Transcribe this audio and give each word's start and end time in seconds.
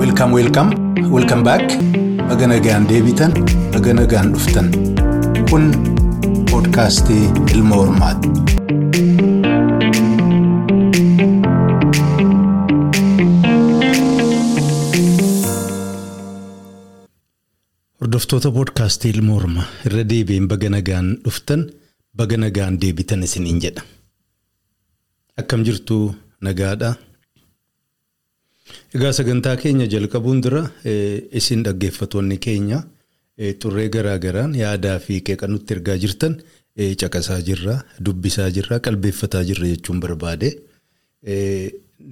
Welcome 0.00 0.32
welcome 0.38 0.70
welcome 1.16 1.42
back 1.48 1.64
baga 2.28 2.46
nagaan 2.52 2.88
deebitan 2.90 3.32
baga 3.74 3.92
nagaan 4.00 4.32
dhuftan 4.36 4.68
kun 5.50 5.64
poodkaastii 6.50 7.24
ilma 7.52 7.76
hormaati. 7.82 8.28
Hordoftoota 18.00 18.50
poodkaastii 18.56 19.12
ilma 19.16 19.36
hormaa 19.36 19.66
irra 19.90 20.04
deebiin 20.12 20.48
baga 20.52 20.70
nagaan 20.76 21.08
dhuftan 21.26 21.62
baga 22.22 22.40
nagaan 22.44 22.80
deebitan 22.82 23.22
isiniin 23.28 23.62
jedha. 23.66 23.84
Akkam 25.36 25.64
jirtu 25.64 26.14
nagaadha. 26.40 26.96
Egaa 28.94 29.12
sagantaa 29.12 29.56
keenya 29.60 29.86
jalqabuun 29.86 30.40
dura 30.42 30.62
isin 31.40 31.62
dhaggeeffatoonni 31.66 32.38
keenya 32.46 32.78
xurree 33.60 33.88
garaa 33.96 34.18
garaan 34.18 34.54
yaadaa 34.56 34.98
fi 34.98 35.20
qeeqa 35.26 35.46
nutti 35.48 35.74
ergaa 35.76 35.96
jirtan 36.02 36.38
caqasaa 37.00 37.40
jirra, 37.46 37.74
dubbisaa 38.04 38.50
jirra, 38.50 38.80
qalbeeffataa 38.80 39.44
jirra 39.48 39.68
jechuun 39.72 40.00
barbaade. 40.00 40.50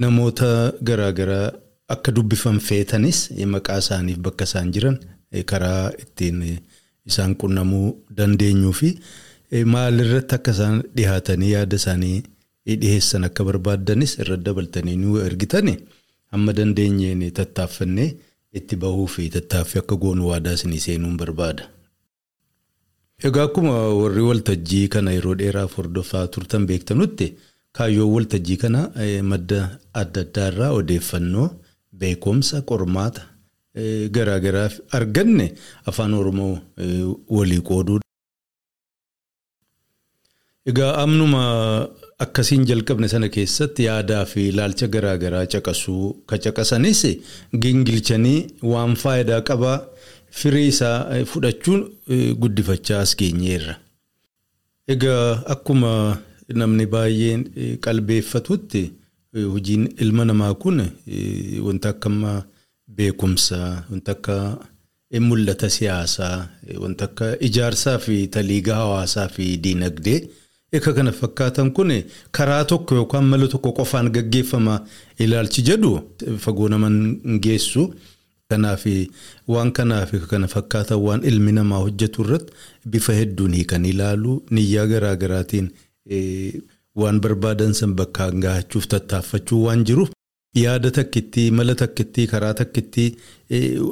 Namoota 0.00 0.72
garaa 0.82 1.12
garaa 1.12 1.52
akka 1.88 2.12
dubbifan 2.16 2.60
feetanis 2.60 3.30
maqaa 3.54 3.78
isaaniif 3.84 4.18
bakka 4.26 4.44
isaan 4.48 4.70
jiran 4.72 4.96
karaa 5.50 5.90
ittiin 6.04 6.38
isaan 7.10 7.34
qunnamuu 7.40 7.88
dandeenyuu 8.16 8.72
fi 8.72 8.88
maalirratti 9.74 10.34
akka 10.38 10.50
isaan 10.56 10.82
dhihaatanii 10.96 11.50
yaada 11.56 11.76
isaanii 11.82 12.22
dhiheessan 12.66 13.24
akka 13.28 13.44
barbaaddanis 13.44 14.18
irra 14.18 14.36
dabaltanii 14.36 14.96
nu 14.96 15.18
ergitani. 15.20 15.74
Amma 16.32 16.52
dandeenyeen 16.52 17.22
tattaaffannee 17.32 18.16
itti 18.58 18.76
bahuu 18.76 19.06
fi 19.06 19.28
tattaaffii 19.30 19.78
akka 19.82 19.96
goonu 19.96 20.32
isinii 20.54 20.80
seenuun 20.80 21.16
barbaada. 21.16 21.68
Egaa 23.24 23.44
akkuma 23.48 23.74
warri 23.94 24.22
waltajjii 24.22 24.88
kana 24.88 25.12
yeroo 25.12 25.34
dheeraaf 25.34 25.76
hordofaa 25.78 26.26
turtan 26.28 26.66
beektanutti 26.66 27.36
kaayyoon 27.72 28.12
waltajjii 28.14 28.56
kana 28.56 28.90
madda 29.22 29.78
adda 29.92 30.20
addaa 30.20 30.48
irraa 30.48 30.70
odeeffannoo 30.72 31.48
beekumsa 32.00 32.62
qormaata 32.62 33.22
garaa 34.16 34.40
garaa 34.40 34.68
arganne 34.98 35.46
afaan 35.86 36.14
oromoo 36.14 36.58
walii 37.36 37.60
qooduudha. 37.68 38.04
Egaa 40.70 40.92
amnuma 41.02 41.42
akkasiin 42.24 42.64
jalqabne 42.70 43.08
sana 43.08 43.28
keessatti 43.36 43.84
yaadaa 43.88 44.24
fi 44.32 44.48
ilaalcha 44.48 44.86
garaa 44.94 45.16
garaa 45.22 45.46
caqasuu 45.54 46.12
ka 46.30 46.38
caqasanis 46.44 47.00
gingilchanii 47.62 48.38
waan 48.72 48.94
faayidaa 49.02 49.40
qabaa 49.50 49.78
firii 50.40 50.68
isaa 50.72 50.98
fudhachuun 51.32 51.80
guddifachaa 52.42 53.00
as 53.06 53.16
geenyeerra. 53.20 53.74
Egaa 54.94 55.42
akkuma 55.54 55.92
namni 56.60 56.86
baay'een 56.94 57.42
qalbeeffatutti 57.86 58.82
hojiin 59.52 59.84
ilma 60.06 60.24
namaa 60.30 60.54
kun 60.54 60.78
wanta 61.66 61.88
akka 61.94 62.10
beekumsaa 62.96 63.70
wanta 63.90 64.12
akka 64.16 64.36
mul'ata 65.28 65.68
siyaasaa 65.76 66.36
wanta 66.84 67.04
akka 67.10 67.26
ijaarsaa 67.48 67.98
fi 68.06 68.16
taliigaa 68.36 68.76
hawaasaa 68.82 69.28
fi 69.28 69.46
diinagdee. 69.64 70.20
Akka 70.76 70.92
kana 70.96 71.12
fakkaatan 71.12 71.70
kun 71.76 71.90
karaa 72.36 72.64
tokko 72.64 72.94
yookaan 73.00 73.24
mala 73.30 73.46
tokko 73.48 73.70
qofaan 73.78 74.08
gaggeeffama 74.16 74.74
ilaalchi 75.24 75.62
jedhu 75.68 75.90
fagoo 76.44 76.68
nama 76.68 76.88
hin 76.88 77.40
geessu. 77.44 77.84
Kanaaf 78.50 78.84
waan 79.52 79.70
kanaaf 79.72 80.10
kana 80.30 80.48
fakkaatan 80.54 80.98
waan 81.06 81.22
ilmi 81.30 81.52
namaa 81.58 81.78
hojjetu 81.84 82.22
irratti 82.24 82.52
bifa 82.90 83.12
hedduun 83.20 83.54
kan 83.70 83.84
ilaalu 83.92 84.32
niyyaa 84.50 84.86
garaa 84.92 85.14
garaatiin 85.22 85.70
waan 87.02 87.20
barbaadan 87.20 87.72
san 87.74 87.94
bakkaan 88.00 88.40
gahachuuf 88.44 88.86
tattaaffachuu 88.94 89.60
waan 89.66 89.84
jiruuf 89.90 90.10
yaada 90.64 90.90
takkittii 90.98 91.50
mala 91.60 91.74
takkittii 91.84 92.26
karaa 92.34 92.54
takkittii 92.60 93.08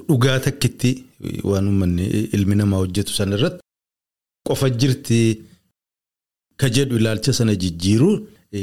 dhugaa 0.08 0.38
takkittii 0.48 0.94
waan 1.44 1.98
ilmi 2.38 2.54
namaa 2.62 2.78
hojjetu 2.84 3.12
sana 3.20 3.36
irratti 3.36 3.62
qofa 4.48 4.70
jirti. 4.70 5.22
Ka 6.62 6.68
jedhu 6.76 6.96
ilaalcha 7.00 7.32
sana 7.38 7.54
jijjiiruu 7.62 8.14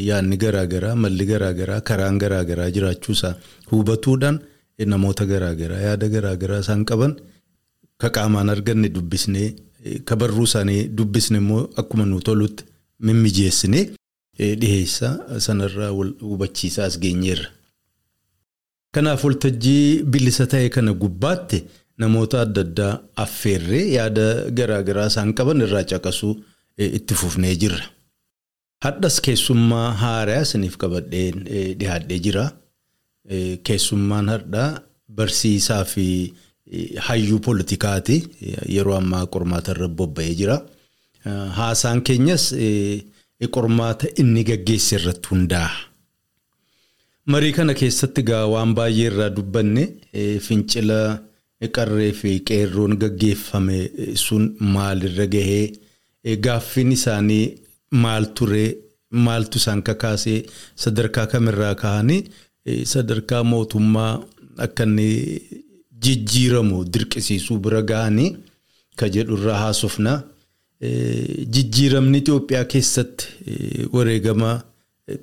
yaadni 0.09 0.37
garaagaraa 0.43 0.95
malli 1.03 1.25
garaagaraa 1.31 1.81
karaan 1.89 2.17
garaagaraa 2.23 2.69
jiraachuusaa 2.75 3.33
hubatuudhaan 3.71 4.37
namoota 4.93 5.25
garaagaraa 5.31 5.81
yaada 5.87 6.07
garaagaraa 6.15 6.59
isaan 6.65 6.83
qaban 6.91 7.13
ka 8.01 8.07
qaamaan 8.17 8.49
arganne 8.53 8.89
dubbisnee 8.97 9.47
ka 10.07 10.15
barruu 10.21 10.45
isaanii 10.49 10.81
dubbisne 10.97 11.37
immoo 11.43 11.63
akkuma 11.81 12.05
nu 12.11 12.19
tolutti 12.27 12.63
mimmijeessinee 13.07 13.83
dhiheessaa 14.61 15.39
sanarraa 15.47 15.89
hubachiisaa 16.29 16.85
as 16.89 16.95
geenyeerra. 17.03 17.49
Kanaaf 18.95 19.23
waltajjii 19.27 20.03
bilisa 20.13 20.45
ta'e 20.53 20.69
kana 20.75 20.93
gubbaatti 21.03 21.59
namoota 22.03 22.41
adda 22.45 22.61
addaa 22.67 22.93
affeerree 23.23 23.83
yaada 23.97 24.25
garaagaraa 24.59 25.07
isaan 25.11 25.33
qaban 25.39 25.61
irraa 25.67 25.83
caqasuu. 25.91 26.33
Itti 26.79 27.15
fufnee 27.21 27.55
jirra. 27.61 27.83
Hadhas 28.83 29.19
keessummaa 29.25 29.87
haaraa 30.01 30.41
isiniif 30.45 30.77
qabadhee 30.81 31.31
dhiyaadhee 31.79 32.19
jira. 32.27 32.45
Keessummaan 33.67 34.29
hadhaa 34.33 34.69
barsiisaa 35.17 35.83
fi 35.85 36.05
hayyuu 37.07 37.39
poolitikaati. 37.47 38.17
Yeroo 38.75 38.95
ammaa 39.01 39.25
qormaata 39.33 39.75
irra 39.75 39.87
bobba'ee 40.01 40.35
jira. 40.41 40.57
Haasaan 41.59 42.01
keenyas 42.07 42.45
qormaata 43.55 44.07
inni 44.21 44.43
gaggeesse 44.51 44.95
irratti 44.99 45.29
hundaa'a. 45.33 45.69
Marii 47.31 47.51
kana 47.57 47.73
keessatti 47.81 48.23
gaa 48.29 48.45
waan 48.53 48.71
baay'ee 48.77 49.09
irraa 49.11 49.29
dubbanne 49.35 49.83
fincila 50.47 50.99
qarree 51.75 52.13
fi 52.21 52.31
qeerroon 52.49 52.95
gaggeeffame 53.03 53.77
sun 54.25 54.47
maalirra 54.75 55.27
gahee. 55.35 55.67
Gaaffiin 56.25 56.91
isaanii 56.91 57.57
maal 57.91 58.25
ture 58.35 58.77
maaltu 59.11 59.57
isaan 59.57 59.81
kakaasee 59.83 60.43
sadarkaa 60.75 61.25
kamirraa 61.27 61.75
ka'anii 61.75 62.21
sadarkaa 62.93 63.43
mootummaa 63.43 64.11
akka 64.65 64.83
inni 64.83 65.07
jijjiiramu 66.05 66.83
dirqisiisuu 66.93 67.57
bira 67.59 67.81
ga'anii 67.81 68.35
ka 68.95 69.09
jedhurraa 69.09 69.57
haasofna. 69.63 70.13
Jijjiiramni 71.53 72.17
Itoophiyaa 72.17 72.65
keessatti 72.65 73.27
wareegama 73.93 74.51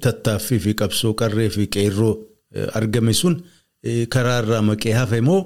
tattaaffii 0.01 0.59
fi 0.65 0.75
qabsoo 0.81 1.15
qarree 1.21 1.49
fi 1.51 1.67
qeerroo 1.77 2.15
argame 2.81 3.13
sun 3.15 3.37
karaarraa 4.15 4.63
maqee 4.63 4.93
hafe 4.93 5.21
moo 5.21 5.41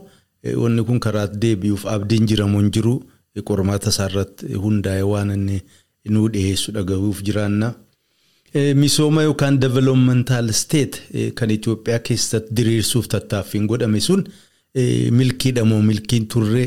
wanni 0.62 0.82
kun 0.88 1.00
karaa 1.06 1.26
deebi'uuf 1.42 1.86
abdiin 1.86 2.26
jiramu 2.26 2.58
hin 2.60 2.70
jiru. 2.76 2.94
Qormaata 3.48 3.88
isaarratti 3.94 4.54
hundaa'e 4.64 5.02
waan 5.12 5.30
inni 5.36 5.60
nuu 6.14 6.28
dhiyeessu 6.34 6.72
dhagahuuf 6.76 7.22
jiraanna. 7.28 7.74
Misooma 8.74 9.22
yookaan 9.22 9.58
developmental 9.60 10.52
state 10.52 10.96
kan 11.38 11.50
Itoophiyaa 11.50 11.98
keessatti 12.08 12.54
diriirsuuf 12.56 13.06
tattaaffiin 13.08 13.66
godhame 13.70 14.00
sun 14.00 14.24
milkiidha 15.18 15.64
moo 15.64 15.82
milkiin 15.82 16.26
turre 16.32 16.64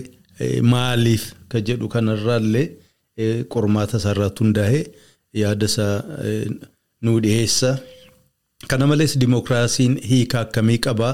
maaliif 0.61 1.25
ka 1.49 1.59
jedhu 1.69 1.87
kanarraallee 1.95 2.65
qormaata 3.55 3.97
isaarratti 4.01 4.43
hundaa'e 4.43 4.79
yaada 5.41 5.65
isaa 5.65 5.95
nuu 7.01 7.19
dhiyeessa. 7.23 7.77
Kana 8.67 8.87
malees 8.87 9.17
dimookiraasiin 9.19 9.97
hiika 10.09 10.39
akkamii 10.45 10.77
qabaa? 10.87 11.13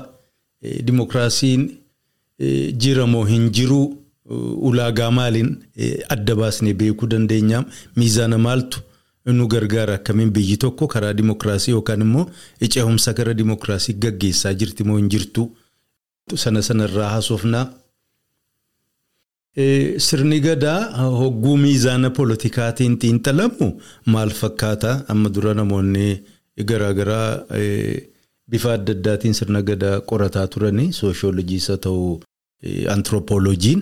Dimookiraasiin 0.88 1.64
jira 2.84 3.06
moo 3.08 3.24
hin 3.26 3.50
jiruu? 3.52 3.88
Ulaagaa 4.30 5.12
maaliin 5.12 5.56
adda 6.10 6.36
baasnee 6.36 6.74
beekuu 6.74 7.08
dandeenya? 7.10 7.64
Miizaana 7.96 8.38
maaltu 8.38 8.80
nu 9.26 9.48
gargaara? 9.48 9.94
Akkamiin 10.00 10.32
biyyi 10.32 10.58
tokko 10.58 10.88
karaa 10.88 11.14
dimookiraasii 11.14 11.72
yookaan 11.72 12.02
immoo 12.02 12.30
ce'umsa 12.62 13.14
gara 13.14 13.34
dimookiraasii 13.34 13.94
gaggeessaa 14.06 14.54
jirti 14.54 14.84
moo 14.84 14.98
hin 14.98 15.10
jirtu? 15.10 15.50
Sana 16.36 16.62
sanarraa 16.62 17.10
haasofnaa. 17.10 17.66
Sirni 19.98 20.40
gadaa 20.40 21.08
hogguu 21.20 21.58
miizaana 21.58 22.10
poolitikaatiin 22.10 22.98
xiinxalamu 23.02 23.72
maal 24.06 24.30
fakkaata? 24.30 25.06
Amma 25.08 25.30
dura 25.30 25.54
namoonni 25.54 26.22
garaagaraa 26.72 27.46
bifa 28.50 28.74
adda 28.74 28.92
addaatiin 28.98 29.34
sirna 29.34 29.62
gadaa 29.62 30.00
qorataa 30.02 30.48
turanii 30.48 30.94
sooshoolojiis 30.94 31.68
haa 31.68 31.78
ta'u 31.78 32.20
antiroopooloojiin. 32.94 33.82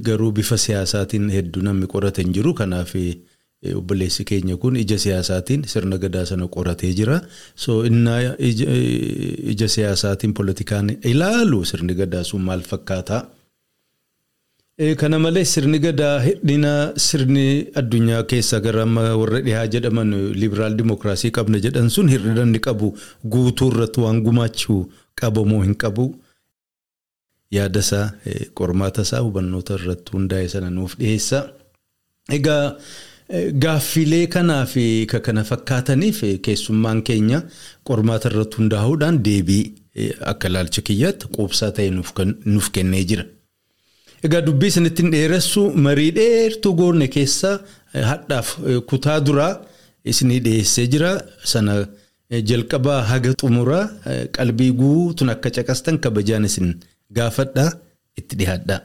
Garuu 0.00 0.32
bifa 0.32 0.56
siyaasaatiin 0.58 1.30
hedduu 1.30 1.62
namni 1.62 1.86
qorate 1.86 2.22
hin 2.22 2.32
jiru. 2.32 2.54
Kanaaf 2.54 2.94
obboleessi 3.78 4.24
keenya 4.24 4.56
kun 4.56 4.76
ija 4.76 4.96
siyaasaatiin 4.98 5.64
sirna 5.72 5.98
gadaa 5.98 6.24
sana 6.26 6.48
qoratee 6.48 6.92
jira. 6.98 7.20
So 7.54 7.84
innaa 7.86 8.34
ija 8.40 9.68
siyaasaatiin 9.68 10.34
poolitikaan 10.34 10.90
ilaalu 11.04 11.64
sirni 11.64 11.94
gadaa 11.94 12.24
sun 12.24 12.42
maal 12.42 12.60
fakkaataa? 12.72 13.22
Kana 14.98 15.18
malees 15.18 15.52
sirni 15.54 15.78
gadaa 15.78 16.18
hir'ina 16.24 16.72
sirni 16.96 17.44
addunyaa 17.80 18.22
keessaa 18.32 18.60
gara 18.60 18.84
warra 19.20 19.40
dhihaa 19.46 19.66
jedhaman 19.74 20.10
libiraal 20.42 20.74
dimookiraasii 20.78 21.30
qabna 21.38 21.60
jedhan 21.66 21.90
sun 21.90 22.08
hir'ina 22.08 22.42
inni 22.48 22.58
qabu 22.58 22.88
guutuu 23.34 23.68
irratti 23.72 24.00
waan 24.00 24.22
gumaachuu 24.26 24.80
qabamoo 25.20 25.62
hin 25.62 25.74
qabu. 25.84 26.08
Yaada 27.56 27.80
isaa 27.84 28.06
qormaata 28.58 29.02
isaa 29.06 29.20
hubannoota 29.26 29.74
irratti 29.80 30.12
hundaa'e 30.16 30.48
sana 30.54 30.70
nuuf 30.70 30.96
dhiyeessa. 31.00 31.38
Egaa 32.36 32.76
gaaffilee 33.64 34.26
kanaa 34.34 34.64
fi 34.72 34.84
kana 35.26 35.44
fakkaataniif 35.50 36.20
keessummaan 36.46 37.02
keenya 37.08 37.42
qormaata 37.90 38.28
irratti 38.32 38.56
hundaa'uudhaan 38.60 39.18
deebii 39.28 39.64
akka 40.32 40.48
ilaalcha 40.52 40.82
kiyyaatti 40.88 41.26
quubsaa 41.36 41.70
ta'e 41.78 41.90
nuuf 41.96 42.70
kennee 42.76 43.04
jira. 43.10 43.24
Egaa 44.26 44.40
dubbii 44.46 44.68
isinitti 44.72 45.02
dheeressu 45.16 45.62
marii 45.86 46.10
dheertuu 46.18 46.72
goone 46.80 47.08
keessaa 47.16 47.56
hadhaaf 48.10 48.48
kutaa 48.92 49.18
duraa 49.26 49.52
isinii 50.04 50.40
dhiyeessee 50.46 50.86
jira. 50.94 51.10
Sana 51.52 51.74
jalqabaa 52.50 53.00
haga 53.10 53.32
xumuraa 53.40 53.84
qalbii 54.38 54.70
guutuun 54.80 55.30
akka 55.34 55.50
caqastan 55.58 55.98
kabajaan 56.04 56.44
isin 56.50 56.70
gaafadhaa 57.18 57.70
itti 58.20 58.36
dhiyaadhaa. 58.40 58.80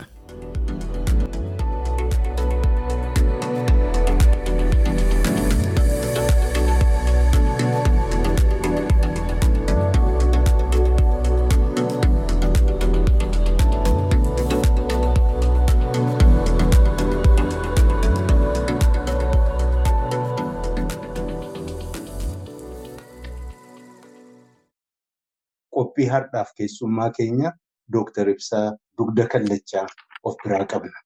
Qophii 25.77 26.07
har'aaf 26.11 26.51
keessummaa 26.57 27.09
keenya 27.17 27.51
Dooktar 27.93 28.27
Ibsaa 28.35 28.67
Dugda 28.97 29.27
Kallachaa 29.31 29.85
of 30.23 30.35
biraa 30.43 30.65
qabna. 30.71 30.97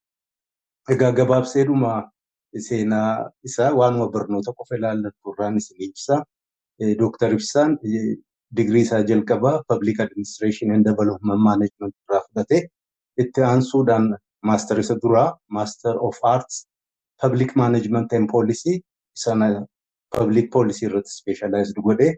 Egaa 0.94 1.12
gabaabseedhuma 1.19 1.92
seenaa 2.68 3.30
isaa 3.48 3.72
waanuma 3.80 4.07
barnoota 4.16 4.51
qofa 4.57 4.75
ilaallattu 4.80 5.33
irraan 5.33 5.57
isin 5.62 5.78
ibsa. 5.88 6.16
Dooktar 7.01 7.31
Ibsaan 7.38 7.78
digirii 8.57 8.81
isaa 8.88 9.04
jalqabaa 9.10 9.63
Public 9.68 10.00
Administration 10.06 10.72
and 10.75 10.86
Development 10.86 11.42
Management 11.50 11.94
irraa 12.04 12.22
fudhate. 12.28 12.60
Itti 13.22 13.42
aansuudhaan 13.51 14.06
maastar 14.50 14.80
isa 14.80 14.95
duraa 15.04 15.30
Master 15.50 15.95
of 16.07 16.18
Arts 16.24 16.66
Public 17.22 17.56
Management 17.56 18.13
and 18.13 18.27
Policy 18.30 18.81
sana 19.24 19.48
Public 20.18 20.51
Policy 20.51 20.86
irratti 20.88 21.12
specialized 21.22 21.77
godhe. 21.88 22.10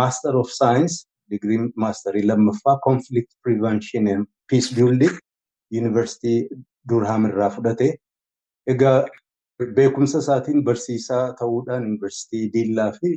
Master 0.00 0.32
of 0.36 0.48
Science 0.50 1.06
digirii 1.32 1.60
maastarii 1.84 2.22
lammaffaa 2.30 2.76
conflict 2.86 3.30
prevention 3.42 4.08
and 4.14 4.26
peace 4.50 4.70
building 4.78 5.14
yuunivarsiitii 5.74 6.38
durham 6.88 7.26
irraa 7.30 7.50
fudhate. 7.56 7.88
Egaa 8.74 8.96
beekumsa 9.76 10.18
isaatiin 10.24 10.64
barsiisaa 10.64 11.22
ta'uudhaan 11.40 11.82
yuunivarsiitii 11.88 12.50
diillaa 12.56 12.90
fi 13.00 13.10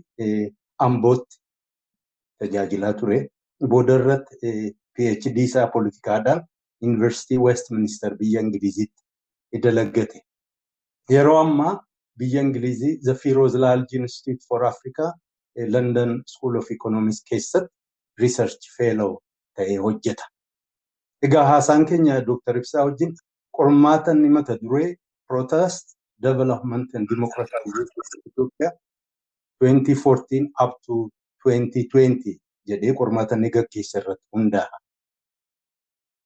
ambootti 0.88 1.38
tajaajilaa 2.40 2.94
ture. 3.02 3.20
Booda 3.72 3.96
irratti 4.00 4.54
PhD 4.98 5.38
isaa 5.48 5.68
poolitikaadhaan 5.74 6.42
yuunivarsiitii 6.82 7.38
Westminster 7.48 8.16
biyya 8.22 8.42
Ingiliziitti 8.42 9.62
dalagate. 9.64 10.20
Yeroo 11.12 11.38
ammaa 11.44 11.74
biyya 12.20 12.42
Ingilizii 12.42 12.98
Zafii 13.08 13.34
Roozlaaldii 13.34 14.00
Institute 14.00 14.44
for 14.48 14.66
Africa 14.66 15.12
London 15.76 16.22
School 16.28 16.56
of 16.58 16.72
Economics 16.72 17.24
keessatti 17.30 17.74
research 18.22 18.62
fellow 18.78 19.12
ta'ee 19.56 19.78
hojjeta. 19.86 20.26
Egaa 21.26 21.44
haasaan 21.52 21.86
keenya 21.90 22.22
Dooktar 22.28 22.58
Ibsaa 22.62 22.86
wajjin 22.86 23.14
qormaata 23.58 24.12
inni 24.12 24.30
mata 24.30 24.58
duree 24.62 24.96
Protest 25.28 25.96
Development 26.22 26.94
and 26.96 27.08
Democratization 27.10 28.22
Ethiopia 28.30 28.72
2014 29.64 30.50
up 30.64 30.74
to 30.86 31.10
2020 31.46 32.36
jedhee 32.70 32.94
qormaata 33.00 33.36
inni 33.36 33.50
gaggeessa 33.58 34.00
irratti 34.02 34.26
hundaa'a. 34.38 34.78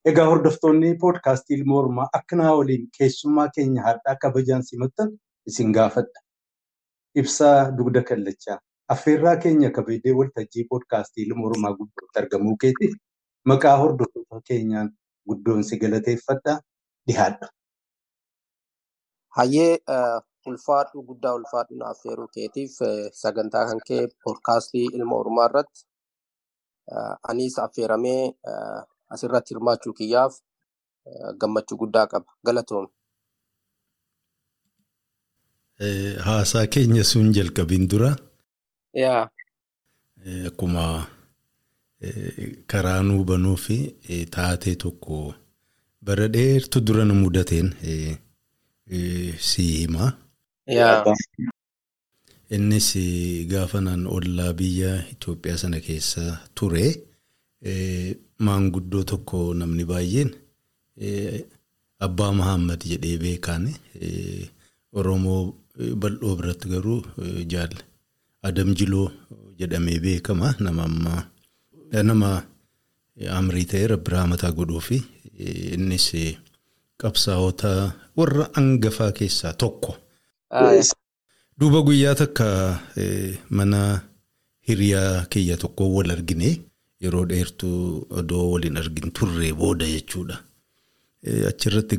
Egaa 0.09 0.25
hordoftoonni 0.31 0.95
poodkaastii 1.01 1.57
ilma 1.59 1.75
Oromaa 1.80 2.07
akka 2.19 2.36
naa 2.41 2.53
waliin 2.57 2.88
keessummaa 2.97 3.47
keenya 3.56 3.81
har'aa 3.88 4.15
kabajaan 4.21 4.63
simattan 4.69 5.09
isin 5.51 5.71
gaafadha. 5.77 6.19
Ibsaa 7.15 7.71
dugda 7.77 8.01
kallachaa 8.09 8.57
affeerraa 8.94 9.36
keenya 9.44 9.69
kabajee 9.77 10.13
waltajjii 10.19 10.63
poodkaastii 10.69 11.24
ilma 11.27 11.45
Oromaa 11.47 11.71
guddootti 11.80 12.19
argamuu 12.21 12.56
keetiif 12.63 12.94
maqaa 13.51 13.77
hordoftoota 13.81 14.41
keenyaan 14.50 14.89
guddoon 15.30 15.63
si 15.63 15.77
galateeffadha 15.83 16.53
dhihaadha. 17.07 17.47
Hayyee 19.38 19.74
ulfaadhu 20.51 21.03
guddaa 21.09 21.33
ulfaadhu 21.39 21.75
na 21.80 21.86
affeeruu 21.94 22.27
keetiif 22.38 22.71
sagantaa 23.21 23.65
kan 23.71 23.80
kee 23.89 24.03
poodkaastii 24.24 24.86
ilma 25.00 25.15
Oromaa 25.24 25.45
irratti 25.50 25.81
anis 27.33 27.59
affeeramee 27.65 28.21
asirratti 29.18 29.53
hirmaachuu 29.53 29.94
kiyyaaf 30.00 30.33
gammachuu 31.44 31.77
guddaa 31.83 32.07
qaba. 32.07 32.31
Galatoomne. 32.45 32.91
Haasaa 36.30 36.65
keenya 36.77 37.03
sun 37.12 37.31
jalqabiin 37.38 37.88
dura. 37.94 38.09
Yaa. 38.94 39.30
Akkuma 40.47 41.07
karaa 42.68 43.03
nuu 43.03 43.24
banuu 43.24 43.57
fi 43.57 43.77
taatee 44.36 44.75
tokko 44.75 45.33
bara 46.01 46.27
dheertu 46.27 46.80
dura 46.81 47.06
nu 47.06 47.13
mudateen 47.15 47.69
si 49.50 49.63
hima. 49.77 50.13
Innis 52.56 52.89
gaafa 53.51 53.81
naan 53.81 54.07
ollaa 54.07 54.53
biyya 54.53 54.91
Itoophiyaa 55.12 55.57
sana 55.57 55.80
keessa 55.80 56.24
ture 56.55 56.86
maanguddoo 58.39 59.03
tokko 59.03 59.53
namni 59.53 59.86
baay'een 59.91 60.31
Abbaa 62.08 62.31
Mahammad 62.39 62.81
jedhee 62.91 63.17
beekan 63.24 63.69
Oromoo 64.93 65.41
bal'oo 66.01 66.36
biratti 66.39 66.67
garuu 66.74 67.01
jaalla. 67.53 67.81
Adam 68.43 68.74
Jiloo 68.75 69.12
jedhamee 69.60 70.00
beekama 70.00 70.55
nama 70.60 70.84
ammaa 70.89 71.24
nama 72.10 72.29
amrii 73.39 73.65
ta'e 73.72 73.88
rabbi 73.93 74.12
raamataa 74.15 74.51
godhuu 74.60 74.79
fi 74.88 74.98
innis 75.75 76.08
qabsaa'ota 77.01 77.72
warra 78.17 78.46
hangafaa 78.55 79.12
keessaa 79.19 79.53
tokko. 79.53 79.98
Duuba 81.60 81.81
guyyaa 81.88 82.15
takka 82.15 82.48
mana 83.50 84.01
hiriyaa 84.67 85.25
kiyya 85.29 85.58
tokko 85.58 85.89
wal 85.96 86.12
argine 86.12 86.50
yeroo 87.03 87.25
dheertuu 87.31 88.08
odoo 88.22 88.51
waliin 88.51 88.77
argin 88.77 89.12
turre 89.12 89.53
booda 89.53 89.86
jechuudha. 89.86 90.38
Achirratti 91.50 91.98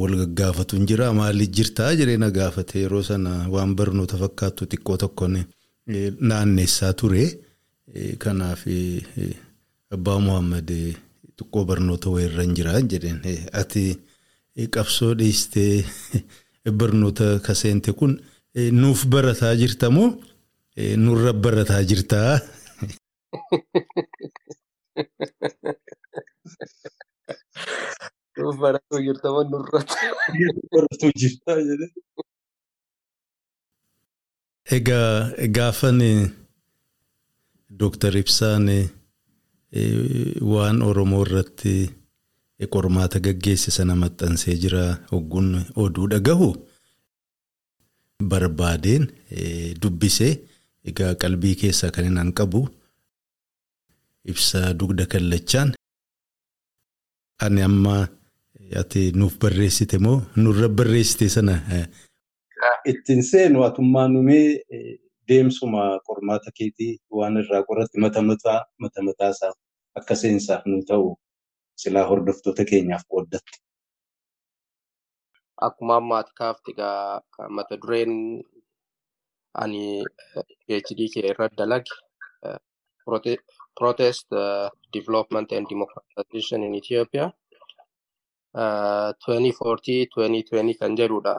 wal 0.00 0.14
gaggaafatu 0.22 0.78
jira 0.88 1.12
maaliif 1.12 1.50
jirtaa 1.56 1.94
jedhee 2.00 2.16
na 2.16 2.30
gaafate 2.30 2.80
yeroo 2.84 3.02
sana 3.02 3.48
waan 3.54 3.74
barnoota 3.76 4.16
fakkaattu 4.22 4.64
xiqqoo 4.72 4.96
tokkoon 5.04 5.36
naannessaa 5.86 6.92
ture. 6.92 7.24
Kanaaf 8.18 8.62
abbaa 9.94 10.18
Muhammad 10.26 10.70
xiqqoo 11.38 11.64
barnoota 11.70 12.10
wayirra 12.14 12.42
hin 12.46 12.54
jiraa 12.58 12.80
jedheen 12.92 13.18
ati 13.60 13.84
qabsoo 14.76 15.12
dhiistee 15.20 15.84
barnoota 16.82 17.26
kaseente 17.46 17.92
kun 17.92 18.12
nuuf 18.80 19.04
barataa 19.14 19.54
jirta 19.62 19.90
moo 19.96 20.08
nurra 21.04 21.32
barataa 21.44 21.82
jirtaa? 21.90 22.30
Nuuf 28.38 28.56
baratuu 28.62 29.00
jirta 29.06 29.28
moo 29.34 29.44
nurratti? 29.50 30.06
Baratuu 30.72 31.10
jirtaa 31.22 31.58
jedhee. 31.68 31.90
Egaa 34.72 35.32
gaafan 35.56 36.00
Dooktar 37.78 38.14
Ibsaan 38.16 38.68
waan 40.52 40.82
Oromoo 40.82 41.22
irratti 41.26 41.74
qormaata 42.72 43.18
gaggeesse 43.24 43.70
sana 43.74 43.94
maxxansee 43.98 44.54
jira 44.62 44.82
hogguun 45.10 45.48
oduu 45.82 46.06
dhagahu 46.12 46.48
barbaadeen 48.30 49.08
dubbisee 49.82 50.32
egaa 50.90 51.14
qalbii 51.22 51.54
keessaa 51.62 51.90
kan 51.94 52.06
inni 52.06 52.32
qabu 52.38 52.60
ibsa 54.30 54.60
dugda 54.78 55.06
kallachaan 55.12 55.72
ani 57.44 57.62
amma 57.68 57.96
ati 58.80 59.02
nuuf 59.18 59.34
barreessite 59.42 59.98
moo 60.04 60.22
nurra 60.36 60.68
barreessite 60.68 61.28
sana. 61.28 61.54
Ittiin 62.84 63.22
seenu 63.22 63.62
atummaa 63.62 64.08
numee 64.08 64.62
deemsuma 65.28 65.82
qormaata 66.06 66.50
keetii 66.58 66.92
waan 67.18 67.36
irraa 67.42 67.62
qoratti 67.68 68.00
mata 68.04 68.22
mataa 68.22 68.60
mata 68.84 69.00
mataasaaf 69.08 69.56
akka 69.98 70.14
seensaaf 70.22 70.62
nu 70.66 70.82
ta'u 70.88 71.06
silaa 71.82 72.06
hordoftoota 72.10 72.64
keenyaaf 72.70 73.04
qooddatte. 73.10 73.54
Akkuma 75.66 75.96
ammaati 75.96 76.32
kaafte 76.40 76.68
egaa 76.74 77.20
mata 77.58 77.74
dureen 77.82 78.12
ani 79.62 79.82
PhD 80.66 81.00
kee 81.14 81.26
irratti 81.34 81.56
dalage 81.60 81.92
Protest 83.78 84.28
Development 84.94 85.52
and 85.52 85.66
Democratization 85.70 86.62
in 86.62 86.74
Ethiopia 86.74 87.30
2040-2020 88.56 90.78
kan 90.80 90.96
jedhudha 91.00 91.34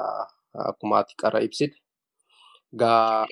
akkuma 0.53 0.99
ati 1.01 1.13
qara 1.21 1.39
ibsite. 1.47 1.75
Gaa 2.79 3.25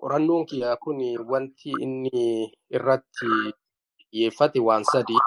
qorannoon 0.00 0.46
kiyyaa 0.48 0.76
kun 0.82 0.98
wanti 1.30 1.70
inni 1.84 2.50
irratti 2.76 3.28
xiyyeeffate 4.10 4.60
waan 4.66 4.84
sadii. 4.92 5.22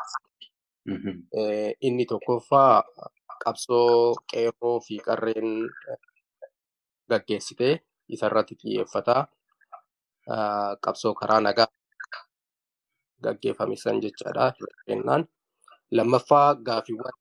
Inni 1.88 2.06
tokkoffaa 2.12 2.84
qabsoo 3.44 4.16
qeerroo 4.32 4.78
fi 4.86 4.96
qarreen 5.08 5.50
gaggeessite 7.10 7.70
isarratti 8.14 8.56
xiyyeeffata. 8.62 9.16
Qabsoo 10.84 11.14
karaa 11.20 11.42
nagaa 11.46 11.68
gaggeeffame 13.24 13.76
san 13.84 14.02
jechaadha. 14.04 14.46
Lammaffaa 15.98 16.56
gaaffiiwwan 16.68 17.16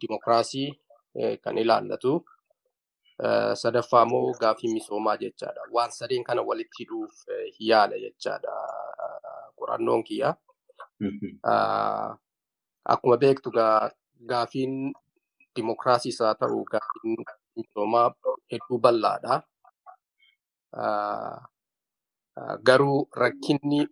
dimokiraasii 0.00 0.68
kan 1.44 1.58
ilaallatu. 1.58 2.24
Sadaffaa 3.62 4.02
immoo 4.02 4.32
gaaffii 4.40 4.72
misoomaa 4.74 5.16
jechaadha. 5.16 5.62
Waan 5.72 5.90
sadeen 5.92 6.24
kana 6.24 6.42
walitti 6.42 6.82
hiduuf 6.84 7.14
yaala 7.58 7.98
jechaadha 7.98 8.54
qorannoon 9.58 10.02
kiyya. 10.04 10.34
Akkuma 12.84 13.16
beektu 13.16 13.50
gaaffiin 14.28 14.92
dimokiraasiis 15.56 16.18
haa 16.20 16.34
ta'u 16.34 16.64
gaaffiin 16.72 17.16
misoomaa 17.56 18.08
hedduu 18.52 18.78
bal'aadha. 18.86 19.42
Garuu 22.66 23.08
rakkinni 23.22 23.86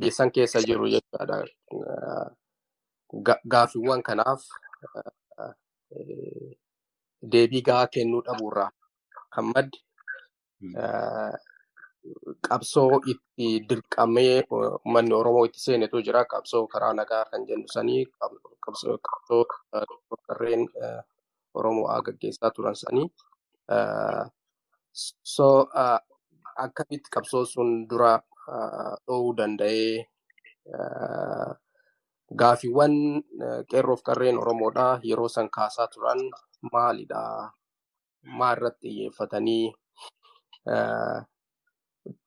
biyya 0.00 0.30
keessa 0.34 0.62
jiru 0.68 0.86
jechaadha. 0.94 1.36
Gaaffiiwwan 3.52 4.02
kanaaf 4.06 4.42
deebii 7.32 7.62
gahaa 7.68 7.86
kennuu 7.94 8.22
dhabuurraa 8.26 8.70
kan 9.34 9.44
madde 9.54 9.78
qabsoo 12.48 13.00
itti 13.12 13.48
dirqamee 13.68 14.36
uummanni 14.56 15.14
Oromoo 15.20 15.44
itti 15.48 15.60
seenetu 15.64 16.02
jira. 16.06 16.24
Qabsoo 16.32 16.66
karaa 16.72 16.92
nagaa 16.98 17.24
kan 17.30 17.46
jennu 17.48 17.68
sanii 17.74 18.02
qabsoo 18.64 18.96
qarreen 20.26 20.62
Oromoo 21.54 21.88
gaggeessaa 22.06 22.50
turan 22.56 22.74
sanii. 22.82 23.06
So 25.34 25.46
akkamitti 26.64 27.10
qabsoo 27.14 27.44
sun 27.52 27.70
dura 27.90 28.12
dhoowuu 29.06 29.36
danda'ee 29.38 30.06
gaaffiiwwan 32.38 32.94
qeerroof 33.70 34.02
qarreen 34.06 34.38
Oromoodhaa 34.38 35.00
yeroo 35.02 35.28
san 35.28 35.48
kaasaa 35.50 35.86
turan 35.94 36.20
maalidha? 36.72 37.22
Maal 38.38 38.56
irratti 38.56 38.88
xiyyeeffatanii? 38.88 39.72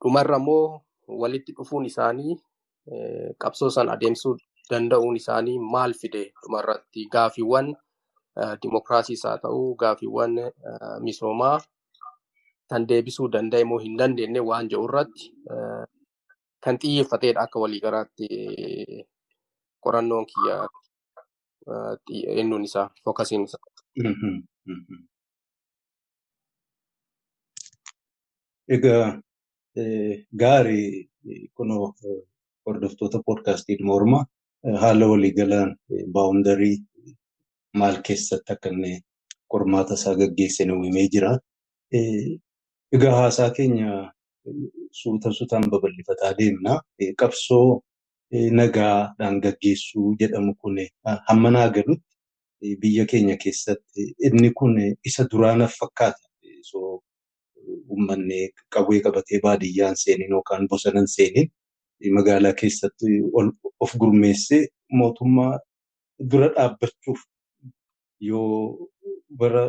Dhumarra 0.02 0.38
immoo 0.42 0.82
walitti 1.22 1.52
dhufuun 1.58 1.86
isaanii 1.86 2.36
qabsoo 3.42 3.70
san 3.76 3.90
adeemsuu 3.90 4.36
danda'uun 4.70 5.16
isaanii 5.22 5.60
maal 5.74 5.94
fide 6.02 6.24
dhumarratti 6.42 7.06
gaaffiiwwan 7.14 7.68
dimokiraasiis 8.62 9.24
haa 9.28 9.38
ta'u 9.46 9.76
gaaffiiwwan 9.82 10.34
misoomaa 11.06 11.58
kan 12.70 12.88
deebisuu 12.90 13.28
danda'e 13.34 13.64
moo 13.72 13.80
hin 13.86 13.98
dandeenye 14.02 14.40
waan 14.50 14.70
jedhu 14.74 14.86
irratti 14.90 15.26
kan 16.64 16.78
xiyyeeffatedha 16.84 17.42
akka 17.46 17.60
waliigalaatti 17.64 18.28
qorannoon 19.84 20.26
kiyya 20.32 20.56
eenyuun 22.38 22.64
isaa 22.70 22.88
fookasiin 23.04 23.44
isaa. 23.48 23.62
Egaa 28.76 29.22
gaarii 30.42 31.10
kunoo 31.56 31.94
hordoftoota 32.66 33.20
poodkaastii 33.26 33.78
morma 33.90 34.20
haala 34.84 35.06
waliigalaan 35.12 35.72
baawundarii 36.14 36.78
maal 37.80 37.96
keessatti 38.08 38.54
akka 38.54 38.70
inni 38.74 38.94
qormaata 39.52 39.94
isaa 40.00 40.16
gaggeesse 40.22 40.66
nu 40.66 40.76
himee 40.84 41.08
jira. 41.14 41.32
Egaa 42.96 43.16
haasaa 43.20 43.50
keenya 43.58 43.90
suuta 45.00 45.32
suutaan 45.38 45.66
babal'ifataa 45.74 46.34
deemna. 46.40 46.74
Qabsoo 47.22 47.82
nagaadhaan 48.34 49.42
gaggeessuu 49.42 50.16
jedhamu 50.20 50.54
kun 50.62 50.78
hamma 51.28 51.52
naa 51.52 51.70
galutti 51.70 52.76
biyya 52.82 53.06
keenya 53.06 53.38
keessatti 53.38 54.14
inni 54.28 54.52
kun 54.60 54.78
isa 55.06 55.24
duraanaaf 55.32 55.74
fakkaata. 55.82 56.26
Uummanni 57.90 58.50
qawwee 58.74 59.02
qabatee 59.06 59.40
baadiyyaan 59.44 59.96
seenin 59.96 60.30
yookaan 60.36 60.68
bosanan 60.68 61.08
seenin 61.08 61.48
magaalaa 62.18 62.54
keessatti 62.62 63.06
of 63.80 63.92
gurmeessee 64.00 64.68
mootummaa 65.00 65.60
dura 66.32 66.50
dhaabbachuuf 66.56 67.20
yoo 68.20 68.90
bara 69.40 69.64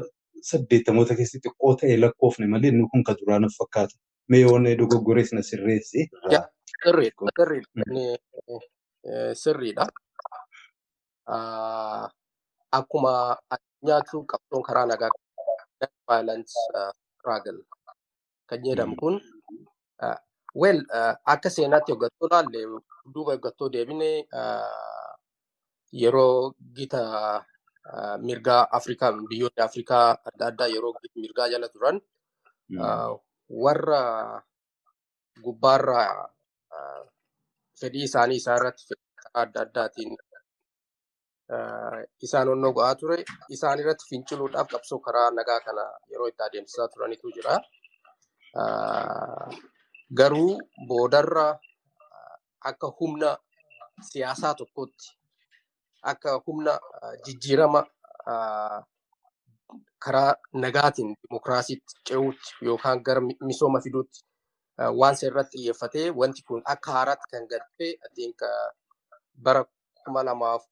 saddeettamoota 0.50 1.14
keessatti 1.18 1.48
xiqqoo 1.48 1.74
ta'e 1.80 2.00
lakkoofne 2.00 2.46
malee 2.46 2.68
inni 2.74 2.88
kun 2.92 3.04
kan 3.04 3.16
duraanaaf 3.20 3.54
fakkaata. 3.60 3.94
Mee 4.28 4.40
yoon 4.40 4.64
dogoggorees 4.78 5.32
na 5.32 5.42
sirreessi. 5.42 6.08
Sirriidha. 9.42 9.84
Akkuma 12.74 13.38
addunyaatu 13.54 14.16
qabsoon 14.30 14.62
karaa 14.66 14.86
nagaa 14.90 15.10
violence 16.08 16.52
struggle 17.18 17.60
kan 18.48 18.58
jedhamu 18.64 18.96
kun 19.00 19.14
well 20.60 20.80
akka 21.32 21.48
seenaatti 21.50 21.92
hoggattoo 21.94 22.26
ilaalle 22.28 22.60
duuba 23.14 23.32
hoggattoo 23.38 23.68
deebine 23.72 24.10
yeroo 26.02 26.52
gita 26.76 27.00
mirgaa 28.26 28.66
Afrikaa 28.78 29.12
biyyoonni 29.30 29.62
Afrikaa 29.68 30.18
adda 30.28 30.44
addaa 30.50 30.68
yeroo 30.74 30.92
mirgaa 31.22 31.48
jala 31.52 31.68
turan 31.72 31.96
warra 33.62 34.02
gubbaarraa 35.44 36.28
fedhii 37.80 38.04
isaanii 38.08 38.36
isaa 38.42 38.56
irratti 38.60 38.84
karaa 38.88 39.42
adda 39.42 39.60
addaatiin 39.66 40.12
isaan 42.26 42.48
onnoo 42.52 42.72
go'aa 42.76 42.94
ture. 43.00 43.16
Isaan 43.56 43.78
irratti 43.82 44.04
finciluudhaaf 44.10 44.68
qabsoo 44.72 44.98
karaa 45.06 45.30
nagaa 45.38 45.60
kana 45.66 45.84
yeroo 46.10 46.28
itti 46.32 46.42
adeemsisaa 46.46 46.88
turanitu 46.92 47.32
jira. 47.36 47.54
Garuu 50.18 50.52
boodarra 50.88 51.46
akka 52.70 52.88
humna 53.00 53.30
siyaasaa 54.10 54.54
tokkotti 54.60 55.06
akka 56.12 56.30
humna 56.46 56.72
jijjiirama 57.26 57.80
karaa 60.04 60.32
nagaatiin 60.64 61.10
dimokiraasiitti 61.22 61.92
ce'uutti 62.08 62.50
yookaan 62.66 62.98
gara 63.06 63.20
misooma 63.48 63.80
fiduutti 63.84 64.18
waan 64.78 65.14
isa 65.14 65.26
irratti 65.30 65.56
xiyyeeffatee 65.58 66.06
wanti 66.20 66.42
kun 66.48 66.62
akka 66.74 66.90
haaraatti 66.96 67.26
kan 67.32 67.44
galtee 67.50 67.92
adeemka 68.06 68.48
bara 69.44 69.62
kuma 70.04 70.22
lamaaf 70.28 70.64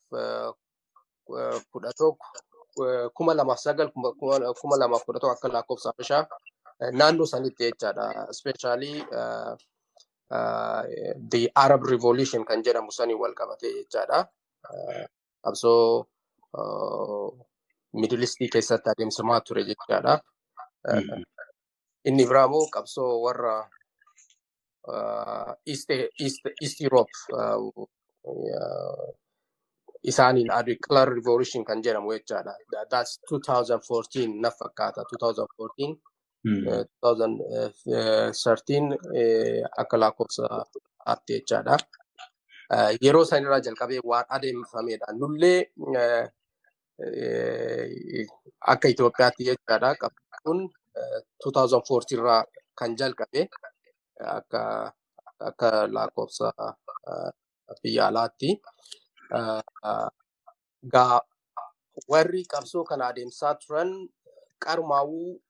kudha 1.72 1.90
tokko 1.98 2.26
kuma 3.16 3.32
lamaaf 3.38 3.60
sagal 3.64 3.88
kuma 4.60 4.76
lamaaf 4.82 5.04
kudha 5.06 5.18
tokko 5.20 5.34
akka 5.36 5.48
lakkoofsa 5.54 5.88
Habashaa 5.92 6.24
naannoo 6.98 7.26
sanitti 7.32 7.64
jechaadha. 7.70 8.06
Especially 8.34 8.94
the 11.32 11.42
Arab 11.64 11.82
Revolution 11.92 12.44
kan 12.44 12.62
jedhamu 12.66 12.90
sanii 12.92 13.14
wal 13.22 13.34
qabatee 13.40 13.72
jechaadha. 13.78 14.18
Qabsoo 15.44 16.06
midilistii 18.00 18.48
keessatti 18.48 18.90
adeemsifamaa 18.90 19.40
ture 19.46 19.62
jechaadha. 19.70 20.14
Inni 22.08 22.24
biraa 22.26 22.46
immoo 22.50 22.66
qabsoo 22.74 23.10
warra 23.24 23.54
East 25.66 26.80
Europe 26.80 27.10
isaaniin 30.02 30.50
Agricultural 30.50 31.14
Revolution 31.14 31.64
kan 31.64 31.82
jedhamu 31.82 32.12
jechaadha. 32.12 32.56
That's 32.90 33.18
2014 33.30 34.40
na 34.42 34.50
fakkaata. 34.50 35.02
2014 35.12 35.96
2013 36.44 38.98
akka 39.78 39.96
lakkoofsa 40.00 40.64
aatti 41.06 41.32
jechaadha. 41.38 41.76
Yeroo 43.02 43.24
sanirraa 43.24 43.60
jalqabee 43.60 44.00
waan 44.04 44.24
adeemsifamedha. 44.28 45.06
Nullee 45.20 45.72
akka 48.74 48.88
Itoophiyaatti 48.88 49.44
jechaadha. 49.50 49.94
Qabsoon 50.02 50.68
2014 51.46 52.14
irraa 52.18 52.42
kan 52.74 52.96
jalqabe 52.98 53.48
akka 54.20 54.92
akka 55.48 55.68
lakkoofsa 55.94 56.48
biyya 57.82 58.06
alaatti. 58.08 58.50
Gaa 60.92 61.20
warri 62.08 62.42
qabsoo 62.52 62.84
kana 62.84 63.04
adeemsaa 63.10 63.54
turan 63.54 63.90
qarumaawuu 64.64 65.40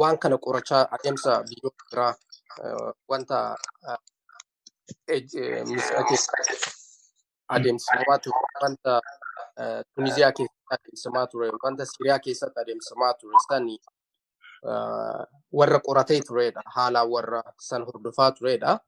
waan 0.00 0.18
kana 0.22 0.36
qorachaa 0.44 0.84
adeemsa 0.96 1.30
biyyoota 1.48 1.82
biraa 1.90 2.14
wanta 3.10 3.38
adeemsifamaa 7.48 8.18
ture 8.18 8.40
wanta 8.62 9.00
Tuniziyaa 9.94 10.32
keessatti 10.32 10.68
adeemsifamaa 10.74 11.26
ture 11.26 11.50
wanta 11.64 11.84
Siriyaa 11.86 12.18
keessatti 12.24 12.60
adeemsifamaa 12.60 13.14
ture 13.20 13.38
sani 13.48 13.74
warra 15.58 15.78
qoratee 15.86 16.20
turedha 16.28 16.62
haala 16.76 17.00
warra 17.12 17.40
san 17.68 17.82
hordofaa 17.88 18.30
turedha 18.38 18.78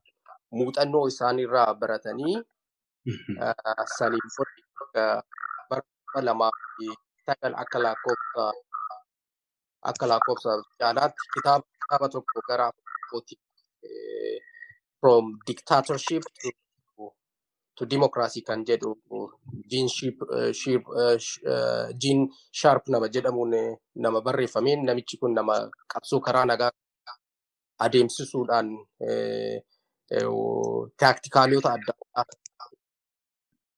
muuxannoo 0.58 1.06
isaaniirraa 1.12 1.74
baratanii 1.80 2.36
saniin 3.98 4.28
bara 5.70 6.20
lamaa 6.28 6.50
fi 6.76 6.86
sagal 7.26 7.54
akka 7.62 7.78
lakkoofsa 7.84 8.44
akka 9.90 10.06
lakkoofsa 10.12 10.50
jaalaatti 10.80 11.24
kitaaba 11.34 12.06
tokko 12.14 12.40
gara 12.48 12.66
afurti 12.72 13.34
from 15.00 15.24
dictatorship 15.46 16.22
to 16.42 16.48
to 17.76 17.86
democracy 17.86 18.40
kan 18.48 18.64
jedhu 18.68 18.90
Jean 19.70 19.88
Jean 22.02 22.20
Sharp 22.60 22.88
nama 22.88 23.08
jedhamuun 23.14 23.54
nama 23.94 24.20
barreeffameen 24.26 24.84
namichi 24.86 25.16
kun 25.20 25.34
nama 25.34 25.54
qabsoo 25.94 26.20
karaa 26.26 26.44
nagaa 26.50 26.70
adeemsisuudhaan 27.84 28.68
taaktikaaliyoota 31.00 31.70
adda 31.76 31.92
addaa 32.22 32.68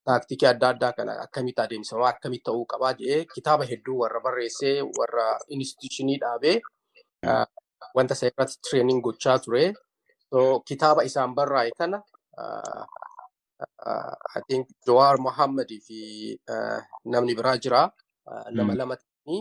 taaktikii 0.09 0.49
adda 0.53 0.69
addaa 0.75 0.93
kana 0.99 1.13
akkamitti 1.25 1.61
adeemsifamaa 1.67 2.09
akkamitti 2.15 2.45
ta'uu 2.51 2.67
qabaa 2.73 2.93
jedhee 3.01 3.25
kitaaba 3.35 3.65
hedduu 3.71 3.97
warra 4.03 4.21
barreessee 4.27 4.77
warra 4.99 5.27
instituushinii 5.57 6.19
dhaabee 6.25 6.57
wanta 7.97 8.15
isa 8.19 8.27
irratti 8.31 8.57
tireening 8.69 9.01
gochaa 9.07 9.39
ture. 9.45 9.65
Kitaaba 10.69 11.03
isaan 11.09 11.35
barraa'e 11.39 11.71
kana 11.79 11.99
I 14.35 14.41
think 14.49 14.67
Jawaar 14.87 15.19
Mohammed 15.23 15.71
fi 15.87 16.35
namni 17.07 17.35
biraa 17.39 17.57
jira. 17.63 17.91
Nama 18.51 18.73
lama 18.75 18.97
ta'anii 18.99 19.41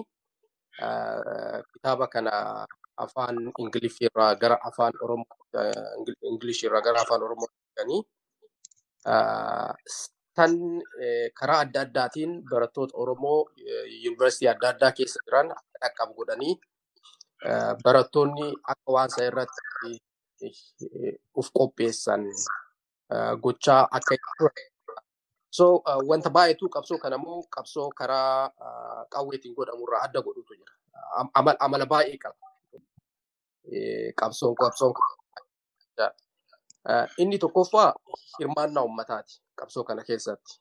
kitaaba 1.73 2.05
kana 2.13 2.65
afaan 2.97 3.37
Ingiliffii 3.57 4.07
irraa 4.09 4.35
gara 4.37 4.57
afaan 4.69 4.93
Oromoo 5.01 5.25
Ingilishii 6.29 6.67
irraa 6.69 6.81
gara 6.85 7.01
afaan 7.01 7.21
Oromoo 7.25 7.49
san 10.35 10.53
karaa 11.39 11.59
adda 11.65 11.81
addaatiin 11.85 12.31
barattoota 12.51 12.93
Oromoo 12.97 13.49
yuunivarsiitii 14.03 14.49
adda 14.53 14.69
addaa 14.73 14.91
keessa 14.97 15.19
jiran 15.25 15.51
akka 15.57 15.77
dhaqqabu 15.81 16.13
godhanii 16.19 16.53
barattoonni 17.85 18.47
akka 18.73 18.89
waan 18.95 19.09
isa 19.13 19.25
irratti 19.29 19.93
uf 21.39 21.47
qopheessan 21.57 22.21
gochaa 23.43 23.87
akka 23.91 24.15
ture. 24.37 24.63
So 25.49 25.83
wanta 26.09 26.29
baay'eetu 26.29 26.69
qabsoo 26.69 26.97
kana 26.97 27.15
immoo 27.21 27.43
qabsoo 27.55 27.89
karaa 27.99 28.49
qawweetiin 29.13 29.55
godhamurraa 29.55 30.03
adda 30.05 30.21
godhutu 30.21 30.53
jira. 30.59 30.73
Amala 31.65 31.85
baay'ee 31.85 32.17
qaba. 32.17 32.37
Qabsoon 34.19 34.55
qabsoon 34.55 34.93
inni 37.17 37.37
tokkoffaa 37.39 37.93
hirmaannaa 38.39 38.83
uummataati 38.83 39.41
qabsoo 39.59 39.83
kana 39.83 40.03
keessatti. 40.03 40.53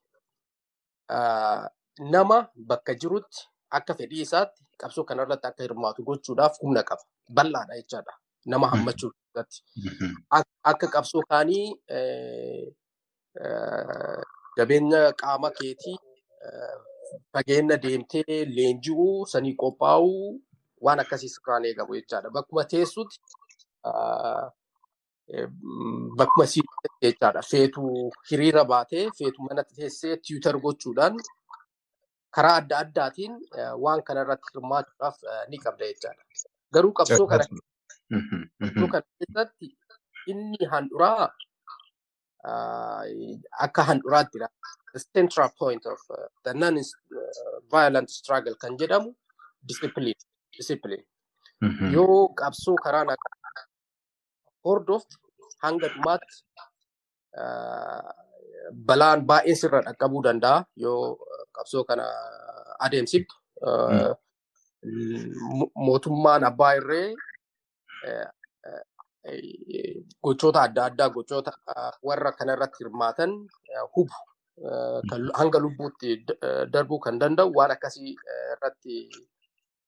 Nama 2.13 2.39
bakka 2.69 2.95
jirutti 2.95 3.49
akka 3.71 3.95
fedhii 3.95 4.23
isaatti 4.27 4.61
qabsoo 4.81 5.05
kanarratti 5.09 5.47
akka 5.47 5.63
hirmaatu 5.65 6.05
gochuudhaaf 6.05 6.55
humna 6.63 6.83
qaba. 6.83 7.03
Bal'aadha 7.37 7.75
jechaadha. 7.81 8.13
Nama 8.47 8.67
hammachuu 8.75 9.11
keessatti. 9.35 9.63
Akka 10.71 10.87
qabsoo 10.95 11.23
kaanii 11.31 11.67
jabeenya 14.59 15.03
qaama 15.23 15.51
keetii 15.59 15.97
fageenya 17.33 17.77
deemtee 17.83 18.39
leenji'uu 18.57 19.27
sanii 19.33 19.55
qophaa'uu 19.63 20.41
waan 20.87 21.01
akkasii 21.05 21.29
sirraan 21.35 21.65
eegamu 21.71 21.95
jechaadha. 21.99 22.31
Bakkuma 22.37 22.65
teessutti 22.65 23.19
bakkuma 26.19 26.47
sii 26.47 26.63
jechaadha. 27.03 27.43
Feetu 27.51 28.11
hiriira 28.31 28.65
baatee 28.65 29.07
feetu 29.19 29.43
mana 29.49 29.65
teessee 29.65 30.17
tiwiitar 30.17 30.57
gochuudhaan 30.65 31.17
karaa 32.37 32.57
adda 32.63 32.79
addaatiin 32.85 33.35
waan 33.85 34.03
kanarratti 34.09 34.49
hirmaachuudhaaf 34.55 35.17
ni 35.49 35.59
qabda 35.65 35.85
jechaadha. 35.93 36.23
Garuu 36.75 36.93
qabsoo 37.01 37.27
kana 37.27 37.45
keessatti 38.93 39.67
inni 40.33 40.65
handhuraa 40.73 41.27
akka 43.65 43.83
handhuraatti 43.91 44.39
the 44.95 45.01
central 45.17 45.49
point 45.61 45.85
of 45.87 46.01
uh, 46.11 46.27
the 46.45 46.53
non-violent 46.63 48.09
struggle 48.11 48.55
kan 48.63 48.77
jedhamu 48.81 49.11
discipline. 49.69 50.21
discipline. 50.59 51.05
Yoo 51.97 52.29
qabsoo 52.41 52.77
karaa 52.85 53.05
nagaa 53.09 53.63
hordofte 54.65 55.15
hanga 55.65 55.89
dhumaatti 55.95 56.37
balaan 58.89 59.21
baay'een 59.31 59.57
sirra 59.61 59.81
dhaqqabuu 59.87 60.23
danda'a 60.27 60.59
yoo 60.85 61.17
qabsoo 61.57 61.85
kana 61.89 62.05
adeemsiftu. 62.87 63.35
Mootummaan 65.87 66.45
abbaa 66.51 66.73
irree 66.81 67.09
gochoota 70.23 70.63
adda 70.63 70.85
addaa 70.91 71.09
gochoota 71.11 71.53
warra 72.03 72.33
kanarratti 72.33 72.85
hirmaatan 72.85 73.31
hubu. 73.95 74.15
Hanga 75.39 75.59
lubbuutti 75.59 76.25
darbuu 76.73 76.99
kan 77.01 77.19
danda'u 77.19 77.53
waan 77.59 77.71
akkasii 77.77 78.15
irratti 78.55 78.97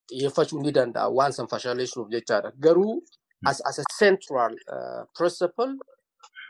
xiyyeeffachuu 0.09 0.61
ni 0.63 0.73
danda'a 0.73 1.09
waan 1.19 1.33
san 1.33 1.47
fashaleessuuf 1.49 2.09
jechaadha. 2.11 2.53
Garuu 2.61 3.03
as, 3.47 3.61
as 3.65 3.79
a 3.79 3.85
central 3.99 4.57
principle 5.19 5.75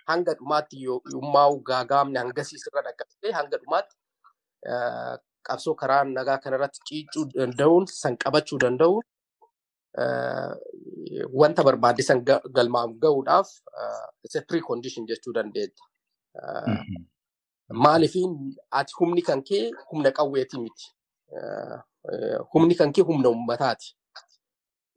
hanga 0.07 0.35
dhumaatti 0.39 0.83
yommaa'u 0.85 1.61
gaagaamne 1.71 2.19
hangasii 2.19 2.59
sirra 2.65 2.83
dhaqqabsee 2.87 3.33
hanga 3.39 3.59
dhumaatti 3.59 3.97
qabsoo 5.49 5.75
karaa 5.75 6.05
nagaa 6.05 6.39
kanarratti 6.45 6.81
ciicuu 6.89 7.25
danda'uun 7.35 7.87
san 7.87 8.17
qabachuu 8.17 8.59
danda'uun 8.65 9.03
wanta 11.41 11.63
barbaachisan 11.65 12.25
galmaan 12.55 12.99
ga'uudhaaf 13.03 13.49
a 14.37 14.41
precondition 14.49 15.07
jechuu 15.07 15.33
dandeetta. 15.33 15.83
Maaliifiin 17.85 18.33
ati 18.71 18.93
humni 19.01 19.23
kan 19.23 19.43
kee 19.43 19.71
humna 19.91 20.11
qawweetii 20.11 20.61
miti. 20.61 20.87
Humni 22.55 22.75
kan 22.75 22.93
kee 22.93 23.03
humna 23.03 23.29
uummataati. 23.29 23.97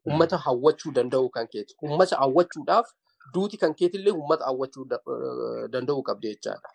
Uummata 0.08 0.38
hawwachuu 0.38 0.92
danda'u 0.96 1.30
kan 1.30 1.48
keeti. 1.48 1.76
Uummata 1.84 2.16
hawwachuudhaaf 2.18 2.88
duuti 3.34 3.58
kan 3.58 3.74
keetillee 3.76 4.12
uummata 4.14 4.46
hawwachuu 4.46 4.86
danda'uu 5.72 6.04
qabdi 6.10 6.28
jechaadha. 6.34 6.70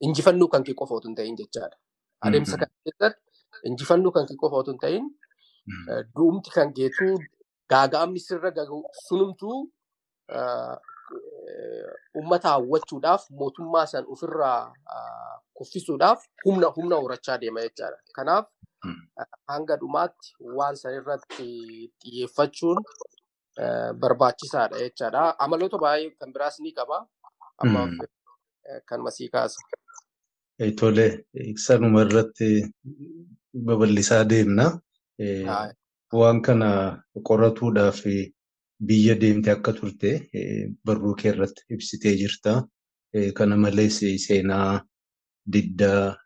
Injifannoo 0.00 0.48
kan 0.48 0.64
kee 0.64 0.74
qofa 0.74 0.94
otoo 0.94 1.08
hin 1.08 1.16
ta'in 1.16 1.36
jechaadha. 1.36 1.76
Adeemsa 2.20 2.56
kana 2.56 2.72
keessatti 2.84 3.22
injifannoo 3.70 4.12
kan 4.12 4.26
kee 4.26 4.36
qofa 4.42 4.56
otoo 4.62 4.72
hin 4.72 4.80
ta'in 4.84 5.04
duumti 6.16 6.50
kan 6.56 6.72
keetuu 6.78 7.14
gaagaamni 7.70 8.20
sirra 8.20 8.50
sunumtuu 9.08 9.58
uummata 12.16 12.48
hawwachuudhaaf 12.54 13.22
mootummaa 13.40 13.86
san 13.92 14.04
ofirraa 14.14 14.72
kuffisuudhaaf 15.58 16.20
humna 16.44 16.66
humna 16.76 16.96
horachaa 16.96 17.38
deema 17.38 17.60
jechaadha. 17.66 17.98
Kanaaf 18.16 18.46
hanga 19.52 19.76
dhumaatti 19.80 20.34
waan 20.58 20.76
san 20.82 20.94
irratti 20.98 21.46
xiyyeeffachuun 22.02 22.78
barbaachisaadha 24.02 24.78
jechaadha. 24.84 25.22
Amaloota 25.38 25.78
baay'ee 25.84 26.10
kan 26.20 26.32
biraas 26.36 26.60
ni 26.60 26.72
qaba. 26.78 26.98
Ammaaf 27.64 27.90
kan 28.88 29.00
masii 29.06 29.28
kaasa. 29.28 29.60
Tole, 30.80 31.06
sanuma 31.66 32.02
irratti 32.06 32.48
babal'isaa 33.66 34.24
deemna. 34.32 34.66
Waan 36.20 36.40
kana 36.42 36.70
qoratuudhaaf 37.28 38.00
biyya 38.88 39.14
deemte 39.20 39.50
akka 39.52 39.72
turte 39.72 40.10
barruu 40.84 41.14
kee 41.16 41.28
irratti 41.32 41.62
ibsitee 41.76 42.14
jirta. 42.20 42.52
Kana 43.34 43.56
malees 43.56 44.00
seenaa 44.26 44.80
diddaa 45.52 46.16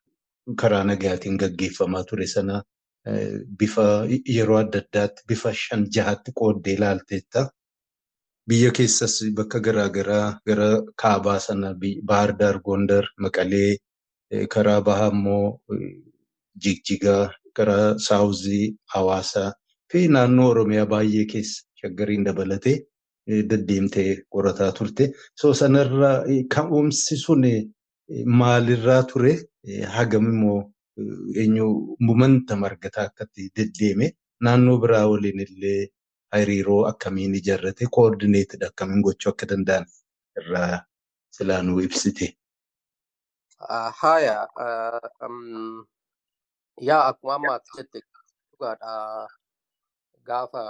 karaa 0.60 0.84
nagaatiin 0.84 1.36
gaggeeffamaa 1.42 2.04
ture 2.08 2.26
sana 2.26 2.62
bifa 3.58 3.84
yeroo 4.36 4.58
adda 4.62 4.78
addaatti 4.84 5.22
bifa 5.28 5.52
shan 5.52 5.86
jahatti 5.96 6.30
qooddee 6.40 6.74
ilaalteetta. 6.78 7.48
Biyya 8.48 8.70
keessas 8.76 9.14
bakka 9.36 9.58
garaagaraa 9.66 10.38
gara 10.46 10.68
kaabaa 11.02 11.38
sana 11.40 11.74
Baahir 12.08 12.32
Daar, 12.38 12.58
Gondar, 12.60 13.04
Maqalee, 13.18 13.78
karaa 14.54 14.80
bahaa 14.88 15.10
immoo 15.12 15.60
Jigjigaa, 16.62 17.30
karaa 17.56 17.98
Saawuzii, 18.06 18.74
Hawaasaa 18.94 19.52
fi 19.92 20.08
naannoo 20.08 20.48
Oromiyaa 20.50 20.86
baay'ee 20.92 21.24
keessa 21.32 21.62
shaggariin 21.80 22.24
dabalatee 22.28 22.76
deddeemtee 23.50 24.10
qorataa 24.34 24.72
turte. 24.78 25.04
So 25.40 25.54
sanarraa 25.54 26.16
ka'umsi 26.54 27.16
sun 27.24 27.42
maalirraa 28.40 29.02
ture? 29.12 29.34
Hagam 29.96 30.26
immoo 30.32 30.60
eenyu 31.42 31.66
momentum 32.08 32.64
argataa 32.68 33.04
akkatti 33.10 33.48
deddeeme 33.56 34.10
naannoo 34.46 34.78
biraa 34.82 35.06
waliin 35.12 35.40
illee 35.46 35.86
hariiroo 36.34 36.80
akkamiin 36.90 37.34
ijaarrate 37.40 37.86
koordineetid 37.96 38.62
akkamiin 38.68 39.02
gochuu 39.06 39.30
akka 39.32 39.46
danda'an 39.52 39.86
irraa 40.40 40.84
silaanuu 41.36 41.80
ibsite. 41.86 42.26
Haaya, 44.00 44.36
yaa 46.80 47.02
akkuma 47.10 47.34
amma 47.34 47.54
ati 47.56 47.70
jette 47.76 47.98
dhugaadha 48.50 48.92
gaafa 50.28 50.62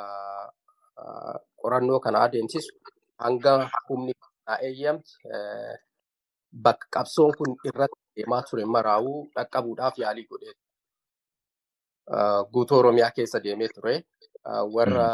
qorannoo 1.60 2.00
kana 2.04 2.18
adeemsisu 2.26 2.72
hanga 3.24 3.52
humni 3.88 4.12
naa 4.46 4.58
eeyyamti 4.66 5.12
bakka 6.64 6.86
qabsoon 6.94 7.32
kun 7.38 7.50
irratti 7.68 7.98
deemaa 8.16 8.42
ture 8.48 8.64
maraa'uu 8.74 9.18
dhaqqabuudhaaf 9.36 9.94
yaalii 10.02 10.26
godhee 10.30 10.54
guutuu 12.52 12.78
Oromiyaa 12.78 13.10
keessa 13.16 13.40
deemee 13.44 13.68
ture. 13.74 13.94
Warra 14.74 15.08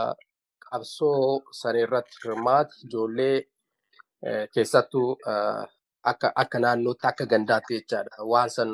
qabsoo 0.70 1.40
sana 1.60 1.78
irratti 1.84 2.16
hirmaate 2.24 2.74
ijoollee 2.84 3.36
keessattuu 4.54 5.08
akka 6.42 6.58
naannootti 6.64 7.06
akka 7.10 7.24
gandaatti 7.32 7.74
jechaadha. 7.78 8.24
Waan 8.32 8.50
san 8.56 8.70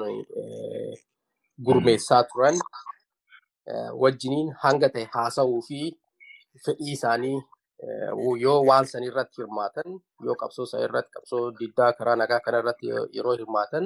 gurmeessaa 1.64 2.22
turan 2.32 2.56
wajjiniin 4.02 4.48
hanga 4.62 4.88
ta'e 4.94 5.06
haasa'uu 5.14 5.60
fi 5.68 5.78
fedhii 6.66 6.92
isaanii 6.96 7.38
yoo 8.44 8.58
waan 8.68 8.86
san 8.90 9.02
irratti 9.08 9.42
hirmaatan 9.42 9.88
yoo 10.26 10.36
qabsoo 10.42 10.66
sana 10.70 10.84
irratti 10.88 11.10
qabsoo 11.16 11.42
diddaa 11.60 11.92
karaa 11.98 12.16
nagaa 12.20 12.40
kana 12.44 12.58
irratti 12.62 12.86
yeroo 13.16 13.34
hirmaatan 13.40 13.84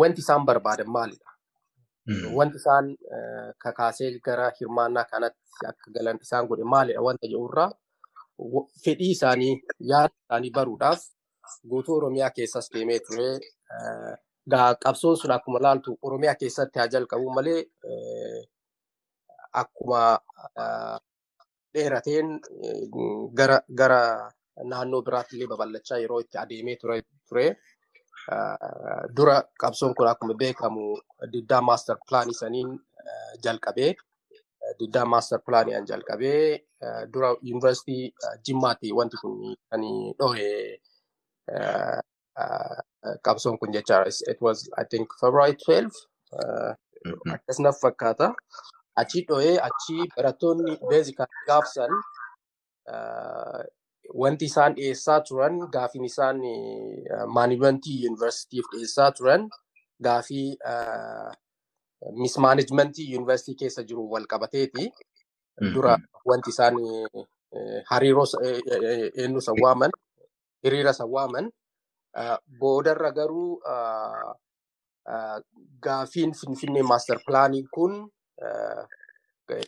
wanti 0.00 0.20
isaan 0.24 0.46
barbaadan 0.46 0.90
maalidha? 0.96 1.30
Wanti 2.36 2.56
isaan 2.62 2.86
kakaasee 3.64 4.10
gara 4.26 4.46
hirmaannaa 4.60 5.04
kanatti 5.10 5.66
akka 5.72 5.90
galan 5.96 6.18
isaan 6.26 6.46
godhe 6.48 6.64
maalidha 6.74 7.02
wanta 7.08 7.26
jedhurraa 7.32 7.70
fedhii 8.84 9.10
isaanii 9.16 9.52
yaada 9.90 10.14
isaanii 10.24 10.50
baruudhaaf 10.56 11.00
guutuu 11.70 11.96
Oromiyaa 11.98 12.30
keessas 12.36 12.70
deemee 12.74 12.98
ture. 13.06 13.28
Qabsoon 14.84 15.16
sun 15.16 15.30
akkuma 15.30 15.58
laaltu 15.60 15.98
Oromiyaa 16.02 16.34
keessatti 16.40 16.78
haa 16.78 16.88
jalqabu 16.94 17.30
malee 17.36 17.60
akkuma 19.52 20.00
dheerateen 21.74 22.40
gara 23.38 23.58
gara 23.80 24.00
naannoo 24.70 25.02
biraatti 25.06 25.36
illee 25.36 25.48
babal'achaa 25.52 25.98
yeroo 26.02 26.20
itti 26.24 26.38
adeemee 26.38 26.76
ture. 26.80 27.46
Dura 29.16 29.36
qabsoon 29.60 29.94
kun 29.94 30.08
akkuma 30.08 30.34
beekamu 30.34 30.84
diddaa 31.32 31.60
maaster 31.68 31.96
pilaanii 32.08 32.34
saniin 32.40 32.70
jalqabee 33.44 33.92
diddaa 34.80 35.04
maaster 35.12 35.38
pilaaniin 35.46 35.86
jalqabee 35.90 36.64
dura 37.12 37.30
yuunivarsiitii 37.42 38.12
Jimmaatti 38.44 38.92
wanti 38.98 39.16
kun 39.22 39.56
kan 39.70 39.82
dhohe 40.18 40.50
qabsoon 43.26 43.58
kun 43.58 43.72
jechaadha. 43.72 44.10
It 44.32 44.38
was 44.40 44.68
I 44.78 44.84
think 44.84 45.08
February 45.20 45.54
12 45.66 45.90
akkas 47.34 47.58
naf 47.64 47.76
fakkaata. 47.84 48.34
Achi 49.00 49.20
dhohee 49.28 49.56
achi 49.68 49.96
barattoonni 50.16 50.72
beezikaan 50.90 51.28
gaafsan 51.48 51.92
wanti 54.22 54.44
isaan 54.50 54.74
dhiyeessaa 54.76 55.20
turan 55.28 55.54
gaafiin 55.74 56.04
isaan 56.10 56.40
maanimentii 57.36 57.96
yuunivarsiitiif 58.04 58.66
dhiyeessaa 58.72 59.10
turan 59.18 59.42
gaafii 60.06 60.48
mismaanejmentii 62.22 63.10
yuunivarsiitii 63.12 63.58
keessa 63.60 63.82
jiru 63.82 64.10
wal 64.12 64.26
qabateeti. 64.32 64.90
Dura 65.74 65.96
wanti 66.26 66.50
isaan 66.50 66.74
hariiroo 67.90 68.26
eenyu 69.22 69.40
san 69.40 69.56
waaman 69.62 69.90
hiriira 70.62 70.92
san 70.92 71.08
waaman 71.10 71.50
boodarra 72.60 73.10
garuu 73.12 73.60
gaafiin 75.84 76.32
finfinnee 76.40 76.82
maaster 76.82 77.18
pilaanii 77.26 77.64
kun 77.74 77.94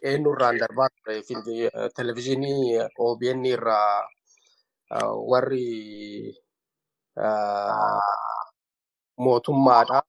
eenyurraan 0.02 0.58
darbaa 0.60 0.88
ture 0.94 1.14
televizyiinii 1.96 2.80
OBN 2.98 3.44
irraa 3.46 4.08
warri 5.30 5.66
mootummaadha. 9.24 10.02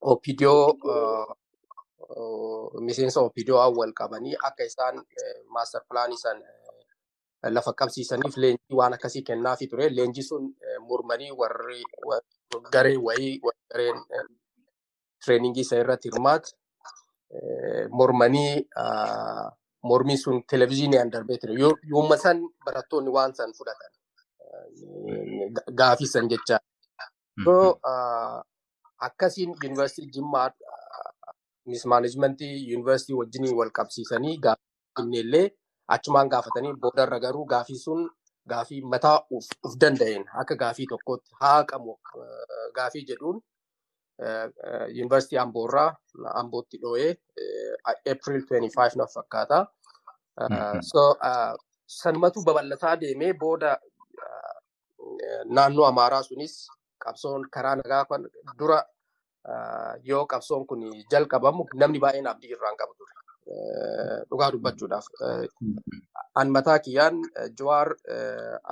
Opidiyoo 0.00 0.66
miseensa 2.86 3.20
Opidiyoo 3.20 3.70
wal 3.78 3.92
qabanii 4.00 4.36
akka 4.48 4.64
isaan 4.64 4.96
maaster 5.54 5.82
pilaanii 5.88 6.16
san 6.24 6.38
lafa 7.50 7.72
qabsiisaniif 7.72 8.36
leenjii 8.36 8.76
waan 8.80 8.92
akkasii 8.94 9.22
kennaafii 9.22 9.66
ture. 9.68 9.88
Leenjii 9.90 10.22
sun 10.22 10.54
mormanii 10.88 11.30
warri 11.32 11.82
garee 12.72 12.96
wayii 12.96 13.40
gareen 13.70 13.98
tireeningii 15.24 15.60
isa 15.66 15.76
irratti 15.82 16.08
hirmaate 16.10 16.52
mormanii 17.90 18.68
mormii 19.82 20.16
sun 20.18 20.42
televizyiiniidhaan 20.52 21.10
darbee 21.10 21.38
ture. 21.38 21.54
Yooma 21.90 22.16
san 22.16 22.42
barattoonni 22.66 23.10
waan 23.10 23.34
san 23.34 23.52
fudhatan 23.58 23.92
gaafii 25.74 26.06
san 26.06 26.28
jecha. 26.28 26.58
So 27.44 27.80
akkasiin 28.98 29.54
yuunivarsiitii 29.62 30.10
Jimmaa 30.12 30.50
mismaanejmentii 31.66 32.68
yuunivarsiitii 32.70 33.14
wajjin 33.18 33.54
wal 33.58 33.70
qabsiisanii 33.78 34.38
gaafii 34.38 35.20
illee 35.20 35.50
achumaan 35.94 36.28
gaafatanii 36.34 36.72
boodarra 36.84 37.18
garuu 37.24 37.44
gaafii 37.52 37.78
sun 37.86 38.00
gaafii 38.52 38.80
mataa 38.92 39.18
uf 39.36 39.46
danda'een 39.82 40.24
akka 40.42 40.54
gaafii 40.62 40.86
tokkotti 40.92 41.30
haaqamu 41.40 41.94
gaafii 42.76 43.04
jedhuun 43.10 43.40
yuunivarsiitii 44.96 45.38
Amboorraa 45.44 45.90
Ambootti 46.40 46.78
dho'ee 46.82 47.10
April 48.12 48.40
25 48.50 48.96
na 48.98 49.06
fakkaata. 49.14 49.58
So 50.90 51.02
sanumatu 51.86 52.42
babal'ataa 52.46 52.96
deemee 53.00 53.32
booda 53.42 53.76
naannoo 55.58 55.84
Amaaraa 55.90 56.22
sunis 56.22 56.54
qabsoon 57.04 57.44
karaa 57.56 57.76
nagaa 57.76 58.06
dura 58.58 58.78
yoo 60.10 60.24
qabsoon 60.32 60.66
kun 60.66 60.82
jalqabamu 61.12 61.66
namni 61.82 61.98
baay'een 62.04 62.26
abdii 62.32 62.50
irraan 62.56 62.76
qabu 62.80 62.94
ture. 62.98 63.12
Dhugaa 63.46 64.50
dubbachuudhaaf. 64.52 65.06
An 66.34 66.50
mataa 66.50 66.78
kiyyaan 66.78 67.20
Jawaar 67.58 67.94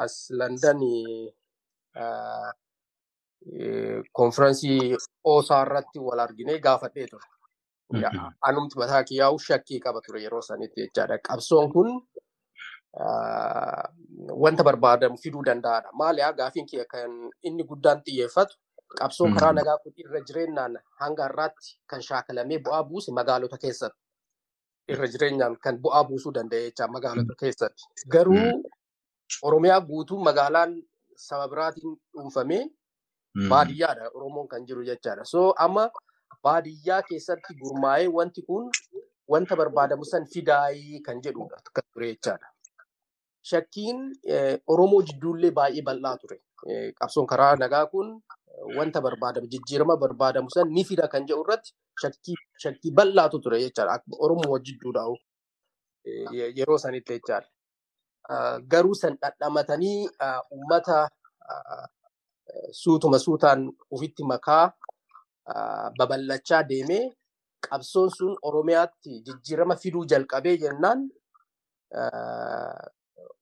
as 0.05 0.31
Landan 0.31 0.81
konfiraansii 4.13 4.97
Oosaa 5.25 5.63
irratti 5.67 5.99
wal 5.99 6.19
arginee 6.25 6.59
gaafadhee 6.59 7.07
ture. 7.07 7.27
Anumti 8.43 8.79
mataa 8.79 9.05
kiyyaa'u 9.05 9.39
shakkii 9.39 9.81
qaba 9.81 10.01
ture 10.07 10.23
yeroo 10.23 10.43
sanitti 10.43 10.81
jechaadha. 10.87 11.19
Qabsoon 11.29 11.73
kun 11.73 11.91
wanta 14.45 14.65
barbaadamu 14.65 15.17
fiduu 15.23 15.45
danda'aadha. 15.47 15.91
Maaliyaa 15.93 16.33
gaafiin 16.33 16.67
kiyya 16.67 16.85
kan 16.91 17.11
inni 17.43 17.65
guddaan 17.65 18.03
xiyyeeffatu 18.07 18.57
qabsoo 19.01 19.29
karaa 19.35 19.53
nagaa 19.53 19.79
irra 19.97 20.21
jireenyaan 20.29 20.79
hanga 21.01 21.23
har'aatti 21.29 21.79
kan 21.87 22.03
shaakalamee 22.03 22.59
bu'aa 22.65 22.83
buuse 22.89 23.13
magaalota 23.13 23.59
keessatti. 23.59 24.01
Irra 24.93 25.07
jireenyaan 25.13 25.57
kan 25.65 25.79
bu'aa 25.85 26.05
buusuu 26.09 26.33
danda'e 26.37 26.63
jecha 26.69 26.89
magaalota 26.97 27.35
keessatti. 27.43 27.85
Garuu 28.09 28.63
Oromiyaa 29.43 29.81
guutuu 29.91 30.19
magaalaan 30.25 30.75
saba 31.27 31.47
biraatiin 31.53 31.95
dhuunfamee 32.13 32.65
baadiyyaadha 33.53 34.11
Oromoon 34.15 34.49
kan 34.49 34.67
jiru 34.67 34.85
jechaadha. 34.89 35.25
So 35.25 35.55
amma 35.67 35.89
baadiyyaa 36.45 37.03
keessatti 37.09 37.55
gurmaa'ee 37.63 38.09
wanti 38.19 38.43
kun 38.49 38.69
wanta 39.35 39.57
barbaadamu 39.57 40.05
san 40.05 40.27
fidaayii 40.35 41.01
kan 41.07 41.23
jedhudha 41.25 41.57
kan 41.73 41.85
ture 41.95 42.11
jechaadha. 42.13 42.47
Shakkiin 43.51 44.05
Oromoo 44.67 45.03
jidduullee 45.09 45.51
baay'ee 45.61 45.83
bal'aa 45.89 46.17
ture. 46.21 46.39
Qabsoon 47.01 47.27
karaa 47.33 47.57
nagaa 47.57 47.87
kun 47.87 48.13
wanta 48.77 49.01
barbaadamu 49.01 49.47
jijjiirama 49.53 49.97
barbaadamu 49.97 50.51
san 50.51 50.69
ni 50.71 50.85
fida 50.85 51.09
kan 51.09 51.27
jedhu 51.27 51.43
irratti 51.45 51.73
shakkii 52.63 52.91
bal'aatu 52.95 53.41
ture 53.41 53.59
jechaadha. 53.65 53.99
Oromoo 54.19 54.59
jidduudha 54.59 55.03
yeroo 56.59 56.79
sanitti 56.79 57.13
jechaadha. 57.19 57.49
Garuu 58.69 58.95
san 58.95 59.17
dhadhamatanii 59.23 60.09
uummata 60.53 61.09
suutuma 62.73 63.19
suutaan 63.19 63.69
ofitti 63.91 64.25
makaa 64.25 64.73
babal'achaa 65.99 66.63
deemee 66.69 67.05
qabsoon 67.69 68.11
sun 68.17 68.33
Oromiyaatti 68.43 69.21
jijjiirama 69.27 69.77
fiduu 69.77 70.05
jalqabee 70.13 70.57
jennaan 70.63 71.05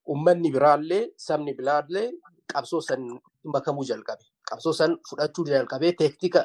uummanni 0.09 0.51
biraallee 0.57 1.05
sabni 1.27 1.55
biraallee 1.59 2.09
qabsoo 2.53 2.81
san 2.81 3.03
makamuu 3.45 3.85
jalqabe. 3.91 4.25
Qabsoo 4.53 4.73
san 4.81 4.97
fudhachuu 5.11 5.47
jalqabee 5.55 5.93
teeknika 6.03 6.45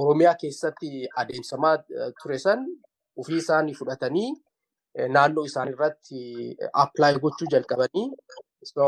Oromiyaa 0.00 0.34
keessatti 0.40 0.90
adeemsamaa 1.22 1.74
ture 2.22 2.38
san 2.44 2.60
ofii 3.22 3.38
isaanii 3.42 3.74
fudhatanii 3.80 4.28
naannoo 5.16 5.44
isaanii 5.48 5.74
irratti 5.76 6.20
appilaayi 6.84 7.18
gochuu 7.24 7.48
jalqabanii 7.54 8.06
so 8.70 8.86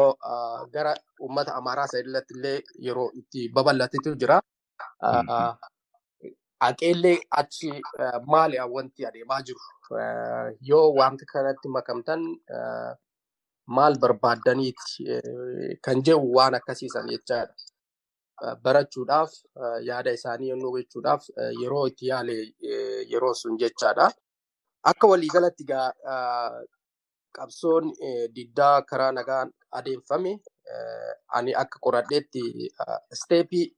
gara 0.76 0.94
uummata 1.26 1.54
Amaaraa 1.60 1.86
sadilatti 1.92 2.34
illee 2.38 2.56
yeroo 2.86 3.08
itti 3.20 3.48
babal'atetu 3.58 4.14
jira. 4.22 4.38
Haqeellee 6.62 7.18
achi 7.40 7.70
maali 8.32 8.56
wanti 8.74 9.06
adeemaa 9.06 9.40
jiru 9.46 9.60
yoo 10.70 10.86
wanti 10.98 11.24
kanatti 11.32 11.68
makamtan 11.76 12.22
maal 13.76 13.94
barbaaddaniiti 14.02 15.04
kan 15.84 16.02
jedhu 16.06 16.32
waan 16.36 16.54
akkasiisan 16.60 17.08
jechaadha. 17.14 17.54
Barachuudhaaf 18.64 19.33
yaada 19.88 20.11
isaanii 20.18 20.48
yemmuu 20.52 20.72
gochuudhaaf 20.76 21.22
yeroo 21.62 21.87
itti 21.90 22.07
yaale 22.11 22.35
yeroo 23.12 23.35
sun 23.40 23.59
jechaadha. 23.62 24.07
Akka 24.90 25.07
waliigalatti 25.12 25.64
qabsoon 27.38 27.85
diddaa 28.37 28.83
karaa 28.90 29.12
nagaan 29.18 29.52
adeemfame 29.81 30.33
ani 31.38 31.55
akka 31.62 31.78
qoradheetti 31.85 32.42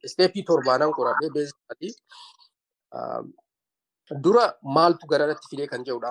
isteepii 0.07 0.42
torbaanan 0.50 0.92
qoradhee 0.98 1.31
beeksisati. 1.37 1.88
Dura 4.24 4.46
maaltu 4.77 5.07
gararratti 5.12 5.46
fidee 5.50 5.66
kan 5.72 5.85
jedhudha 5.87 6.11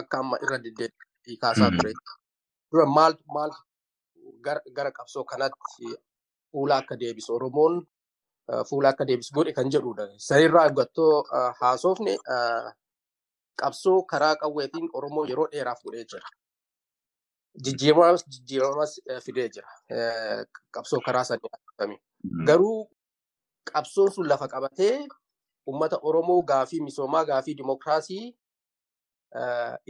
akka 0.00 0.18
amma 0.24 0.36
irra 0.46 0.58
deddeebi'ee 0.64 1.36
kaasaa 1.44 1.70
ture. 1.76 1.92
Dura 2.72 2.86
maaltu 2.96 3.22
gara 4.76 4.90
qabsoo 4.98 5.24
kanatti 5.32 5.86
fuula 6.54 6.76
akka 6.82 6.96
deebisu 7.00 7.34
Oromoon 7.34 7.80
fuula 8.70 8.88
akka 8.94 9.04
deebisu 9.08 9.34
godhe 9.34 9.52
kan 9.58 9.70
jedhudha. 9.74 10.06
Sanirraa 10.28 10.64
eeggattoo 10.68 11.24
haasofne 11.60 12.16
qabsoo 13.62 13.98
karaa 14.12 14.34
qawweetiin 14.42 14.88
Oromoo 15.00 15.24
yeroo 15.30 15.48
dheeraaf 15.52 15.82
godhee 15.84 16.04
jira. 16.12 16.28
Jijjiiramas 17.64 18.24
jijjiiramas 18.32 18.94
fidee 19.26 19.48
jira. 19.56 19.68
Qabsoo 20.78 21.00
karaa 21.06 21.24
sadii 21.24 21.98
Garuu 22.46 22.88
qabsoon 23.72 24.10
sun 24.14 24.28
lafa 24.28 24.48
qabatee 24.54 24.96
uummata 25.66 25.98
Oromoo 26.02 26.42
gaafii 26.42 26.80
misoomaa 26.86 27.24
gaafii 27.30 27.54
dimokiraasii 27.60 28.24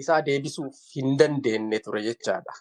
isaa 0.03 0.21
deebisuuf 0.27 0.77
hin 0.97 1.17
dandeenye 1.19 1.79
ture 1.87 2.03
jechaadha. 2.03 2.53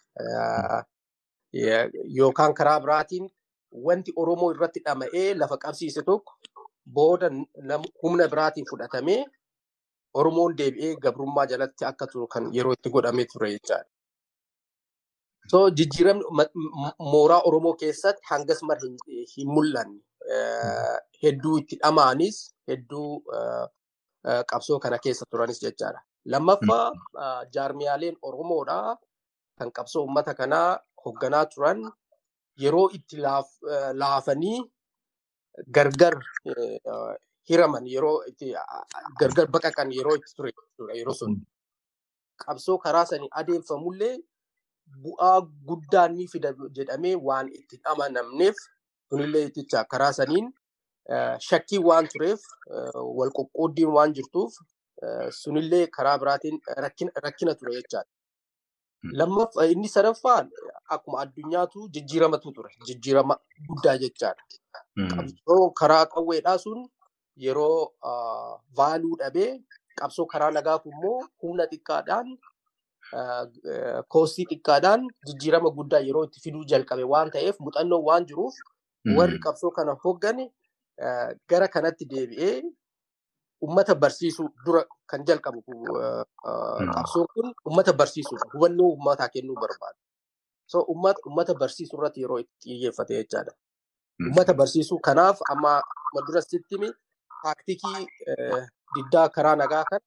Yookaan 2.18 2.54
karaa 2.54 2.80
biraatiin 2.80 3.30
wanti 3.88 4.14
Oromoo 4.16 4.52
irratti 4.54 4.80
dhama'ee 4.86 5.34
lafa 5.38 5.58
qabsiise 5.64 6.02
tokko 6.10 6.34
booda 6.98 7.30
humna 8.04 8.28
biraatiin 8.28 8.66
fudhatamee 8.70 9.24
Oromoon 10.22 10.56
deebi'ee 10.58 10.96
gabrummaa 11.04 11.46
jalatti 11.52 11.86
akka 11.86 12.08
turu 12.08 12.28
kan 12.28 12.50
yeroo 12.56 12.74
itti 12.78 12.90
godhamee 12.96 13.26
ture 13.32 13.50
jechaadha. 13.52 13.90
So 15.52 15.70
jijjiiramni 15.70 16.24
mooraa 17.14 17.42
Oromoo 17.50 17.74
keessatti 17.74 18.22
hangas 18.30 18.62
mara 18.64 18.82
hin 19.36 19.48
mul'anne. 19.56 20.00
Hedduu 21.24 21.58
itti 21.64 21.76
dhama'anis 21.84 22.38
hedduu 22.68 23.24
qabsoo 24.52 24.80
kana 24.80 24.98
keessa 25.08 25.26
turanis 25.32 25.60
jechaadha. 25.66 26.00
Lammaffaa 26.26 26.92
jaarmiyaaleen 27.56 28.16
Oromoodhaa 28.22 28.96
kan 29.60 29.72
qabsoo 29.80 30.04
uummata 30.06 30.34
kanaa 30.34 30.80
hoogganaa 31.06 31.46
turan 31.56 31.82
yeroo 32.58 32.90
itti 32.98 33.18
laafanii 34.02 34.60
gargar 35.76 36.16
hiraman 37.50 37.86
yeroo 37.94 38.18
itti 38.30 38.54
gargar 39.20 39.48
baqaqan 39.56 39.92
yeroo 39.98 40.16
itti 40.20 40.36
ture 40.38 40.52
yeroo 41.00 41.14
sun. 41.22 41.34
Qabsoo 42.46 42.78
karaa 42.86 43.06
sanii 43.06 43.30
adeemfamullee 43.40 44.16
bu'aa 45.04 45.40
guddaa 45.68 46.08
ni 46.16 46.28
fida 46.28 46.54
jedhamee 46.78 47.16
waan 47.28 47.48
itti 47.60 47.80
amanamneef 47.92 48.56
sunillee 49.10 49.46
itticha 49.50 49.84
karaa 49.92 50.14
saniin 50.20 50.48
shakkii 51.50 51.80
waan 51.88 52.08
tureef 52.14 52.42
wal 53.18 53.32
qoqqooddiin 53.38 53.92
waan 53.98 54.14
jirtuuf 54.18 54.54
sunillee 55.42 55.86
karaa 55.96 56.18
biraatiin 56.20 56.60
rakkina 57.24 57.56
ture 57.60 57.74
jechaadha. 57.78 58.10
Lammaffaa 59.20 59.66
inni 59.74 59.88
sadaffaan 59.96 60.50
akkuma 60.90 61.22
addunyaatu 61.24 61.88
jijjiiramatu 61.94 62.52
ture. 62.56 62.70
Jijjiirama 62.88 63.38
guddaa 63.70 63.98
jechaadha. 63.98 64.44
Qabsoo 65.12 65.70
karaa 65.80 66.06
qawweedhaa 66.06 66.58
sun 66.58 66.88
yeroo 67.36 67.92
vaaluu 68.78 69.16
dhabee 69.22 69.52
qabsoo 70.00 70.26
karaa 70.26 70.52
nagaa 70.52 70.78
kun 70.80 70.92
immoo 70.94 71.20
humna 71.42 71.66
xiqqaadhaan 71.72 72.28
koostii 74.14 74.46
xiqqaadhaan 74.52 75.08
jijjiirama 75.28 75.70
guddaa 75.78 76.00
yeroo 76.08 76.24
itti 76.30 76.40
fiduu 76.46 76.64
jalqabe 76.72 77.04
waan 77.14 77.32
ta'eef 77.36 77.60
muuxannoo 77.60 78.02
waan 78.10 78.26
jiruuf 78.30 78.56
warri 79.18 79.40
qabsoo 79.46 79.72
kana 79.78 79.96
hooggane 80.04 80.46
gara 81.50 81.68
kanatti 81.68 82.06
deebi'ee 82.14 82.62
ummata 83.68 83.96
barsiisuu 83.96 84.48
dura 84.66 84.84
kan 85.12 85.26
jalqabu 85.28 85.62
qabsoon 86.96 87.28
kun 87.34 87.54
ummata 87.70 87.94
barsiisuudha. 87.94 88.46
Hubannoo 88.54 88.90
ummataa 88.98 89.30
kennuu 89.34 89.56
barbaada. 89.56 89.98
So 90.74 90.82
ummata 90.94 91.54
barsiisuu 91.62 91.98
irratti 92.00 92.22
yeroo 92.26 92.40
itti 92.44 92.70
xiyyeeffate 92.70 93.14
jechaadha. 93.20 93.52
Ummata 94.30 94.54
barsiisuu 94.62 95.00
kanaaf 95.08 95.42
amma 95.54 95.74
dura 96.28 96.42
sittimi 96.42 96.90
taaktikii 97.44 98.02
diddaa 98.96 99.28
karaa 99.36 99.56
nagaa 99.62 99.84
kan 99.92 100.02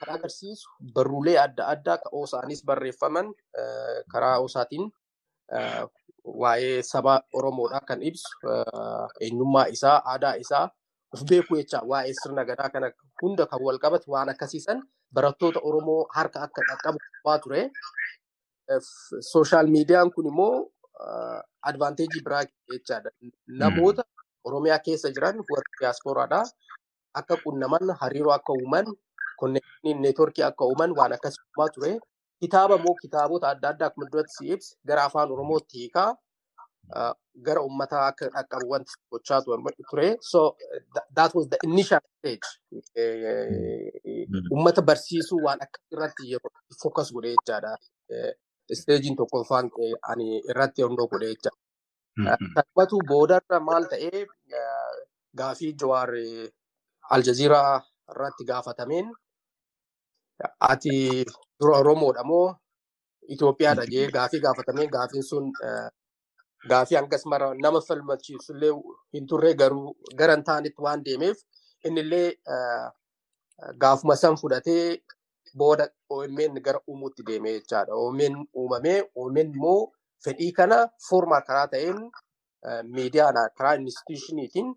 kan 0.00 0.08
agarsiisu 0.16 0.66
barruulee 0.94 1.36
adda 1.44 1.66
addaa 1.74 1.96
ka 2.04 2.08
oosaanis 2.20 2.64
barreeffaman 2.70 3.26
karaa 4.12 4.36
oosaatiin 4.44 4.86
waa'ee 6.42 6.82
saba 6.92 7.14
Oromoodhaa 7.38 7.80
kan 7.88 8.02
ibsu 8.02 8.28
eenyummaa 9.20 9.66
isaa, 9.74 9.98
aadaa 10.12 10.34
isaa 10.44 10.66
of 11.14 11.22
beekuu 11.30 11.56
jecha 11.60 11.82
waa'ee 11.90 12.14
sirna 12.22 12.44
gadaa 12.50 12.68
kana 12.74 12.90
hunda 13.22 13.46
kan 13.50 13.60
wal 13.66 13.78
qabatu 13.84 14.10
waan 14.16 14.28
akkasiisan 14.34 14.82
barattoota 15.14 15.60
Oromoo 15.68 16.00
harka 16.16 16.38
akka 16.46 16.62
qaqqabu 16.70 16.98
qabaa 17.22 17.38
ture. 17.44 17.62
Sooshaal 19.32 19.66
miidiyaan 19.68 20.10
kun 20.14 20.26
immoo 20.26 20.70
advaanteejii 21.70 22.22
biraa 22.24 22.44
jechaadha. 22.72 23.10
Namoota 23.46 24.04
Oromiyaa 24.44 24.78
keessa 24.86 25.08
jiran 25.16 25.36
warra 25.50 25.70
diyaaspooraadhaa 25.80 26.44
akka 27.20 27.36
qunnaman 27.44 27.94
hariiroo 28.00 28.32
akka 28.32 28.52
uuman 28.52 28.86
konneekshiniin 29.40 30.02
neetworkii 30.02 30.44
akka 30.50 30.64
uuman 30.72 30.92
waan 30.98 31.12
akkas 31.16 31.36
uumaa 31.40 31.68
ture. 31.74 31.98
Kitaaba 32.40 32.78
moo 32.78 32.94
kitaabota 33.02 33.48
adda 33.48 33.68
addaa 33.68 33.88
akkuma 33.88 34.08
duratti 34.12 34.34
si 34.38 34.52
ibse 34.56 34.76
gara 34.86 35.04
afaan 35.04 35.32
Oromootti 35.32 35.78
hiikaa 35.78 36.10
gara 37.46 37.60
uummataa 37.62 38.06
akka 38.06 38.28
dhaqqabu 38.34 38.70
wanti 38.72 38.92
gochaa 39.10 39.40
ture. 39.90 40.16
So 40.20 40.56
that 41.14 41.34
was 41.34 41.48
the 41.48 41.58
initial 41.64 42.00
stage. 42.18 42.48
Uummata 44.52 44.82
barsiisuu 44.82 45.40
waan 45.44 45.60
akka 45.68 45.78
irratti 45.92 46.36
focus 46.82 47.12
godhe 47.12 47.34
jechaadha. 47.36 47.76
Isteejiin 48.70 49.16
tokkoffaan 49.16 49.70
ani 50.10 50.26
irratti 50.50 50.82
hundoo 50.82 51.06
godhe 51.08 51.26
jechaadha. 51.32 52.36
Kanumatu 52.54 52.98
boodarra 53.08 53.60
maal 53.60 53.84
ta'ee 53.92 54.26
gaafii 55.38 55.72
Jawaar 55.80 56.10
Aljaziiraa 57.14 57.82
irratti 58.12 58.44
gaafatameen 58.50 59.10
ati 60.72 61.24
dura 61.60 61.78
Oromoodha 61.80 62.24
moo 62.30 62.46
Itoophiyaadha 63.34 63.84
jee 63.92 64.06
gaafii 64.16 64.40
gaafatameen 64.46 64.90
gaafiin 64.96 65.22
sun 65.30 65.52
gaafii 66.70 66.96
hangas 67.00 67.26
mara 67.32 67.50
nama 67.64 67.80
falmachiisullee 67.88 68.72
hin 69.16 69.26
turre 69.26 69.54
garuu 69.60 69.94
gara 70.18 70.34
hin 70.36 70.44
taanetti 70.50 70.82
waan 70.86 71.04
deemeef 71.04 71.38
innillee 71.90 72.28
gaafuma 73.82 74.16
san 74.16 74.36
fudhatee 74.42 75.02
booda 75.58 75.88
OMN 76.10 76.60
gara 76.66 76.80
uumuutti 76.88 77.22
deeme 77.26 77.52
jechaadha. 77.58 77.94
OMN 77.94 78.34
uumamee 78.54 79.02
OMN 79.14 79.54
immoo 79.54 79.92
fedhii 80.24 80.52
kana 80.52 80.78
formaa 81.08 81.40
karaa 81.48 81.66
ta'een 81.74 82.00
miidiyaadhaan 82.94 83.50
karaa 83.58 83.74
institushiniitiin 83.82 84.74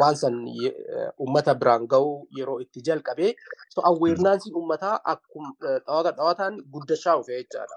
waan 0.00 0.16
san 0.16 0.36
uummata 1.20 1.54
biraan 1.60 1.82
ga'uu 1.92 2.12
yeroo 2.38 2.58
itti 2.64 2.80
jalqabe 2.86 3.34
so 3.74 3.82
awweernaansiin 3.90 4.54
uummataa 4.60 4.94
akkuma 5.12 5.50
dhawata 5.86 6.12
dhawataan 6.18 6.54
guddachaa 6.72 7.16
dhufe 7.18 7.36
jechaadha. 7.40 7.76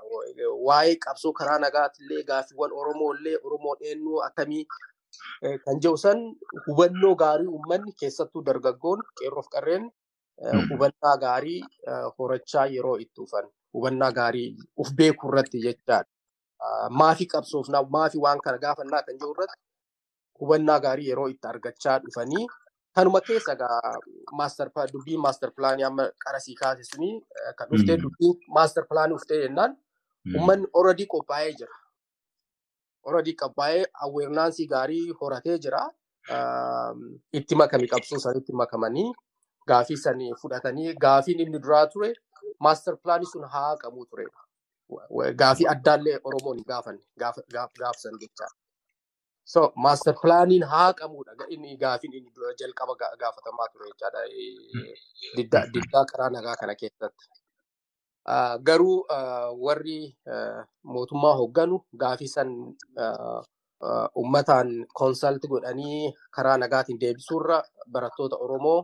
Waa'ee 0.67 0.95
qabsoo 1.05 1.33
karaa 1.39 1.59
nagaatillee 1.65 2.23
gaaffiiwwan 2.29 2.71
Oromoollee 2.81 3.37
Oromoon 3.43 3.77
eenyu 3.89 4.21
akkamii 4.27 4.65
kan 5.65 5.79
jedhu 5.83 5.97
san 5.97 6.23
hubannoo 6.67 7.15
gaarii 7.23 7.47
uummanni 7.57 7.93
keessattuu 7.99 8.41
dargaggoon 8.47 9.03
qeerroof 9.19 9.47
qarreen 9.55 9.91
hubannaa 10.71 11.17
gaarii 11.23 11.61
horachaa 12.19 12.65
yeroo 12.75 12.97
itti 13.03 13.21
dhufan 13.21 13.45
hubannaa 13.73 14.11
gaarii 14.11 14.49
uf 14.77 14.89
beekuu 14.97 15.29
irratti 15.31 15.61
jechaadha. 15.65 16.09
Maafi 16.89 17.25
qabsoofnaa 17.33 17.83
maafi 17.95 18.17
waan 18.25 18.39
kana 18.43 18.57
gaafannaa 18.57 19.03
kan 19.07 19.17
jiru 19.21 19.31
irratti 19.37 19.61
hubannaa 20.41 20.79
gaarii 20.85 21.07
yeroo 21.09 21.27
itti 21.33 21.47
argachaa 21.47 21.99
dhufanii 22.03 22.45
kanuma 22.95 23.21
keessa 23.21 23.55
dubbiin 24.93 25.19
maaster 25.25 25.51
pilaanii 25.55 25.83
amma 25.89 26.03
qarasii 26.25 26.55
kaase 26.61 26.83
suni 26.91 27.09
kan 27.57 27.67
dhuftee 27.71 27.97
dubbiin 28.03 28.35
maaster 28.57 28.85
pilaanii 28.89 29.15
dhuftee 29.15 29.41
jennaan 29.41 29.77
uummanni 30.35 30.67
already 30.73 31.05
qophaa'ee 31.13 31.51
jira. 31.59 31.75
Already 33.07 33.33
qophaa'ee 33.41 33.83
awweernaansii 34.05 34.67
gaarii 34.67 35.03
horatee 35.21 35.57
jira. 35.65 35.81
Itti 37.39 37.55
makami 37.55 37.87
qabsoo 37.87 38.19
sanitti 38.19 38.53
makamanii 38.61 39.11
gaafii 39.67 39.97
sanii 39.97 40.33
fudhatanii 40.41 40.93
gaafiin 41.05 41.39
inni 41.45 41.59
duraa 41.63 41.87
ture 41.93 42.13
maaster 42.59 42.97
pilaanii 42.97 43.25
sun 43.31 43.43
haa 43.53 43.69
haqamuu 43.69 44.05
ture. 44.05 44.25
Gaafii 45.41 45.67
addaallee 45.73 46.19
Oromoon 46.23 46.57
hin 46.57 46.65
gaafanne 46.67 47.01
gaafsan 47.79 48.19
jecha. 48.21 48.47
So 49.53 49.71
maaster 49.75 50.13
pilaaniin 50.21 50.63
haa 50.73 50.85
haqamudha. 50.87 51.31
Inni 51.49 51.77
gaafiin 51.77 52.13
inni 52.13 52.31
dura 52.35 52.53
jalqaba 52.59 52.95
gaafatamaa 53.23 53.67
ture 53.73 53.89
jechaadha. 53.89 54.21
Diddaa 55.73 56.05
karaa 56.11 56.29
nagaa 56.29 56.55
kana 56.61 56.75
keessatti. 56.75 57.25
Garuu 58.67 59.05
warri 59.65 59.99
mootummaa 60.83 61.35
hoogganu 61.41 61.79
gaafii 62.03 62.27
san 62.27 62.49
uummataan 64.17 64.69
konsalti 64.93 65.47
godhanii 65.47 66.13
karaa 66.35 66.57
nagaatiin 66.57 66.99
deebisuurra 66.99 67.63
barattoota 67.91 68.35
Oromoo 68.45 68.79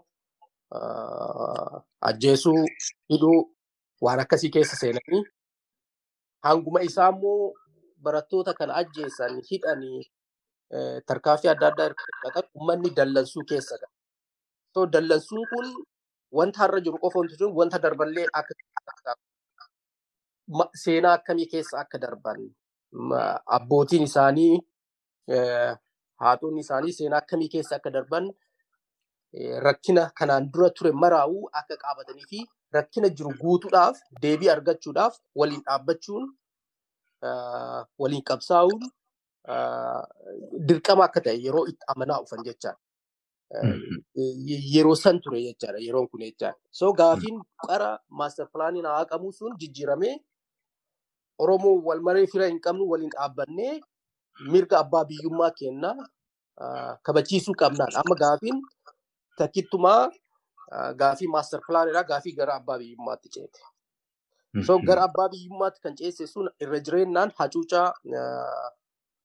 ajjeesuu 2.09 2.65
hidhuu 3.13 3.39
waan 4.07 4.19
akkasii 4.23 4.49
keessa 4.55 4.75
seenanii 4.81 5.23
hanguma 6.47 6.81
isaa 6.89 7.09
immoo 7.15 7.53
barattoota 8.07 8.53
kana 8.59 8.73
ajjeesan 8.81 9.41
hidhanii 9.51 10.01
tarkaanfii 11.11 11.49
adda 11.53 11.67
addaa 11.71 11.89
fudhatan 12.03 12.43
uummanni 12.55 12.89
dallansuu 12.99 13.43
keessa 13.49 13.75
gala. 13.81 13.93
So 14.73 14.85
dallansuun 14.93 15.45
kun 15.51 15.67
wanta 16.39 16.59
har'a 16.63 16.79
jiru 16.85 16.97
qofa 17.03 17.19
wanti 17.19 17.35
jiru 17.41 17.55
wanta 17.59 17.79
darballee 17.85 18.25
akka 18.39 18.53
seenaa 20.83 21.13
akkamii 21.19 21.47
keessa 21.53 21.79
akka 21.83 21.97
darban. 22.05 22.39
Abbootiin 23.57 24.03
isaanii 24.03 24.55
haadhonni 26.23 26.61
isaanii 26.65 26.93
seenaa 26.99 27.17
akkamii 27.23 27.49
keessa 27.55 27.75
akka 27.75 27.89
darban 27.97 28.31
rakkina 29.67 30.03
kanaan 30.19 30.51
dura 30.53 30.69
ture 30.77 30.91
maraa'uu 31.03 31.49
akka 31.59 31.75
qaabatanii 31.83 32.25
fi 32.31 32.39
rakkina 32.77 33.09
jiru 33.17 33.31
guutuudhaaf 33.41 33.97
deebii 34.21 34.49
argachuudhaaf 34.55 35.19
waliin 35.35 35.61
dhaabbachuun 35.67 36.25
waliin 38.01 38.23
qabsaa'uun 38.29 38.81
dirqama 40.67 41.03
akka 41.07 41.21
ta'e 41.27 41.37
yeroo 41.45 41.65
itti 41.71 41.83
amanaa 41.93 42.19
dhufan 42.23 42.43
jechaadha. 42.47 42.79
Yeroo 44.75 44.95
san 45.03 45.19
ture 45.23 45.39
jechaadha 45.47 45.79
yeroon 45.87 46.07
kun 46.11 46.21
jechaadha. 46.25 46.57
So 46.71 46.93
gaafiin 46.99 47.39
qara 47.67 47.89
maaster 48.09 48.47
pilaaniin 48.53 48.85
haa 48.89 48.97
haqamu 49.03 49.31
sun 49.39 49.55
jijjiiramee 49.63 50.15
Oromoo 51.43 51.81
wal 51.87 52.01
maree 52.07 52.27
fira 52.31 52.45
hin 52.51 52.59
qabnu 52.65 52.85
waliin 52.91 53.09
dhaabbannee 53.15 53.79
mirga 54.53 54.79
abbaa 54.83 55.05
biyyummaa 55.09 55.51
kennaa 55.59 55.97
kabachiisuu 57.05 57.55
qabnaadha. 57.63 57.99
Amma 58.03 58.15
gaafiin 58.23 58.61
takkittumaa 59.41 60.01
gaafii 61.01 61.27
maaster 61.35 61.59
pilaanidha 61.67 62.03
gaafii 62.13 62.35
gara 62.39 62.55
abbaa 62.59 62.77
biyyummaatti 62.81 63.29
ceete. 63.35 63.61
So 64.67 64.79
gara 64.87 65.03
abbaa 65.07 65.29
biyyummaatti 65.33 65.79
kan 65.83 65.95
ceesse 65.99 66.27
sun 66.27 66.49
irra 66.63 66.79
jireennaan 66.85 67.31
hacuucaa 67.39 67.87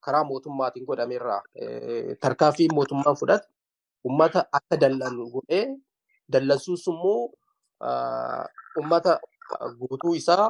karaa 0.06 0.24
mootummaatiin 0.30 0.86
godhamerraa 0.88 1.40
tarkaanfii 2.22 2.68
mootummaan 2.74 3.16
fudhate 3.20 3.48
uummata 4.04 4.40
akka 4.58 4.76
dallan 4.82 5.16
godhee 5.34 5.64
dallansuus 6.32 6.86
immoo 6.92 7.22
uummata 8.78 9.18
guutuu 9.78 10.14
isaa 10.20 10.46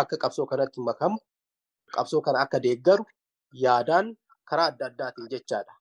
akka 0.00 0.16
qabsoo 0.22 0.46
kanatti 0.52 0.80
makamu 0.88 1.18
qabsoo 1.96 2.20
kana 2.26 2.38
akka 2.44 2.58
deeggaru 2.66 3.04
yaadaan 3.64 4.06
karaa 4.50 4.66
adda 4.72 4.86
addaatiin 4.90 5.28
jechaadha. 5.34 5.72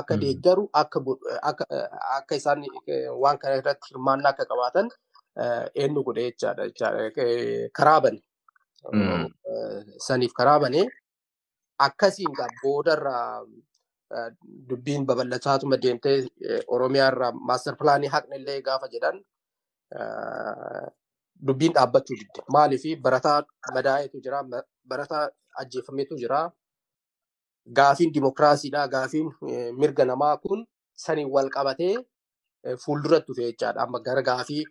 Akka 0.00 0.16
deeggaru 0.22 0.64
akka 0.72 2.34
isaan 2.40 2.64
waan 3.22 3.38
kana 3.42 3.56
irratti 3.60 3.86
hirmaannaa 3.92 4.30
akka 4.34 4.44
qabaatan 4.50 4.86
eenyu 5.82 6.02
godhe 6.08 6.24
jechaadha. 6.30 6.64
Karaa 7.78 8.00
bane 8.04 8.20
saniif 10.06 10.32
karaa 10.38 10.58
banee 10.64 10.86
akkasiin 11.86 12.32
boodarraa 12.62 13.42
dubbiin 14.68 15.02
babal'ataatuma 15.08 15.76
deemtee 15.82 16.16
Oromiyaarraa 16.76 17.32
maaster 17.48 17.74
pilaanii 17.80 18.10
haqne 18.14 18.36
illee 18.40 18.60
gaafa 18.68 18.88
jedhan 18.94 19.18
dubbiin 21.46 21.72
dhaabbachuu 21.76 22.16
didde. 22.20 22.40
Maaliif 22.54 22.84
barataa 23.02 23.42
madaa'etu 23.74 24.20
jira, 24.24 24.40
barataa 24.90 25.28
ajjeefametu 25.60 26.16
jira. 26.22 26.40
Gaafiin 27.72 28.12
dimokiraasiidha. 28.14 28.88
Gaafiin 28.88 29.28
mirga 29.80 30.04
namaa 30.04 30.36
kun 30.36 30.64
saniin 30.94 31.30
wal 31.30 31.50
qabatee 31.50 31.96
fuulduratti 32.84 33.32
dhufe 33.32 33.42
jechaadha. 33.50 33.82
Amma 33.82 34.00
gara 34.00 34.22
gaafii 34.22 34.64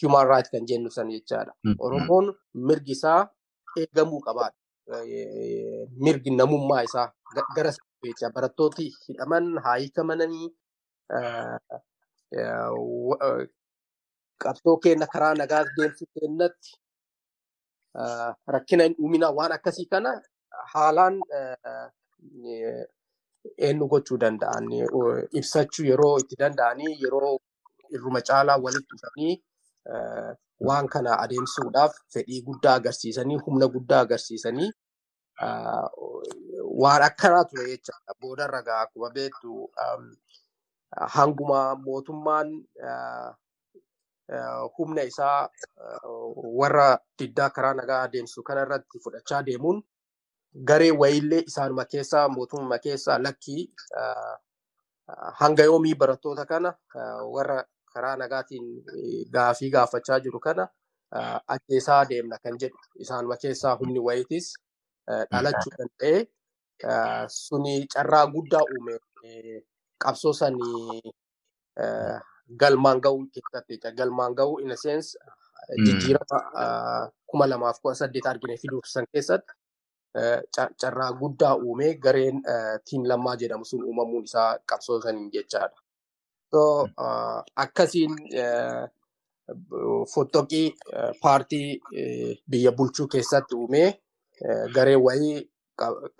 human 0.00 0.26
right 0.28 0.48
kan 0.50 0.66
jennu 0.66 0.90
san 0.90 1.08
jechaadha. 1.10 1.52
Oromoon 1.78 2.34
mirgi 2.54 2.92
isaa 2.92 3.28
eegamuu 3.78 4.20
qabaadha. 4.20 4.56
Mirgi 6.04 6.30
namummaa 6.36 6.82
isaa 6.88 7.08
gara 7.56 7.72
jecha 8.04 8.30
barattooti 8.30 8.90
hidhaman 9.08 9.58
haa 9.64 9.76
hiikamanii 9.80 10.48
qabsoo 14.42 14.76
keenya 14.82 15.06
karaa 15.12 15.34
nagaa 15.40 15.64
deemsuu 15.76 16.06
keenyatti 16.14 16.70
rakkina 18.54 18.84
hin 18.88 18.96
uuminaa 19.02 19.30
waan 19.38 19.52
akkasii 19.56 19.86
kana 19.92 20.12
haalaan 20.74 21.16
eenyu 23.66 23.86
gochuu 23.92 24.18
danda'an 24.24 24.66
ibsachuu 25.40 25.86
yeroo 25.90 26.14
itti 26.22 26.36
danda'anii 26.42 26.92
yeroo 27.02 27.34
irruma 27.96 28.20
caalaa 28.28 28.58
walitti 28.64 28.96
dhufanii 29.00 29.34
waan 30.68 30.88
kana 30.94 31.18
adeemsuudhaaf 31.24 31.92
fedhii 32.14 32.42
guddaa 32.48 32.74
agarsiisanii 32.80 33.38
humna 33.46 33.66
guddaa 33.76 34.00
agarsiisanii 34.06 34.70
waan 36.82 37.02
akkanaa 37.08 37.44
ture 37.50 37.64
jechaadha. 37.70 38.12
Boodarra 38.20 38.62
gaa 38.68 38.80
akkuma 38.84 39.10
beektu 39.16 39.70
hanguma 41.16 41.60
mootummaan 41.86 42.48
humna 44.76 45.02
isaa 45.10 45.48
warra 46.60 46.86
diddaa 47.18 47.50
karaa 47.56 47.74
nagaa 47.80 48.02
adeemsu 48.08 48.42
kanarratti 48.42 48.98
fudhachaa 49.04 49.42
deemuun 49.48 49.82
garee 50.54 50.90
wayiillee 51.02 51.42
isaanuma 51.50 51.84
keessaa 51.84 52.28
mootummaa 52.28 52.78
keessaa 52.78 53.18
lakkii 53.22 53.62
hanga 55.40 55.62
yoomii 55.68 55.94
barattoota 55.94 56.46
kana 56.46 56.74
warra 57.34 57.64
karaa 57.94 58.16
nagaatiin 58.16 58.66
gaafii 59.32 59.70
gaafachaa 59.70 60.20
jiru 60.20 60.40
kana 60.40 60.68
ajjeesaa 61.46 62.04
deemna 62.08 62.38
kan 62.42 62.58
jedhu. 62.60 62.78
Isaanuma 62.98 63.36
keessaa 63.36 63.76
humni 63.76 63.98
wayiitis 64.08 64.54
dhalachuu 65.32 65.72
danda'ee 65.78 67.28
suni 67.28 67.86
carraa 67.94 68.26
guddaa 68.26 68.62
uume 68.76 68.98
qabsoo 70.04 70.32
sanii 70.32 71.02
galmaan 72.60 73.00
ga'uu 73.00 73.26
keessatti 73.34 73.78
galmaan 73.98 74.34
ga'uu 74.34 74.58
in 74.62 74.72
a 74.72 74.76
sense 74.76 75.18
jijjiirama 75.84 76.40
kuma 77.26 77.46
lamaaf 77.52 77.78
kudha 77.82 77.94
saddeet 78.00 78.26
argine 78.32 78.56
fiduuf 78.62 78.84
san 78.94 79.06
keessatti 79.12 79.52
carraa 80.80 81.12
guddaa 81.20 81.54
uumee 81.56 81.94
gareen 82.04 82.42
tiim 82.84 83.04
lammaa 83.10 83.36
jedhamu 83.40 83.64
sun 83.64 83.84
uumamuun 83.84 84.24
isaa 84.24 84.58
qabsoo 84.70 85.00
saniin 85.00 85.30
jechaadha. 85.32 85.76
So 86.50 86.88
akkasiin 87.56 88.12
fottoqii 90.14 90.74
paartii 91.22 91.80
biyya 92.50 92.72
bulchuu 92.72 93.06
keessatti 93.08 93.54
uumee 93.54 93.88
garee 94.74 94.96
wayii 94.96 95.50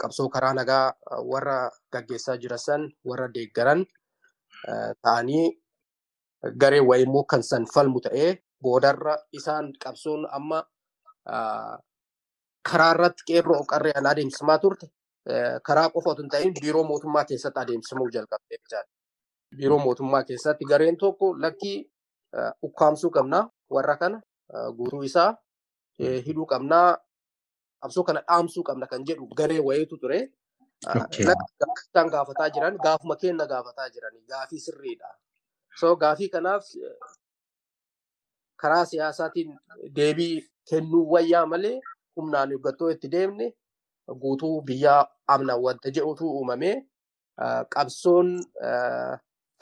qabsoo 0.00 0.28
karaa 0.28 0.54
nagaa 0.54 0.92
warra 1.32 1.70
gaggeessaa 1.92 2.36
jiran 2.42 2.58
san 2.66 2.82
warra 3.04 3.28
deeggaran 3.34 3.84
ta'anii 5.02 5.46
garee 6.60 6.80
wayii 6.80 7.06
immoo 7.06 7.24
kan 7.24 7.42
san 7.42 7.66
falmu 7.74 8.00
ta'ee 8.00 8.30
boodarra 8.62 9.16
isaan 9.32 9.72
qabsoon 9.84 10.26
amma 10.36 10.58
karaa 12.70 12.90
irratti 12.94 13.22
qeerroo 13.30 13.62
qarreen 13.72 14.06
adeemsifamaa 14.12 14.58
turte 14.64 14.86
karaa 15.68 15.88
qofa 15.94 16.10
otoo 16.10 16.22
hin 16.24 16.30
ta'in 16.34 16.54
biiroo 16.60 16.84
mootummaa 16.90 17.24
keessatti 17.30 17.60
adeemsifamuu 17.64 18.10
jalqabde 18.16 18.56
jechaadha. 18.58 18.90
Biiroo 19.56 19.78
mootummaa 19.86 20.22
keessatti 20.28 20.64
gareen 20.72 20.96
tokko 21.02 21.26
lakkii 21.46 21.78
ukkaamsuu 22.68 23.10
qabna 23.16 23.40
warra 23.76 23.96
kana 23.96 24.20
guutuu 24.78 25.02
isaa 25.10 25.30
hidhuu 26.26 26.46
qabnaa 26.52 26.86
qabsoo 27.82 28.04
kana 28.08 28.20
dhaamsuu 28.28 28.62
qabna 28.70 28.86
kan 28.92 29.04
jedhu 29.10 29.26
garee 29.40 29.60
wayiitu 29.68 29.96
ture. 30.04 30.20
Isaan 31.18 32.08
gaafataa 32.14 32.48
jiran 32.54 32.76
gaafuma 32.86 33.16
kenna 33.16 33.46
gaafataa 33.52 33.88
jiran 33.90 34.14
gaafii 34.32 34.60
sirriidha. 34.66 35.08
So 35.80 35.96
gaafii 35.96 36.28
kanaaf 36.28 36.64
karaa 38.62 38.84
siyaasaatiin 38.84 39.58
deebii 39.96 40.48
kennuu 40.70 41.06
wayyaa 41.12 41.46
malee 41.46 41.80
humnaan 42.16 42.52
eeggattoo 42.52 42.90
itti 42.94 43.08
deemne 43.14 43.46
guutuu 44.22 44.56
biyyaa 44.68 45.02
amna 45.34 45.56
wanta 45.64 45.90
jedhutu 45.96 46.30
uumamee 46.38 46.76
qabsoon 47.74 48.28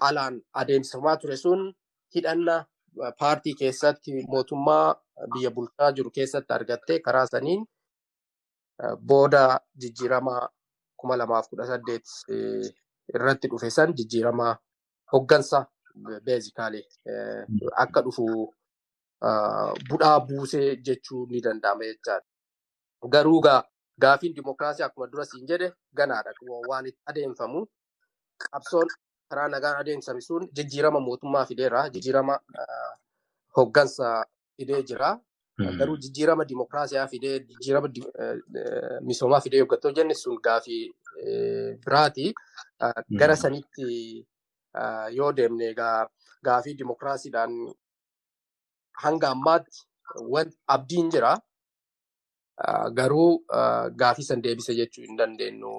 alaan 0.09 0.41
adeemsifamaa 0.61 1.17
ture 1.23 1.37
sun 1.45 1.61
hidhanna 2.15 2.57
paartii 3.21 3.55
keessatti 3.61 4.25
mootummaa 4.33 4.87
biyya 5.35 5.51
bulchaa 5.57 5.93
jiru 5.99 6.11
keessatti 6.19 6.53
argattee 6.57 6.99
karaa 7.07 7.27
saniin 7.33 7.63
booda 9.09 9.45
jijjiirama 9.81 10.35
kuma 10.97 11.17
lamaaf 11.21 11.49
kudha 11.51 11.67
saddeet 11.71 12.07
irratti 13.15 13.49
dhufe 13.53 13.71
san 13.77 13.95
jijjiirama 14.01 14.49
hoggansa 15.13 15.61
beezikaalee 16.27 16.85
akka 17.85 18.01
dhufu 18.05 18.27
budhaa 19.89 20.21
buusee 20.29 20.69
jechuu 20.87 21.27
ni 21.31 21.41
danda'ama 21.45 21.85
jechaadha. 21.91 22.27
Garuu 23.09 23.41
gaafiin 23.99 24.35
dimokiraasii 24.35 24.83
akkuma 24.85 25.07
dura 25.07 25.25
siin 25.25 25.47
jedhe 25.47 25.73
ganaadha 25.95 26.33
waan 26.69 26.87
itti 26.87 27.01
adeemfamu 27.07 27.67
qabsoon 28.39 28.89
karaa 29.31 29.49
nagaan 29.49 29.77
adeemsifame 29.81 30.21
sun 30.21 30.49
jijjiirama 30.57 31.01
mootummaa 31.01 31.45
fideera 31.47 31.89
jijjiirama 31.91 32.39
hoggansa 33.57 34.25
fidee 34.57 34.83
jira. 34.83 35.19
Garuu 35.79 35.97
jijjiirama 35.97 36.45
dimokiraasiyaa 36.45 37.07
fidee 37.09 37.39
jijjiirama 37.41 37.89
misoomaa 39.09 39.41
fidee 39.41 39.61
hoggattoo 39.61 39.93
jenne 39.93 40.15
sun 40.15 40.39
gaafii 40.45 40.91
biraati. 41.85 42.35
Gara 43.19 43.37
sanitti 43.37 44.27
yoo 45.19 45.33
deemne 45.37 45.75
gaafii 46.45 46.75
dimokiraasiidhaan 46.79 47.55
hanga 49.05 49.29
ammaatti 49.31 49.87
abdiin 50.67 51.11
jira. 51.11 51.39
Garuu 52.99 53.45
gaafii 54.03 54.25
san 54.29 54.43
deebise 54.43 54.75
jechuu 54.81 55.05
hin 55.07 55.17
dandeenyu 55.21 55.73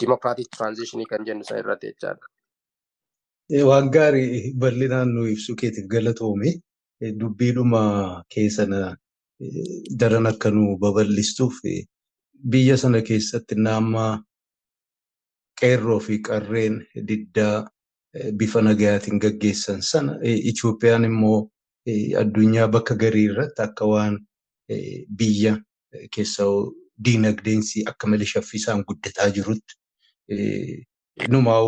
dimokiraatik 0.00 0.48
tiraanzishinii 0.56 1.06
kan 1.12 1.24
jennu 1.26 1.44
san 1.48 1.58
irratti 1.62 1.86
jechaadha. 1.92 2.26
Waan 3.68 3.90
gaarii 3.94 4.52
bal'inaan 4.64 5.08
nu 5.14 5.26
ibsuu 5.34 5.56
keetiif 5.62 5.86
galatoome 5.94 6.52
dubbiidhuma 7.20 7.82
keessana 8.34 8.96
daran 10.00 10.26
akka 10.30 10.50
nu 10.50 10.76
babal'istuuf 10.84 11.54
biyya 12.54 12.76
sana 12.82 13.00
keessatti 13.08 13.54
naammaa 13.66 14.12
qeerroo 15.60 15.98
fi 16.06 16.18
qarreen 16.28 16.76
diddaa 17.08 17.56
bifa 18.38 18.60
nagayaatiin 18.62 19.18
gaggeessan 19.24 19.80
sana 19.90 20.12
Itoophiyaan 20.50 21.04
immoo 21.10 21.38
addunyaa 22.22 22.68
bakka 22.76 22.94
garii 23.02 23.24
irratti 23.30 23.62
akka 23.66 23.84
waan 23.92 24.18
biyya 25.18 25.56
keessa 26.16 26.44
diinagdeensi 27.04 27.82
akka 27.92 28.06
malee 28.06 28.26
shaffisaan 28.32 28.84
guddataa 28.88 29.28
jirutti 29.36 29.74
numaa 31.34 31.60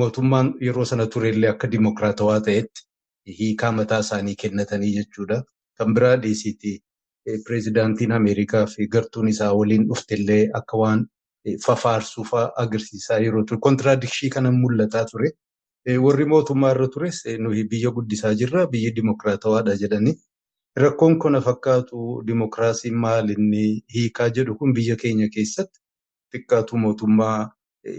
mootummaan 0.00 0.54
yeroo 0.66 0.84
sana 0.90 1.06
turellee 1.14 1.50
akka 1.50 1.70
dimokiraatawaa 1.72 2.40
ta'etti 2.48 2.82
hiikaa 3.38 3.72
mataa 3.78 3.98
isaanii 4.04 4.34
kennatanii 4.42 4.92
jechuudha. 4.98 5.42
Kan 5.78 5.94
biraa 5.94 6.16
dhiisiiti 6.22 6.72
pireezidaantiin 7.46 8.12
Ameerikaa 8.18 8.66
fi 8.66 8.86
gartuun 8.88 9.28
isaa 9.28 9.52
waliin 9.54 9.88
dhuftellee 9.88 10.44
akka 10.60 10.78
waan 10.82 11.02
fafaarsuu 11.66 12.24
agarsiisaa 12.64 13.18
yeroo 13.24 13.44
ture. 13.44 13.60
Kontiraadikshii 13.60 14.30
kana 14.30 14.50
mul'ataa 14.52 15.04
ture. 15.10 15.30
Warri 16.04 16.24
mootummaa 16.24 16.70
irra 16.76 16.88
tures 16.94 17.20
nuyi 17.38 17.64
biyya 17.74 17.90
guddisaa 17.98 18.34
jirra 18.34 18.66
biyyi 18.66 18.94
dimokiraatawaadha 18.96 19.76
jedhanii. 19.82 20.14
Rakkoon 20.82 21.18
kana 21.18 21.40
fakkaatu 21.40 22.22
dimokiraasiin 22.26 22.96
maal 23.04 23.30
inni 23.34 23.82
hiikaa 23.94 24.28
jedhu 24.38 24.54
kun 24.60 24.74
biyya 24.76 24.96
keenya 25.02 25.28
keessatti 25.34 25.80
xiqqaatu 26.34 26.76
mootummaa 26.82 27.38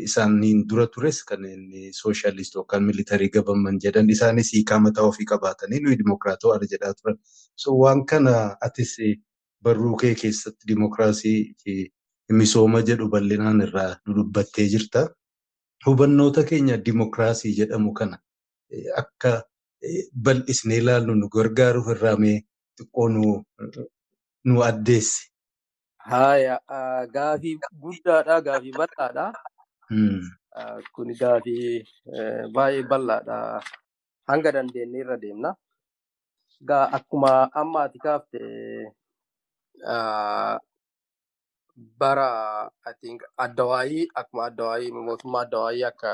isaaniin 0.08 0.60
dura 0.70 0.86
tures 0.96 1.24
kan 1.30 1.46
inni 1.46 1.94
sooshaaliist 2.00 2.56
yookaan 2.60 2.84
militarii 2.90 3.30
gabaman 3.36 3.80
jedhan 3.86 4.10
isaanis 4.16 4.52
hiikaa 4.54 4.80
mataa 4.86 5.06
ofii 5.12 5.26
qabaatanii 5.32 5.80
nuyi 5.86 5.98
dimokiraatawaadha 6.02 6.68
jedhaa 6.74 6.94
turan. 7.00 7.18
Waan 7.82 8.06
kana 8.06 8.34
atis 8.68 8.92
barruu 9.64 9.96
kee 10.02 10.14
keessatti 10.22 10.68
dimokiraasii 10.74 11.40
fi 11.64 11.76
misooma 12.42 12.82
jedhu 12.90 13.08
bal'inaan 13.10 13.62
irraa 13.68 13.92
dubbattee 14.18 14.68
jirta. 14.76 15.08
Hubannoota 15.86 16.44
keenya 16.44 16.78
dimokiraasii 16.86 17.56
jedhamu 17.62 17.94
kana 17.94 18.20
akka 19.04 19.34
bal'isnee 20.30 20.78
ilaallu 20.84 21.16
nu 21.16 21.30
gargaaruuf 21.38 21.90
irraa 21.96 22.16
mee 22.26 22.38
xiqqoo 22.78 23.08
nu 24.48 24.62
addeessi. 24.70 25.22
Haaya 26.10 26.56
gaafii 27.16 27.56
guddaadha 27.84 28.36
gaafii 28.48 28.74
bal'aadha. 28.80 29.26
Kun 30.94 31.10
gaafii 31.22 31.84
baay'ee 32.56 32.84
bal'aadha. 32.92 33.38
Hanga 34.30 34.52
dandeenye 34.56 35.00
irra 35.04 35.18
deemna. 35.24 35.52
Akkuma 36.98 37.32
amma 37.62 37.80
ati 37.88 38.00
kaafte 38.06 38.40
bara 42.00 42.30
addawaayii 43.46 44.08
akkuma 44.20 44.46
addawaayii 44.50 44.92
mootummaa 44.92 45.42
addawaayii 45.46 45.84
akka 45.90 46.12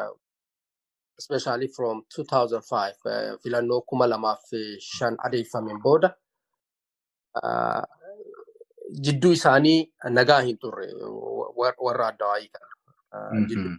especially 1.20 1.68
from 1.76 2.02
2005 2.18 3.38
filannoo 3.44 3.82
kuma 3.88 4.08
lamaaf 4.08 4.44
shan 4.80 5.16
adeemfameen 5.26 5.80
booda 5.86 6.10
jidduu 9.06 9.32
isaanii 9.38 9.80
nagaa 10.18 10.42
hin 10.48 10.58
turre 10.58 10.88
warra 11.86 12.08
addawaayii 12.08 12.50
kana. 12.54 13.78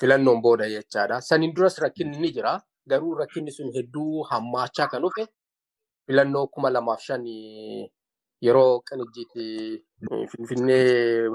Filannoon 0.00 0.40
booda 0.42 0.68
jechaadha. 0.68 1.20
Saniin 1.20 1.54
duras 1.54 1.78
rakkinni 1.78 2.18
ni 2.18 2.30
jira. 2.32 2.60
Garuu 2.88 3.14
rakkinni 3.18 3.50
sun 3.52 3.72
hedduu 3.74 4.22
hammaachaa 4.30 4.86
kan 4.88 5.02
dhufe 5.02 5.26
filannoo 6.06 6.46
kuma 6.54 6.70
lamaaf 6.70 7.00
shan 7.02 7.24
yeroo 8.46 8.80
qinijjiitti 8.88 9.46
finfinnee 10.32 11.28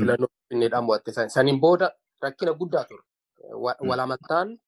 filannoo 0.00 0.28
finfinneedhaan 0.34 0.84
mo'atte 0.84 1.12
saniin 1.36 1.60
booda 1.60 1.88
rakkina 2.22 2.52
guddaa 2.60 2.84
ture. 2.84 3.02
Walamantaan 3.88 4.58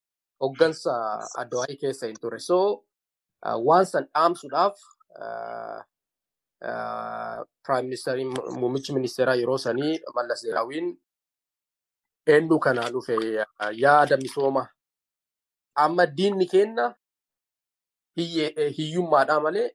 hoggansa 0.41 0.95
addawaayii 1.43 1.77
keessa 1.83 2.07
hin 2.07 2.17
turre. 2.23 2.39
So 2.39 2.59
waan 3.69 3.87
san 3.87 4.09
dhaamsuudhaaf 4.15 4.77
Prime 7.65 7.83
Ministeriin 7.83 8.31
muummichi 8.61 8.93
ministeeraa 8.93 9.35
yeroo 9.41 9.59
sanii 9.59 9.99
Mallas 10.15 10.41
Zeenaawiin 10.43 10.89
eenyu 12.27 12.59
kanaa 12.59 12.91
dhufe 12.93 13.15
yaada 13.83 14.17
misooma 14.17 14.63
amma 15.85 16.07
diinni 16.17 16.47
kenna 16.53 16.85
hiyyummaadhaa 18.77 19.41
malee 19.47 19.69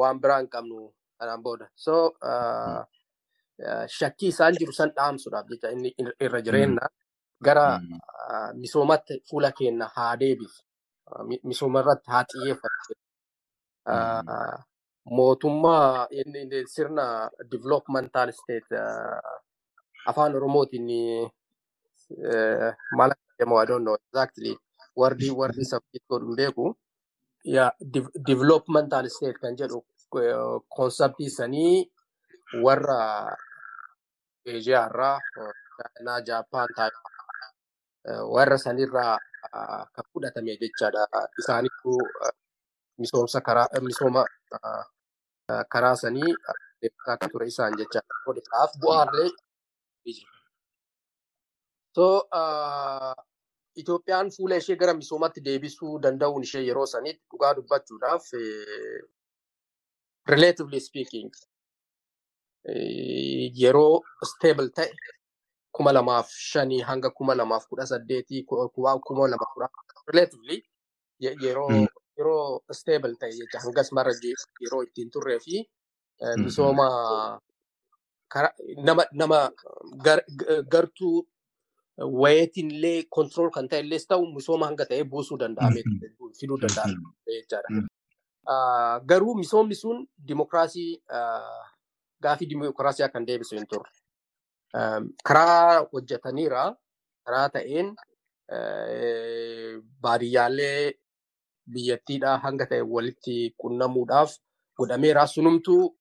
waan 0.00 0.20
biraa 0.22 0.38
hin 0.38 0.48
qabnu 0.54 0.78
kanaan 1.18 1.42
booda. 1.42 1.66
So 1.74 1.94
shakkii 3.98 4.28
isaan 4.32 4.54
jiru 4.58 4.72
san 4.72 4.90
dhaamsuudhaaf 4.96 5.46
jecha 5.52 5.70
inni 5.76 5.90
irra 6.26 6.40
jireenya 6.48 6.88
gara 7.44 7.66
misoomatti 8.62 9.14
fuula 9.30 9.52
keenya 9.58 9.86
haa 9.96 10.16
deebifnu. 10.16 10.62
Misooma 11.44 11.80
irratti 11.84 12.10
haa 12.10 12.24
xiyyeeffatu. 12.32 12.94
Mootummaa 15.16 16.06
sirna 16.74 17.30
developmental 17.50 18.30
state 18.32 18.70
afaan 20.06 20.34
oromootiin 20.38 20.86
maal 22.96 23.10
jedhamu 23.38 23.58
I 23.58 23.66
don't 23.66 23.82
know 23.84 23.96
exactly 23.98 24.52
warri 24.96 25.30
warri 25.30 25.64
sabbiit 25.64 26.04
godhu 26.08 26.36
beeku. 26.36 26.66
Developmental 28.26 29.08
state 29.10 29.38
kan 29.42 29.56
jedhu 29.58 29.82
konseptii 30.76 31.30
sanii 31.30 31.90
warra 32.62 33.00
Eeshiyaa 34.46 34.86
irraa 34.90 35.18
Chaayinaa, 35.76 36.20
Jaappaan, 36.26 36.68
warra 38.34 38.58
sanirraa 38.58 39.18
kan 39.94 40.04
fudhatame 40.12 40.56
jechaadha. 40.60 41.06
Isaaniitu 41.38 41.92
misoomsa 43.04 43.40
karaa 43.48 43.68
misooma 43.88 44.24
karaa 45.74 45.96
sanii 46.02 46.34
kan 47.06 47.30
ture 47.32 47.46
isaan 47.52 47.76
jechaadha. 47.80 48.14
Godhinaaf 48.26 48.72
bu'aalee 48.82 49.30
So 51.96 52.04
Itoophiyaan 53.80 54.30
fuula 54.36 54.56
ishee 54.60 54.76
gara 54.80 54.94
misoomatti 54.94 55.40
deebisuu 55.44 55.98
danda'uun 56.04 56.42
ishee 56.46 56.62
yeroo 56.66 56.86
sanitti 56.86 57.22
dhugaa 57.32 57.54
dubbachuudhaaf 57.56 58.24
relatively 60.32 60.80
speaking 60.80 61.30
yeroo 63.62 64.00
stable 64.32 64.68
ta'e 64.78 64.90
kuma 65.78 65.92
lamaaf 65.92 66.28
shanii 66.50 66.80
hanga 66.90 67.10
kuma 67.10 67.34
lamaaf 67.40 67.66
kudha 67.70 67.86
saddeetii 67.92 68.42
kuma 68.48 69.28
lama 69.34 69.46
kudha 69.54 69.68
relatively 70.12 70.58
yeroo 71.20 71.68
yeroo 72.18 72.60
stable 72.80 73.14
ta'e 73.20 73.32
jecha 73.40 73.58
hangas 73.64 73.92
marra 73.92 74.12
yeroo 74.60 74.82
ittiin 74.88 75.10
turree 75.10 75.38
fi 75.44 75.62
misooma 76.44 76.86
nama 78.88 79.04
nama 79.12 79.38
gartuu 80.74 81.16
wayeetiin 82.22 82.70
illee 82.74 82.98
control 83.16 83.50
kan 83.54 83.68
ta'e 83.68 83.80
illee 83.84 84.00
ta'u 84.08 84.26
misooma 84.34 84.66
hanga 84.70 84.84
ta'e 84.90 85.04
buusuu 85.14 85.38
danda'ame 85.40 85.82
fiduu 86.40 86.58
danda'ame 86.62 86.94
jechaadha. 87.26 87.82
Garuu 89.10 89.34
misoomni 89.40 89.74
sun 89.74 90.06
dimokiraasii 90.28 90.92
gaafii 92.22 92.48
dimokiraasii 92.52 93.08
kan 93.12 93.26
deebisu 93.26 93.56
hin 93.56 93.66
turre. 93.74 93.90
Karaa 95.24 95.84
hojjetaniira 95.92 96.64
karaa 97.26 97.48
ta'een 97.56 97.92
baadiyyaalee 100.06 100.92
biyyattiidhaa 101.70 102.38
hanga 102.44 102.66
ta'e 102.66 102.82
walitti 102.94 103.54
qunnamuudhaaf 103.62 104.36
godhameera. 104.76 105.26
Sunumtuu 105.26 105.96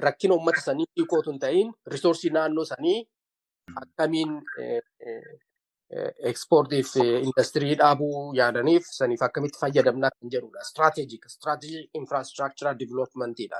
rakkina 0.00 0.34
uummata 0.34 0.60
sanii 0.60 0.86
hiikootu 0.96 1.30
hin 1.30 1.40
ta'in 1.40 1.72
risoorsii 1.94 2.30
naannoo 2.36 2.64
sanii 2.64 2.98
akkamiin 3.82 4.30
ekspoortiif 6.30 6.96
industirii 6.96 7.74
dhaabuu 7.80 8.32
yaadaniif 8.38 8.86
saniif 8.98 9.22
akkamitti 9.22 9.60
fayyadamnaa 9.60 10.10
kan 10.10 10.30
jedhudha. 10.34 10.64
Strategic, 10.64 11.28
strategic 11.28 11.90
infrastructural 12.00 12.78
developmentidha. 12.78 13.56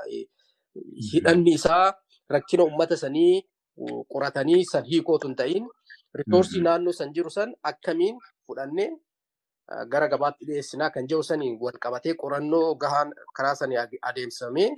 Hidhanni 1.13 1.53
isaa 1.61 1.93
rakkina 2.31 2.65
uummata 2.65 2.97
sanii 2.97 3.43
qoratanii 4.13 4.65
san 4.73 4.85
hiikootu 4.85 5.29
hin 5.29 5.37
ta'in 5.37 5.69
risoorsii 6.21 6.63
naannoo 6.69 6.93
san 6.93 7.13
jiru 7.15 7.31
san 7.31 7.55
akkamiin 7.71 8.19
fudhannee 8.47 8.91
gara 9.89 10.09
gabaatti 10.09 10.47
dhiyeessinaa 10.47 10.91
kan 10.95 11.07
jiru 11.11 11.23
saniin 11.23 11.59
wal 11.61 11.79
qabatee 11.85 12.15
qorannoo 12.23 12.75
gahaan 12.85 13.13
karaa 13.37 13.55
sanii 13.55 13.79
adeemsifamee 14.11 14.71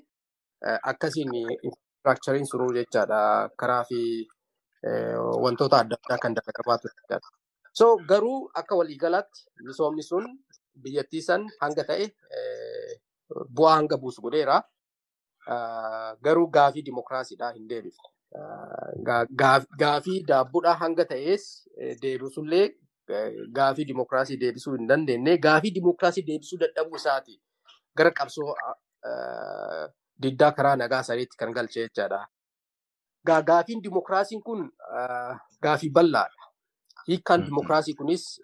akkasiin 0.90 1.32
infraastrakchariin 1.68 2.46
suruu 2.50 2.72
jechaadha. 2.78 3.48
Karaa 3.56 3.84
fi 3.84 4.00
wantoota 5.44 5.78
adda 5.84 5.96
addaa 6.02 6.18
kan 6.22 6.34
dalagamaa 6.36 6.78
ture. 6.78 7.20
So 7.72 7.96
garuu 8.10 8.50
akka 8.54 8.76
waliigalaatti 8.76 9.40
misoomni 9.66 10.02
sun 10.02 10.26
biyyattii 10.82 11.22
san 11.22 11.48
hanga 11.60 11.84
ta'e 11.90 12.06
bu'aa 13.56 13.74
hanga 13.78 13.96
buusu 13.98 14.22
godheera. 14.22 14.60
Garuu 16.24 16.46
gaafii 16.56 16.82
dimokiraasiidhaa 16.86 17.52
hin 17.56 17.68
deebifne. 17.68 18.08
Gaafii 19.82 20.22
daabboodhaa 20.28 20.74
hanga 20.84 21.04
ta'es 21.12 21.44
deebisullee 22.02 22.66
gaafii 23.52 23.84
dimokiraasii 23.84 24.36
deebisuu 24.40 24.74
hin 24.76 24.86
dandeenye. 24.88 25.38
Gaafii 25.38 25.70
dimokiraasii 25.74 26.22
deebisuu 26.26 26.58
dadhabuu 26.58 26.96
isaati 26.96 27.40
gara 27.96 28.10
qabsoo 28.10 28.54
diddaa 30.22 30.52
karaa 30.52 30.76
nagaa 30.76 31.02
saniitti 31.02 31.36
kan 31.36 31.52
galche 31.52 31.80
jechaadha. 31.88 32.26
Gaafiin 33.26 33.82
dimokiraasiin 33.82 34.42
kun 34.42 34.70
gaafii 35.62 35.90
bal'aadha. 35.90 36.50
Hiikkaan 37.08 37.44
dimokiraasii 37.46 37.94
kunis 37.94 38.40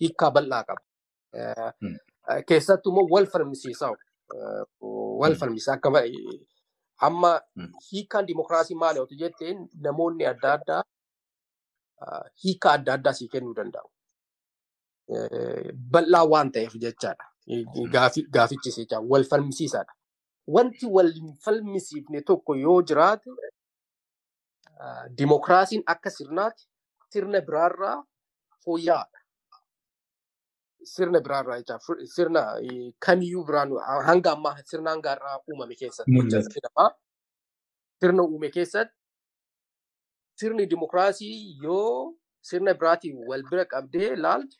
hiikkaa 0.00 0.30
bal'aa 0.30 0.64
qaba. 0.64 1.72
Keessattuu 2.46 2.92
immoo 2.92 3.08
wal 3.10 3.26
falmisiisaa 3.26 3.92
wal 5.20 5.34
falmisiisaa 5.34 5.74
akka 5.74 6.02
amma 7.08 7.40
hiikkaan 7.92 8.26
dimokiraasii 8.26 8.74
maali 8.74 9.00
namoonni 9.82 10.26
adda 10.26 10.52
addaa 10.52 10.82
hiikkaa 12.44 12.72
adda 12.78 12.92
addaa 12.98 13.12
sii 13.12 13.28
kennuu 13.28 13.54
danda'u. 13.56 13.88
Bal'aa 15.92 16.24
waan 16.32 16.52
ta'eef 16.52 16.74
jechaadha. 16.84 17.24
Gaafichis 18.32 18.76
jecha 18.78 19.00
wal 19.00 19.24
falmisiisaadha. 19.30 19.92
Wanti 20.46 20.86
wal 20.86 21.12
falmisiifne 21.44 22.20
tokko 22.22 22.54
yoo 22.56 22.82
jiraate 22.82 23.30
dimokiraasiin 25.18 25.82
akka 25.86 26.10
sirnaatti 26.10 26.64
sirna 27.12 27.40
biraarraa 27.40 27.96
fooyya'aadha. 28.64 29.18
Sirna 30.92 31.20
biraarraa 31.20 31.58
jecha 31.58 31.78
sirna 32.14 32.42
kamiyyuu 33.06 33.44
biraan 33.44 33.70
hanga 34.06 34.32
ammaa 34.32 34.56
sirna 34.70 34.90
hanga 34.90 35.12
irraa 35.16 35.38
uumame 35.50 35.74
keessatti 35.74 36.12
sirna 38.00 38.22
uume 38.22 38.50
keessatti 38.50 38.96
sirni 40.40 40.66
dimokiraasii 40.70 41.36
yoo 41.64 42.14
sirna 42.50 42.74
biraatiin 42.80 43.16
wal 43.28 43.42
bira 43.50 43.64
qabdee 43.72 44.12
ilaaltu 44.16 44.56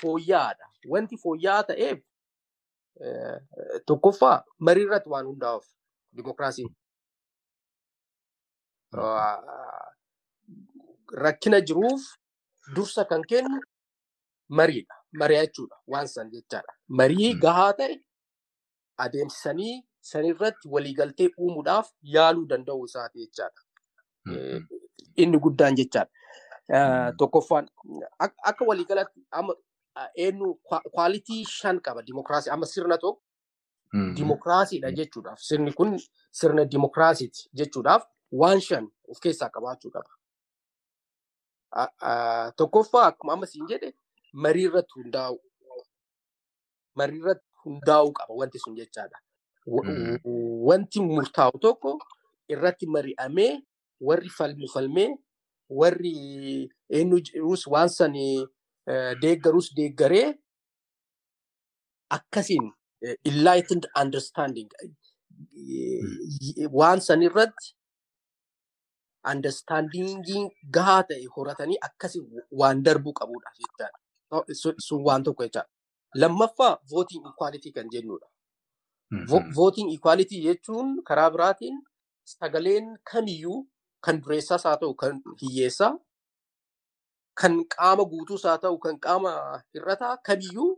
fooyya'aadha. 0.00 0.66
Wanti 0.92 1.16
fooyya'aa 1.24 1.62
ta'eef 1.70 1.98
tokkoffaa 3.86 4.36
marii 4.68 4.84
irratti 4.88 5.08
waan 5.14 5.26
hundaa'uuf 5.32 5.66
dimokiraasiin. 6.16 6.70
Rakkina 11.24 11.60
jiruuf 11.60 12.02
dursa 12.74 13.04
kan 13.04 13.22
kennu 13.30 13.60
mariidha. 14.48 14.94
Mari'achuudha 15.20 15.76
waan 15.92 16.08
san 16.08 16.30
jechaadha. 16.32 16.72
Marii 16.88 17.34
gahaa 17.44 17.72
ta'e 17.78 17.94
adeemsisanii 19.04 19.74
sanirratti 20.10 20.68
waliigaltee 20.74 21.28
uumuudhaaf 21.38 21.88
yaaluu 22.16 22.46
danda'uu 22.52 22.84
isaati 22.90 23.18
jechaadha. 23.26 23.60
Inni 25.16 25.38
guddaan 25.38 25.76
jechaadha. 25.76 26.10
Tokkoffaan 27.18 27.68
akka 28.18 28.64
waliigalatti 28.66 29.20
amma 29.30 29.54
eenyu 30.16 30.54
kwaalitii 30.94 31.44
shan 31.44 31.80
qaba 31.80 32.02
dimokiraasii 32.06 32.50
amma 32.50 32.66
sirna 32.66 32.98
tokko 32.98 33.22
dimokiraasiidha 34.16 34.90
jechuudhaaf 34.98 35.38
sirni 35.42 35.72
kun 35.72 35.98
sirna 36.30 36.64
dimokiraasiiti 36.64 37.48
jechuudhaaf 37.58 38.04
waan 38.32 38.60
shan 38.60 38.86
of 39.08 39.18
keessaa 39.20 39.48
qabaachuu 39.50 39.90
qaba. 39.90 40.10
Tokkoffaa 42.56 43.06
akkuma 43.06 43.32
amma 43.32 43.46
siin 43.46 43.66
jedhe 43.68 43.92
marii 44.32 44.64
irratti 44.68 44.94
hundaa'u. 45.00 45.38
Marii 46.94 47.18
irratti 47.18 47.46
hundaa'uu 47.64 48.12
qaba 48.12 48.34
wanti 48.42 48.58
sun 48.58 48.76
jechaadha. 48.76 49.18
Wanti 50.68 51.00
murtaa'u 51.00 51.58
tokko 51.58 51.98
irratti 52.48 52.86
mari'amee 52.86 53.52
warri 54.08 54.28
falmu 54.38 54.68
falmee 54.74 55.08
warri 55.80 56.14
eenyu 56.98 57.20
jirus 57.26 57.66
waan 57.66 57.88
sanii 57.88 58.46
deeggarus 59.22 59.68
deeggaree 59.76 60.28
akkasiin 62.16 62.72
enlightened 63.24 63.86
understanding 64.02 64.68
waan 66.78 67.00
san 67.00 67.22
irratti 67.28 67.74
understandingiin 69.32 70.48
gahaa 70.76 71.02
ta'e 71.08 71.26
horatanii 71.36 71.78
akkasiin 71.88 72.26
waan 72.60 72.82
darbuu 72.84 73.12
qabudha 73.20 73.50
jechaadha. 73.58 73.98
Sun 74.86 75.02
waan 75.08 75.22
tokko 75.24 75.44
jechaadha. 75.44 75.68
Lammaffaa 76.14 76.78
voting 76.92 77.24
equality 77.30 77.72
kan 77.72 77.88
jennudha. 77.92 78.26
Voting 79.58 79.90
equality 79.96 80.40
jechuun 80.46 81.02
karaa 81.08 81.30
biraatiin 81.34 81.76
sagaleen 82.24 82.96
kamiyyuu 83.12 83.58
kan 84.04 84.16
dureessaas 84.22 84.64
haa 84.68 84.76
ta'u 84.82 84.94
kan 85.02 85.14
hiyyeessaa 85.40 85.92
kan 87.40 87.54
qaama 87.74 88.04
guutuus 88.12 88.44
haa 88.48 88.58
ta'u 88.64 88.78
kan 88.84 88.96
qaama 89.06 89.32
hir'ataa 89.74 90.14
kamiyyuu 90.28 90.70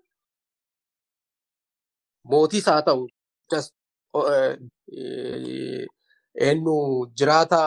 mootiis 2.31 2.67
haa 2.73 2.83
ta'u. 2.89 3.03
Just 3.51 3.73
eenyu 6.47 6.77
jiraata 7.19 7.61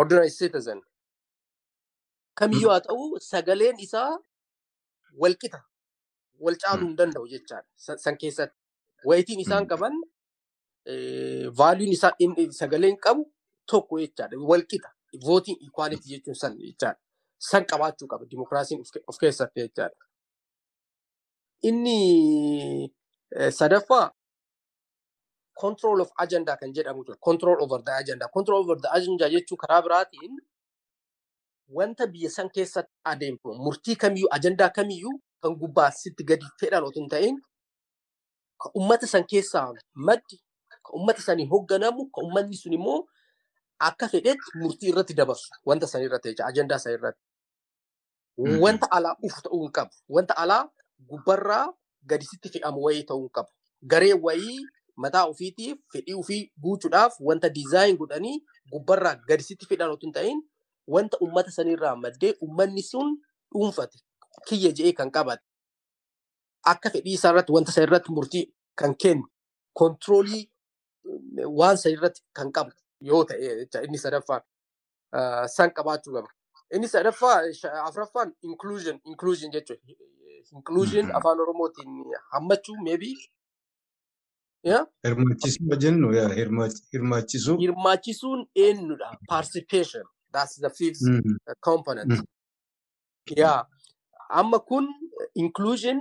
ordinary 0.00 0.30
citizen. 0.30 0.80
Kamiyyuu 2.38 2.70
haa 2.72 2.80
ta'u 2.88 3.04
sagaleen 3.30 3.76
isaa 3.86 4.10
walqixa 5.22 5.60
wal 6.44 6.56
caaluu 6.62 6.86
hin 6.88 6.96
danda'u 6.98 7.26
jechaadha 7.32 7.96
san 8.04 8.16
keessatti. 8.24 8.56
Wayitiin 9.08 9.40
isaan 9.44 9.66
qaban 9.70 9.94
vaaliyuun 11.58 11.92
isaa 11.96 12.12
sagaleen 12.60 12.96
qabu 13.04 13.22
tokko 13.66 13.98
jechaadha 14.00 14.36
walqixa 14.50 14.90
vootiin 15.26 15.56
ikwaaliti 15.66 16.08
jechuun 16.12 16.34
san 16.34 16.58
jechaadha 16.58 17.00
san 17.38 17.64
qabaachuu 17.66 18.08
qaba. 18.08 18.24
Dimokiraasiin 18.30 18.80
of 19.08 19.18
keessatti 19.20 19.60
jechaadha. 19.60 19.96
Inni 21.62 22.92
sadaffaa 23.50 24.10
control 25.60 26.00
of 26.00 26.10
agenda 26.18 26.56
kan 26.56 26.72
jedhamu 26.72 27.04
jira. 27.04 27.16
Control 27.20 27.56
over 27.62 27.82
the 27.82 27.92
agenda. 27.92 28.28
Control 28.28 28.60
over 28.60 28.76
the 28.80 28.88
agenda 28.92 29.28
jechuun 29.30 29.58
karaa 29.58 29.82
biraatiin 29.82 30.36
wanta 31.68 32.06
biyya 32.06 32.30
san 32.30 32.48
keessatti 32.50 32.92
adeemtu 33.04 33.54
murtii 33.54 33.96
kamiyyuu 33.96 34.28
ajandaa 34.30 34.68
kamiyyuu 34.70 35.20
kan 35.42 35.54
gubbaa 35.56 35.90
sitti 35.90 36.24
gadi 36.24 36.46
fedhan 36.60 36.84
otoo 36.84 37.00
hin 37.02 37.08
ta'in 37.10 37.36
kan 38.62 38.70
ummata 38.74 39.06
san 39.06 39.24
keessaa 39.26 39.72
maddi 39.94 40.36
kan 40.70 40.92
ummata 41.00 41.22
saniin 41.22 41.48
hoogganamu 41.50 42.06
kan 42.14 42.24
ummanni 42.24 42.56
sun 42.56 42.72
immoo 42.72 43.00
akka 43.78 44.08
fedhetti 44.08 44.58
murtii 44.60 44.88
irratti 44.92 45.14
dabarsu 45.14 45.48
wanta 45.66 45.86
san 45.86 46.02
irratti 46.02 46.28
jecha 46.32 46.46
ajandaa 46.46 46.78
san 46.78 46.92
irratti. 46.92 47.20
Wanta 48.62 48.86
alaa 48.90 49.16
ufu 49.22 49.42
ta'uu 49.42 49.62
hin 49.62 49.72
qabu. 49.72 49.92
Wanta 50.08 50.34
alaa 50.36 50.64
gubbarraa 51.08 51.66
gadi 52.06 52.26
sitti 52.30 52.48
fe'amu 52.54 52.82
wayii 52.86 53.04
ta'uu 53.08 53.22
hin 53.22 53.30
qabu. 53.38 53.50
Garee 53.86 54.12
wayii 54.26 54.58
mataa 54.96 55.24
ofiitiif 55.30 55.78
fedhii 55.92 56.14
ofii 56.20 56.42
guutuudhaaf 56.62 57.16
wanta 57.20 57.48
diizaayin 57.56 57.96
godhanii 57.96 58.36
gubbarraa 58.72 59.14
gadi 59.28 59.42
sitti 59.44 59.66
fedhan 59.70 59.90
otoo 59.90 60.06
hin 60.08 60.12
ta'in 60.18 60.38
wanta 60.94 61.18
ummata 61.20 61.50
sanirraa 61.50 61.96
maddee 61.96 62.32
ummanni 62.46 62.82
sun 62.82 63.16
dhuunfate 63.52 63.98
kiyya 64.48 64.70
je'ee 64.78 64.92
kan 65.00 65.10
qabate 65.16 65.44
akka 66.72 66.90
fedhii 66.94 67.14
isaa 67.18 67.30
irratti 67.34 67.52
wanta 67.56 67.72
san 67.76 67.84
irratti 67.88 68.12
murtii 68.18 68.44
kan 68.82 68.94
kennu 69.04 69.24
kontiroolii 69.80 70.42
waan 71.60 71.76
san 71.82 71.92
irratti 71.92 72.22
kan 72.40 72.52
qabu 72.58 72.72
yoo 73.00 73.24
ta'e 73.24 73.68
inni 73.84 73.98
sadaffaan 73.98 74.42
san 75.48 75.70
qabaachuu 75.70 76.14
qaba. 76.14 76.28
Inni 76.74 76.88
sadaffaa 76.88 77.40
afuraffaan 77.84 78.34
inclusion 78.42 79.00
inclusion 79.04 79.50
jechuudha. 79.52 79.94
Inclusion 80.52 81.10
afaan 81.14 81.40
oromootiin 81.40 82.04
hammachuu 82.32 82.76
maybe. 82.82 83.14
Hirmaachisuu 85.04 85.76
jennu 85.84 86.08
hirmaachisuu. 86.92 87.56
Hirmaachisuun 87.58 88.46
eenyudha? 88.54 89.10
Participation. 89.28 90.04
That's 90.32 90.60
the 90.60 90.70
fifth 90.70 91.02
component. 91.60 92.12
Amma 94.28 94.58
kun 94.58 94.88
inclusion 95.34 96.00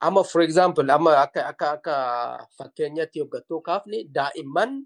amma 0.00 0.24
for 0.24 0.42
example 0.42 0.90
amma 0.90 1.16
akka 1.22 1.46
akka 1.52 1.70
akka 1.76 1.94
fakkeenyatti 2.58 3.20
hoggattoo 3.20 3.60
kaafne 3.68 4.04
daa'imman 4.16 4.84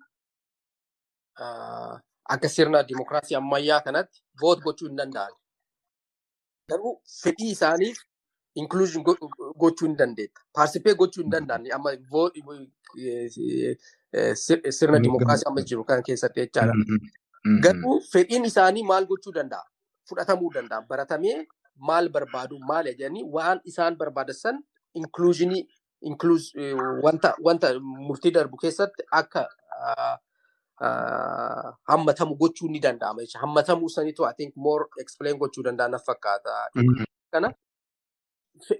akka 2.35 2.49
sirna 2.49 2.83
dimokiraasii 2.83 3.35
ammayyaa 3.41 3.81
kanatti 3.87 4.23
voot 4.41 4.61
gochuu 4.63 4.89
hin 4.89 4.97
danda'an. 4.97 5.33
Garuu 6.71 6.93
fedhii 7.23 7.51
isaaniif 7.57 7.99
inclusion 8.55 9.03
gochuu 9.05 9.87
hin 9.89 9.97
dandeetta. 9.97 10.41
Participate 10.55 10.95
gochuu 10.97 11.23
hin 11.23 11.31
danda'an 11.31 11.67
amma 11.75 11.91
sirna 14.79 14.99
dimokiraasii 14.99 15.49
amma 15.51 15.63
jiru 15.63 15.85
kan 15.85 16.03
keessatti 16.03 16.41
jechaadha. 16.41 16.75
Garuu 17.65 18.01
fedhiin 18.13 18.45
isaanii 18.45 18.83
maal 18.93 19.07
gochuu 19.07 19.33
danda'a? 19.35 19.65
Fudhatamuu 20.09 20.53
danda'a. 20.55 20.83
Baratamee 20.89 21.47
maal 21.77 22.09
barbaadu 22.09 22.59
maal 22.59 22.85
jedhanii 22.93 23.25
waan 23.39 23.61
isaan 23.65 23.97
barbaadan 23.97 24.63
san 24.95 25.69
inclusionii 26.03 26.75
wanta 27.05 27.35
wanta 27.45 27.69
murtii 27.81 28.31
darbu 28.37 28.57
keessatti 28.57 29.03
akka 29.13 29.49
hammatamu 31.91 32.35
gochuu 32.37 32.69
ni 32.69 32.81
danda'ama 32.81 33.23
hammatamuu 33.41 33.89
sanitu 33.89 34.25
I 34.27 34.33
think 34.33 34.57
more 34.57 34.87
explain 34.99 35.37
gochuu 35.39 35.63
danda'a 35.63 35.89
na 35.89 35.99
fakkaata. 35.99 36.71
Kana 37.33 37.53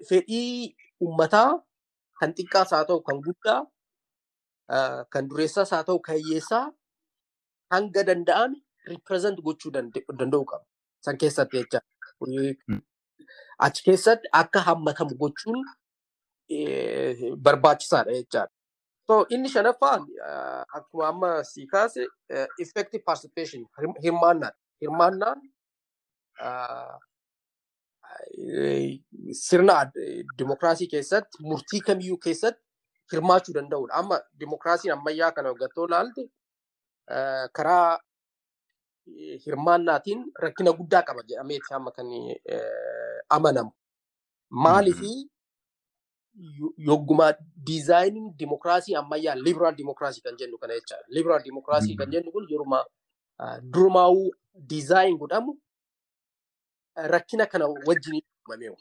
fedhii 0.09 0.77
uummataa 1.01 1.61
kan 2.21 2.33
xiqqaas 2.37 2.71
haa 2.73 2.85
ta'u 2.89 3.01
kan 3.05 3.21
guddaa 3.21 3.61
kan 5.13 5.29
dureessaas 5.29 5.71
haa 5.77 5.85
ta'u 5.85 6.01
kan 6.01 6.17
hiyyeessaa 6.17 6.73
hanga 7.71 8.03
danda'ame 8.09 8.57
represent 8.89 9.37
gochuu 9.45 9.71
danda'u 9.73 10.45
qaba. 10.45 10.65
San 11.05 11.17
keessatti 11.21 11.57
jecha 11.61 11.81
achi 13.59 13.83
keessatti 13.85 14.29
akka 14.33 14.61
hammatamu 14.69 15.15
gochuun 15.21 15.61
barbaachisaadha 17.45 18.13
jechaadha. 18.13 18.53
So 19.07 19.27
inni 19.35 19.49
shanaffaan 19.49 20.03
akkuma 20.79 21.09
amma 21.09 21.45
si 21.45 21.67
kaase 21.67 22.07
effective 22.59 23.03
participation 23.05 23.67
hirmaannaa. 24.03 24.53
Hirmaannaan 24.81 25.41
sirna 29.33 29.91
dimokiraasii 30.39 30.87
keessatti 30.93 31.43
murtii 31.43 31.81
kamiyyuu 31.81 32.19
keessatti 32.19 32.63
hirmaachuu 33.13 33.55
danda'udha. 33.55 33.95
Amma 33.95 34.21
dimokiraasiin 34.41 34.93
ammayyaa 34.93 35.33
kana 35.33 35.49
hoggattoo 35.49 35.87
ilaalte 35.87 36.23
karaa 37.53 37.99
hirmaannaatiin 39.47 40.25
rakkina 40.43 40.73
guddaa 40.73 41.03
qaba 41.03 41.23
jedhameeti 41.29 41.75
amma 41.75 41.91
kan 41.91 42.07
amanamu. 43.37 43.71
Maaliifii 44.51 45.31
yogguma 46.79 47.33
diizaayiniin 47.67 48.35
dimokiraasii 48.39 48.95
ammayyaa 48.95 49.35
liberaal 49.35 49.75
dimokiraasii 49.77 50.23
kan 50.23 50.37
jennu 50.37 50.59
kana 50.59 50.75
jecha. 50.75 50.97
Liberaal 51.09 51.43
dimokiraasii 51.45 51.97
kan 51.97 52.11
jennu 52.11 52.33
kun 52.33 52.47
yeruma 52.51 52.85
durumaa'uu 53.73 54.31
diizaayin 54.71 55.19
godhamu 55.19 55.59
rakkina 56.97 57.47
kana 57.47 57.67
wajjin 57.87 58.21
uumamee 58.23 58.77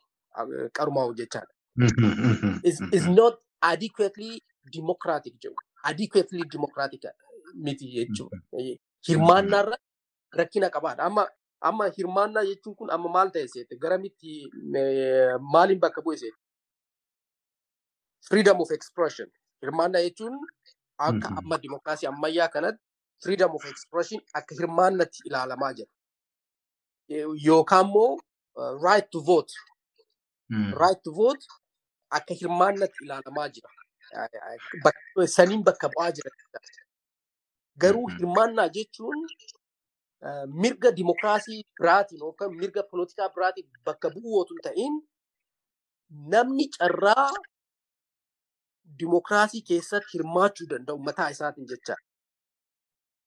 qarumaa'u 0.73 1.13
jechaadha. 1.13 1.53
Is 2.91 3.07
not 3.07 3.39
adequately 3.61 4.41
democratic 4.73 5.33
jedhu 5.41 5.55
adequately 5.83 6.43
democratic 6.51 7.03
miti 7.55 7.87
jechuudha. 7.95 8.37
Hirmaannaarra 9.07 9.77
rakkina 10.31 10.69
qabaadha. 10.69 11.03
Amma 11.03 11.27
amma 11.61 11.89
hirmaannaa 11.97 12.43
jechuun 12.45 12.75
kun 12.75 12.91
amma 12.91 13.09
maal 13.09 13.31
ta'e 13.31 13.47
seete 13.47 13.75
garamitti 13.75 14.47
maaliin 15.53 15.79
bakka 15.79 16.01
bu'e 16.01 16.17
seete 16.17 16.37
freedom 18.27 18.61
of 18.61 18.71
expression 18.77 19.27
hirmaannaa 19.61 20.01
jechuun 20.07 20.35
akka 21.07 21.27
amma 21.41 21.57
dimokiraasii 21.63 22.07
ammayyaa 22.11 22.47
kanatti 22.55 22.83
freedom 23.23 23.51
of 23.55 23.65
expression 23.71 24.21
akka 24.39 24.55
hirmaannatti 24.59 25.19
ilaalamaa 25.29 25.73
jira. 25.77 25.91
Yookaan 27.45 27.85
immoo 27.85 28.19
right 28.85 29.09
to 29.11 29.19
vote 29.31 29.53
right 30.81 31.01
to 31.03 31.11
vote 31.21 31.45
akka 32.09 32.33
hirmaannatti 32.41 33.03
ilaalamaa 33.05 33.47
jira. 33.49 33.69
Saniin 35.35 35.63
bakka 35.63 35.89
bu'aa 35.95 36.11
jira. 36.11 36.31
Garuu 37.81 38.07
hirmaannaa 38.17 38.67
jechuun 38.77 39.19
mirga 40.63 40.91
dimokiraasii 40.95 41.61
biraatiin 41.79 42.19
yookaan 42.23 42.55
mirga 42.61 42.83
polotikaa 42.83 43.29
biraatiin 43.35 43.67
bakka 43.85 44.09
bu'uu 44.15 44.39
otoo 44.41 44.55
hin 44.57 44.63
ta'in 44.67 44.95
namni 46.33 46.65
carraa 46.77 47.29
dimokiraasii 48.99 49.61
keessatti 49.71 50.17
hirmaachuu 50.17 50.67
danda'u 50.69 50.99
mataa 51.09 51.29
isaatiin 51.35 51.67
jecha 51.73 51.95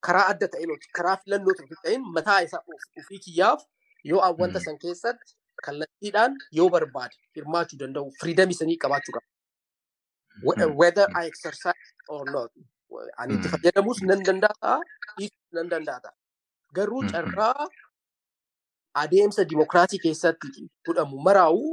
karaa 0.06 0.24
adda 0.32 0.48
ta'een 0.54 0.72
karaa 0.98 1.16
filannoo 1.24 1.54
tokko 1.58 1.76
ta'een 1.82 2.02
mataa 2.16 2.40
isaa 2.48 2.62
ofii 3.02 3.18
kiyyaaf 3.26 3.62
yoo 4.12 4.22
wanta 4.40 4.60
san 4.66 4.78
keessatti 4.86 5.36
kallattiidhaan 5.66 6.34
yoo 6.58 6.68
barbaade 6.76 7.16
hirmaachuu 7.36 7.78
danda'u 7.84 8.10
firiidamii 8.20 8.58
sanii 8.60 8.78
qabaachuu 8.84 9.14
qaba. 9.16 9.28
Whether 10.80 11.06
I 11.20 11.26
exercise 11.26 11.88
or 12.08 12.24
not. 12.30 12.50
Ani 13.16 13.34
itti 13.34 13.48
fayyadamuus 13.52 14.02
nan 14.02 14.22
danda'a, 14.28 14.74
dhiisuus 15.16 15.52
nan 15.58 15.70
danda'a. 15.70 16.12
Garuu 16.74 17.02
carraa 17.12 17.68
adeemsa 19.02 19.44
dimokiraasii 19.50 20.00
keessatti 20.04 20.68
godhamu 20.86 21.20
maraa'uu 21.28 21.70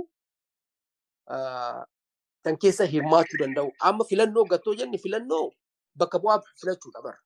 kan 2.43 2.57
keessa 2.61 2.85
hirmaachuu 2.93 3.39
danda'u. 3.41 3.71
Amma 3.89 4.03
filannoo 4.09 4.45
gattoo 4.51 4.75
jenne 4.79 4.97
filannoo 5.05 5.51
bakka 5.95 6.19
bu'aa 6.23 6.39
filachuudha 6.61 7.01
bara. 7.03 7.17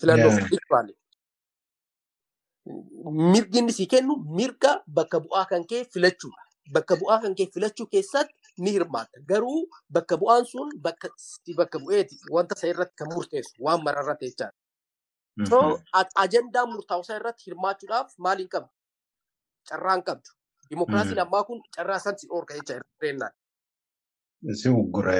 Filannoo 0.00 0.30
filannoo 0.30 0.94
mirgi 3.32 3.58
inni 3.58 3.72
sii 3.78 3.86
kennu 3.92 4.14
mirga 4.38 4.72
bakka 4.96 5.20
bu'aa 5.24 5.44
kan 5.50 5.64
kee 5.70 5.84
filachuudha. 5.92 6.42
Bakka 6.74 6.96
bu'aa 7.00 7.20
kan 7.22 7.34
kee 7.38 7.46
filachuu 7.54 7.86
keessatti 7.86 8.34
ni 8.58 8.70
hirmaatta. 8.76 9.20
Garuu 9.28 9.68
bakka 9.92 10.16
bu'aan 10.20 10.44
sun 10.52 10.68
bakka 10.84 11.78
bu'eeti 11.84 12.16
wanta 12.34 12.54
isa 12.58 12.66
irratti 12.72 12.96
kan 13.00 13.08
murteessu 13.14 13.54
waan 13.64 13.82
mararratti 13.84 14.26
jechaadha. 14.30 14.56
So 15.50 15.58
ajandaa 16.22 16.66
murtaa'u 16.72 17.00
isaa 17.04 17.16
irratti 17.20 17.44
hirmaachuudhaaf 17.50 18.12
maal 18.18 18.38
hin 18.38 18.48
qabdu? 18.54 18.70
Carraa 19.68 19.94
hin 19.96 20.04
qabdu. 20.08 20.30
Dimookiraasiin 20.70 21.20
ammaa 21.24 21.44
kun 21.48 21.60
carraa 21.76 21.98
san 22.04 22.18
si 22.18 22.26
dhoorka 22.28 22.54
jecha 22.58 22.74
irreennaan. 22.80 23.32
Si 24.52 24.68
uggura 24.68 25.14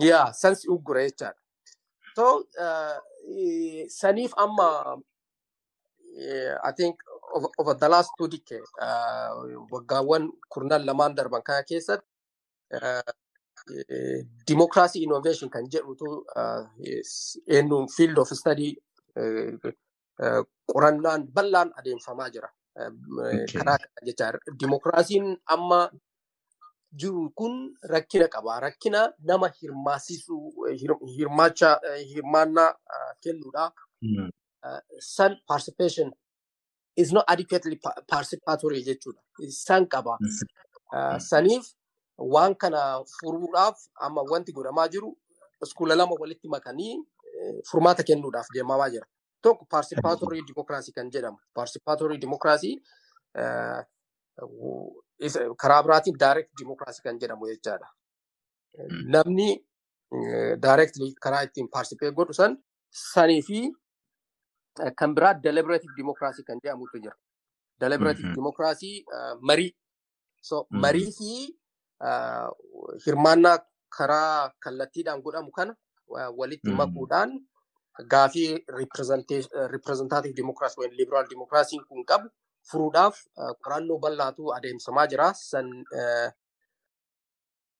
yaa. 0.00 0.32
San 0.32 0.54
si 0.56 0.66
uggura 0.68 1.06
jechaadha. 1.06 1.38
So 2.16 2.44
saniif 3.88 4.32
amma 4.36 4.98
I 6.64 6.72
think 6.76 6.98
over, 7.58 7.74
the 7.74 7.88
last 7.88 8.10
two 8.18 8.26
decades 8.26 8.66
waggaawwan 9.70 10.30
kurnan 10.50 10.82
lamaan 10.84 11.14
darban 11.14 11.42
kana 11.42 11.62
keessatti 11.62 12.02
democracy 14.46 15.04
innovation 15.06 15.48
kan 15.48 15.68
jedhutu 15.70 16.26
eenyu 17.46 17.86
field 17.94 18.18
of 18.18 18.28
study 18.34 18.74
qorannaan 20.66 21.30
bal'aan 21.30 21.70
adeemfamaa 21.78 22.30
jira. 22.34 22.50
Karaa 23.52 23.78
kana 23.78 24.00
jecha 24.06 24.34
dimokiraasiin 24.58 25.38
amma 25.46 25.90
jiru 26.92 27.30
kun 27.36 27.74
rakkina 27.82 28.28
qaba. 28.28 28.60
Rakkina 28.60 29.12
nama 29.18 29.48
hirmaasisuu 29.48 30.66
hirmaacha 31.16 31.80
hirmaannaa 32.14 32.74
kennuudha. 33.22 33.72
San 34.98 35.36
participation 35.46 36.12
is 36.96 37.12
not 37.12 37.24
adequately 37.28 37.78
participatory 38.08 38.82
jechuudha. 38.84 39.20
San 39.50 39.86
qaba. 39.86 40.18
Saniif 41.18 41.74
waan 42.18 42.54
kana 42.54 43.04
furuudhaaf 43.20 43.78
amma 44.00 44.22
wanti 44.30 44.52
godhamaa 44.52 44.88
jiru 44.88 45.16
iskuula 45.62 45.94
lama 45.94 46.14
walitti 46.20 46.48
makanii 46.48 46.98
furmaata 47.70 48.02
kennuudhaaf 48.02 48.46
deemamaa 48.54 48.90
jira. 48.90 49.06
Tokko 49.42 49.64
participatory 49.64 50.42
democracy 50.42 50.92
kan 50.92 51.10
jedhamu. 51.10 51.38
Participatory 51.54 52.18
democracy 52.18 52.82
karaa 55.62 55.82
biraatiin 55.82 56.16
direct 56.18 56.50
democracy 56.60 57.02
kan 57.04 57.18
jedhamu 57.18 57.46
jechaadha. 57.52 57.88
Namni 59.14 59.48
directly 60.66 61.14
karaa 61.24 61.42
ittiin 61.48 61.68
participate 61.68 62.14
godhu 62.14 62.32
san 62.32 62.56
sanii 63.12 63.42
fi 63.42 63.58
kan 64.96 65.14
biraa 65.14 65.34
deliberative 65.34 65.92
democracy 65.96 66.42
kan 66.42 66.58
jedhamutu 66.62 66.98
jira. 67.04 67.16
Deliberative 67.80 68.34
democracy 68.34 69.04
marii. 69.40 69.72
So 70.40 70.66
marii 70.70 71.12
fi 71.18 71.30
hirmaannaa 73.06 73.58
karaa 73.98 74.50
kallattiidhaan 74.64 75.22
godhamu 75.22 75.50
kana 75.50 75.76
walitti 76.38 76.70
makuudhaan 76.80 77.30
gaafii 78.12 78.64
representative 79.72 80.34
democracy 80.40 80.74
yookiin 80.80 80.96
liberal 80.96 81.26
democracy 81.28 81.76
kun 81.88 82.04
qabu 82.04 82.28
furuudhaaf 82.70 83.16
qorannoo 83.64 83.98
bal'aatu 84.04 84.52
adeemsamaa 84.56 85.06
jira. 85.12 85.28
San 85.34 85.68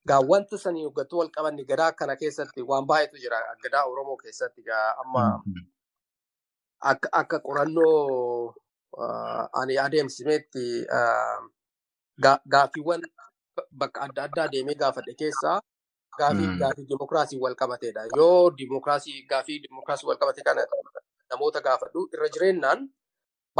gaa 0.08 0.20
wanta 0.30 0.58
sanii 0.58 0.84
hoggattuu 0.84 1.18
wal 1.20 1.30
gadaa 1.70 1.92
kana 1.92 2.16
keessatti 2.16 2.62
waan 2.62 2.86
baay'eetu 2.86 3.16
jira. 3.24 3.38
Gadaa 3.62 3.84
Oromoo 3.86 4.16
keessatti 4.16 4.62
amma 5.04 5.42
akka 7.12 7.38
qorannoo 7.46 8.54
ani 9.60 9.78
adeemsimetti 9.78 10.66
gaafiiwwan 12.52 13.02
bakka 13.72 14.00
adda 14.06 14.22
addaa 14.28 14.48
deemee 14.52 14.74
gaafadhe 14.74 15.14
keessaa 15.14 15.60
gaafii 16.18 16.48
gaafii 16.60 16.86
dimokiraasii 16.88 17.38
wal 17.40 17.54
qabateedha. 17.54 18.06
Yoo 18.16 18.50
dimokiraasii 18.50 19.26
gaafii 19.30 19.58
dimokiraasii 19.62 20.06
wal 20.06 20.18
qabate 20.18 20.42
kana 20.42 20.66
namoota 21.30 21.60
gaafadhu 21.60 22.08
irra 22.14 22.28
jireennaan 22.34 22.88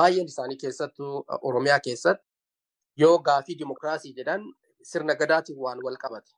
baay'een 0.00 0.26
isaanii 0.34 0.56
keessattuu 0.64 1.24
Oromiyaa 1.52 1.80
keessatti 1.88 2.26
yoo 3.04 3.16
gaafii 3.30 3.58
dimokiraasii 3.64 4.14
jedhan 4.20 4.44
sirna 4.92 5.14
gadaatiin 5.24 5.58
waan 5.66 5.78
wal 5.84 5.96
qabate. 6.04 6.32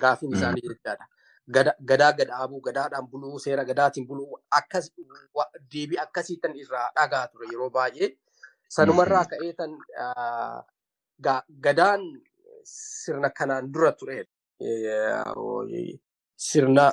Gaafiin 0.00 0.32
isaanii 0.36 0.62
jechaadha. 0.68 1.06
Gadaa 1.54 2.12
gadaabuu, 2.18 2.60
gadaadhaan 2.66 3.06
buluu, 3.10 3.38
seera 3.44 3.64
gadaatiin 3.70 4.06
buluu 4.06 4.38
akkas 4.58 4.90
deebii 5.72 5.98
akkasiitan 6.04 6.54
irraa 6.64 6.90
dhagaa 6.98 7.26
ture 7.32 7.46
yeroo 7.52 7.70
baay'ee. 7.76 8.08
Sanumarraa 8.76 9.24
ka'ee 9.32 9.52
tan 9.58 9.74
gadaan 11.66 12.00
sirna 12.74 13.30
kanaan 13.30 13.72
dura 13.74 13.92
ture. 13.92 14.24
Sirna 16.36 16.92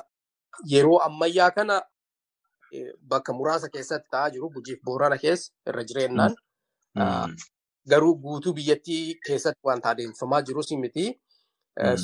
yeroo 0.72 0.98
ammayyaa 1.06 1.50
kana 1.50 1.82
bakka 3.12 3.32
muraasa 3.32 3.68
keessatti 3.68 4.08
ta'aa 4.10 4.30
jiru 4.34 4.50
gujiif 4.56 4.80
boorana 4.84 5.18
keessa 5.18 5.52
irra 5.68 5.84
jireennaan. 5.84 6.34
Garuu 7.90 8.14
guutuu 8.22 8.52
biyyattii 8.54 9.14
keessatti 9.26 9.60
wanta 9.64 9.90
adeemsifamaa 9.90 10.42
jirus 10.42 10.70
miti. 10.84 11.06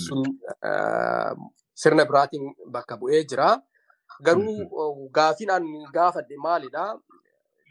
Sun 0.05 0.25
sirna 1.75 2.05
biraatiin 2.11 2.55
bakka 2.77 2.97
bu'ee 3.01 3.23
jira. 3.31 3.49
Garuu 4.25 5.09
gaafiin 5.19 5.51
ani 5.51 5.85
gaafadhe 5.93 6.37
maalidhaa? 6.47 6.91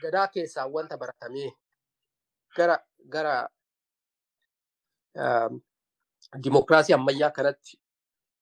Gadaa 0.02 0.28
keessaa 0.28 0.68
wanta 0.68 0.98
baratamee 0.98 1.50
gara 3.10 3.50
dimokiraasii 6.43 6.93
ammayyaa 6.93 7.32
kanatti 7.32 7.78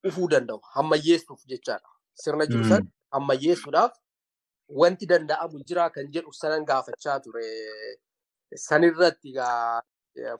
dhufuu 0.04 0.28
danda'u 0.30 0.62
ammayyeessuuf 0.82 1.41
jechaadha. 1.51 1.89
Sirna 2.24 2.45
jiru 2.45 2.66
san 2.70 2.88
ammayyeessuudhaaf 3.12 3.93
wanti 4.70 5.05
danda'amu 5.05 5.64
jira 5.68 5.89
kan 5.89 6.07
jedhu 6.11 6.32
sanan 6.34 6.66
gaafachaa 6.66 7.20
ture. 7.20 7.45
Sanirratti 8.55 9.34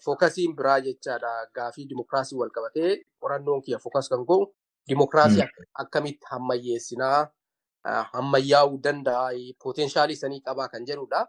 fookasiin 0.06 0.56
biraa 0.56 0.80
jechaadha 0.86 1.32
gaafii 1.56 1.86
dimokiraasii 1.90 2.38
wal 2.38 2.50
qabatee 2.54 3.02
qorannoon 3.22 3.62
kiyya 3.66 3.80
fookas 3.80 4.10
kan 4.10 4.22
godhu 4.26 4.54
dimokiraasii 4.88 5.44
akkamitti 5.74 6.26
ammayyeessinaa 6.38 7.22
ammayyaa'uu 8.20 8.78
danda'a 8.84 9.32
poteenshaalii 9.64 10.16
sanii 10.16 10.42
qabaa 10.46 10.68
kan 10.70 10.86
jedhudha. 10.86 11.26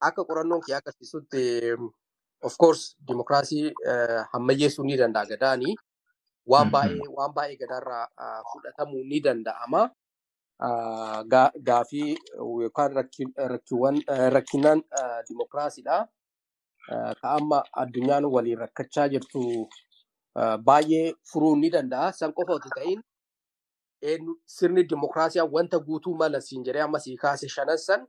Akka 0.00 0.24
qorannoon 0.24 0.60
kiyya 0.66 0.78
agarsiisutti 0.82 1.72
of 2.42 2.56
course 2.58 2.96
dimokiraasii 3.06 3.70
ammayyeessuu 4.32 4.84
ni 4.84 4.96
danda'a 4.98 5.26
gadaanii 5.30 5.74
waan 6.46 6.70
waan 7.16 7.32
baay'ee 7.34 7.56
gadaarraa 7.62 8.42
fudhatamuu 8.52 9.04
ni 9.06 9.20
danda'ama. 9.22 9.90
Gaafii 10.60 12.16
yookaan 12.38 12.92
rakkinaan 14.36 14.82
dimokiraasiidha. 15.28 16.08
Ka 17.20 17.28
amma 17.38 17.62
addunyaan 17.72 18.24
waliin 18.24 18.58
rakkachaa 18.58 19.08
jirtu 19.08 19.68
baay'ee 20.64 21.12
furuu 21.32 21.56
ni 21.56 21.70
danda'a. 21.72 22.12
San 22.12 22.32
qofa 22.32 22.52
otoo 22.52 22.70
ta'in 22.76 23.02
sirni 24.46 24.84
dimokiraasiyaa 24.90 25.48
wanta 25.52 25.78
guutuu 25.78 26.14
mala 26.16 26.40
siin 26.40 26.64
jedhee 26.64 26.82
amma 26.82 26.98
sii 26.98 27.16
kaase 27.16 27.48
shanan 27.48 27.78
san 27.78 28.06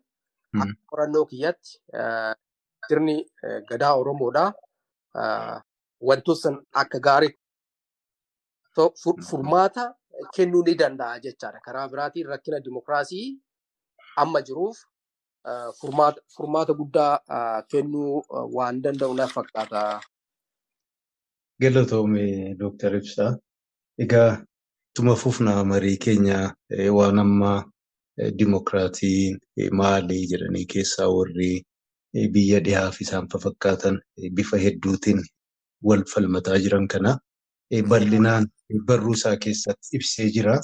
akka 0.61 0.75
qorannoo 0.91 1.25
kiyyatti 1.25 1.79
sirni 2.87 3.15
gadaa 3.69 3.93
Oromoodha. 3.95 4.45
Wantoota 6.01 6.41
san 6.41 6.55
akka 6.73 6.99
gaarii 6.99 7.33
furmaata 9.29 9.93
kennuu 10.35 10.63
ni 10.65 10.73
danda'a 10.75 11.19
jechaadha. 11.25 11.59
Karaa 11.65 11.87
biraatiin 11.89 12.27
rakkina 12.27 12.59
dimokiraasii 12.65 13.27
amma 14.23 14.41
jiruuf 14.41 14.77
furmaata 16.35 16.73
guddaa 16.79 17.63
kennuu 17.71 18.23
waan 18.55 18.81
danda'u 18.83 19.13
na 19.13 19.27
fakkaata. 19.27 20.01
Galatoome 21.61 22.55
Dooktar 22.59 22.95
Ibsaa. 22.95 23.35
Egaa 23.99 24.43
tuma 24.95 25.15
fufnaa 25.15 25.63
marii 25.63 25.97
keenya 25.97 26.37
waan 26.97 27.19
ammaa 27.19 27.63
dimokiraatiin 28.37 29.37
maali 29.79 30.17
jedhanii 30.31 30.65
keessaa 30.73 31.09
warri 31.17 31.51
biyya 32.33 32.59
dhihaa 32.65 32.91
fi 32.91 33.03
isaan 33.03 33.27
fakkaatan 33.43 33.99
bifa 34.37 34.57
hedduutiin 34.63 35.21
wal 35.83 36.03
falmataa 36.13 36.57
jiran 36.63 36.87
kana 36.87 37.17
bal'inaan 37.89 38.47
barruu 38.87 39.13
isaa 39.19 39.35
keessatti 39.37 39.97
ibsee 39.97 40.29
jira. 40.37 40.55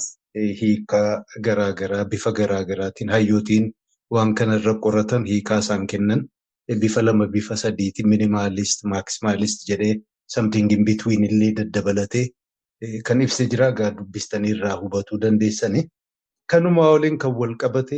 Hiikaa 0.60 1.24
garaagaraa 1.44 2.04
bifa 2.04 2.32
garaagaraatiin 2.32 3.10
hayyootiin 3.10 3.70
waan 4.14 4.34
kanarra 4.34 4.74
qoratan 4.84 5.24
hiikaa 5.26 5.58
isaan 5.64 5.86
kennan 5.86 6.26
bifa 6.80 7.02
lama 7.04 7.26
bifa 7.26 7.56
sadiitiin 7.56 8.08
minimaalist 8.08 8.84
maaksimalist 8.84 9.64
jedhee 9.70 9.94
something 10.34 10.72
in 10.72 10.84
between 10.84 11.24
illee 11.24 11.52
daddabalatee 11.56 12.26
kan 13.06 13.20
ibsee 13.22 13.46
jira 13.54 13.68
egaa 13.74 13.90
dubbistanii 13.96 14.50
irraa 14.56 14.76
hubatuu 14.82 15.18
dandeessani. 15.20 15.82
Kanuma 16.50 16.90
waliin 16.90 17.18
kan 17.18 17.32
wal 17.40 17.56
qabate 17.62 17.96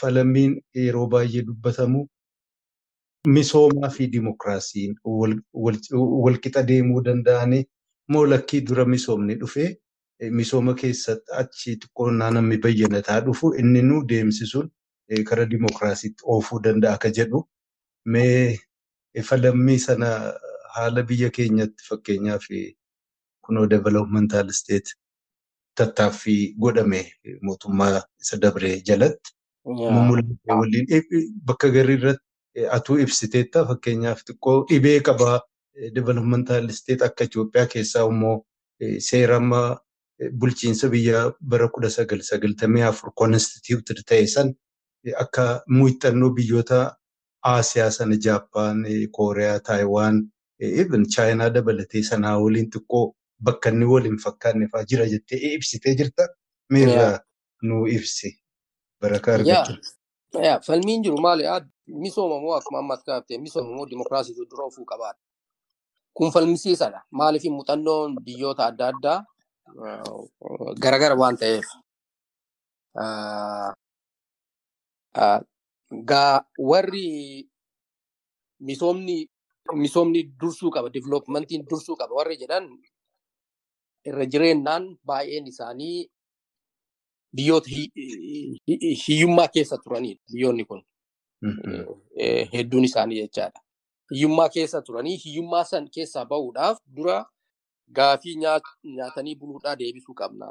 falammiin 0.00 0.54
yeroo 0.84 1.06
baay'ee 1.08 1.42
dubbatamu 1.48 2.06
misoomaa 3.34 3.90
fi 3.96 4.06
dimokiraasiin 4.12 4.94
walqixa 6.24 6.62
deemuu 6.68 7.04
danda'anii 7.04 7.64
moo 8.14 8.24
lakkii 8.32 8.60
dura 8.68 8.84
misoomni 8.94 9.34
dhufee 9.40 9.70
misooma 10.38 10.74
keessatti 10.82 11.32
achi 11.40 11.76
xiqqoonnaa 11.82 12.30
namni 12.36 12.56
bayyanataa 12.64 13.20
dhufu 13.26 13.52
inni 13.62 13.82
nu 13.88 14.02
deemsisuun 14.12 14.68
kara 15.28 15.44
dimokiraasiitti 15.50 16.22
oofuu 16.32 16.58
danda'a 16.64 16.94
akka 16.96 17.08
jedhu. 17.18 17.38
Mee 18.12 18.58
falammii 19.28 19.78
sana 19.86 20.08
haala 20.74 21.02
biyya 21.08 21.30
keenyatti 21.36 21.84
fakkeenyaaf 21.88 22.44
kunoo 23.46 23.66
developmental 23.70 24.52
state 24.58 24.90
tattaaffii 25.80 26.54
godhame 26.64 27.00
mootummaa 27.48 28.02
isa 28.22 28.36
dabree 28.42 28.76
jalatti 28.90 29.30
bakka 31.46 31.68
garrii 31.76 31.96
irratti 32.00 32.66
atuu 32.76 32.98
ibsiteetta 33.04 33.64
fakkeenyaaf 33.70 34.22
xiqqoo 34.28 34.56
dhibee 34.70 35.00
qabaa 35.08 35.36
developmental 35.94 36.68
state 36.72 37.02
akka 37.04 37.24
Itoophiyaa 37.24 37.66
keessaa 37.66 38.06
immoo 38.08 38.36
seerama 39.08 39.60
bulchiinsa 40.40 40.88
biyya 40.88 41.32
bara 41.40 41.68
kudha 41.68 41.90
sagal 41.90 42.20
sagaltamii 42.30 42.82
afur 42.82 43.10
konstituuted 43.14 44.02
ta'e 44.08 44.26
san 44.26 44.54
akka 45.24 45.62
muuxannoo 45.68 46.30
biyyoota 46.30 46.96
Aasiyaa 47.46 47.90
sana 47.90 48.16
Jaappaan, 48.24 48.84
Kooriyaa, 49.16 49.60
Taayiwaan, 49.66 50.16
even 50.60 51.06
Chaayinaa 51.14 51.48
dabalatee 51.54 52.02
sanaa 52.02 52.38
waliin 52.42 52.66
xiqqoo 52.74 53.14
bakka 53.44 53.68
inni 53.72 53.86
waliin 53.92 54.18
fakkaanne 54.24 54.68
fa'aa 54.72 54.84
jira 54.90 55.06
jettee 55.12 55.38
ibsitee 55.54 55.94
jirta. 55.94 56.26
Meerraa 56.72 57.18
nu 57.62 57.86
ibsi 57.86 58.34
barakaa 59.00 59.34
argachuu. 59.34 59.76
Falmiin 60.66 61.02
jiru 61.04 61.18
maali? 61.20 61.44
Misooma 62.02 62.40
moo 62.40 62.52
akkuma 62.58 62.78
ammas 62.78 63.02
kaaftee 63.06 63.38
misooma 63.38 63.72
moo 63.76 63.86
dimokiraasii 63.90 64.34
dura 64.50 64.64
ofuu 64.64 64.84
qabaadha. 64.84 65.18
Kun 66.14 66.32
falmisiisadha. 66.32 67.00
Maaliif 67.10 67.44
muuxannoon 67.44 68.16
biyyoota 68.24 68.66
adda 68.66 68.86
addaa 68.92 69.18
garagara 70.82 71.14
waan 71.20 71.36
ta'eef. 71.40 71.66
Gaa 76.10 76.44
warri 76.58 77.48
misoomni 78.60 80.20
dursuu 80.40 80.70
qaba, 80.70 80.88
diviloopimentiin 80.94 81.66
dursuu 81.70 81.96
qaba 81.96 82.14
warri 82.14 82.36
jedhan 82.42 82.66
irra 84.08 84.24
jireennaan 84.32 84.84
baay'een 85.06 85.46
isaanii 85.46 86.08
biyyoota 87.36 87.68
hiyyummaa 89.06 89.48
keessa 89.54 89.78
turanidha. 89.78 90.22
Biyyoonni 90.32 90.64
kun 90.64 90.82
hedduun 92.52 92.84
isaanii 92.84 93.20
jechaadha. 93.22 93.60
Hiyyummaa 94.12 94.48
keessa 94.54 94.82
turanii 94.82 95.16
hiyyummaa 95.24 95.64
san 95.64 95.90
keessaa 95.96 96.24
bahuudhaaf 96.32 96.78
dura 96.96 97.18
gaafii 97.98 98.36
nyaatanii 98.42 99.34
buluudhaa 99.42 99.76
deebisuu 99.82 100.14
qabna. 100.20 100.48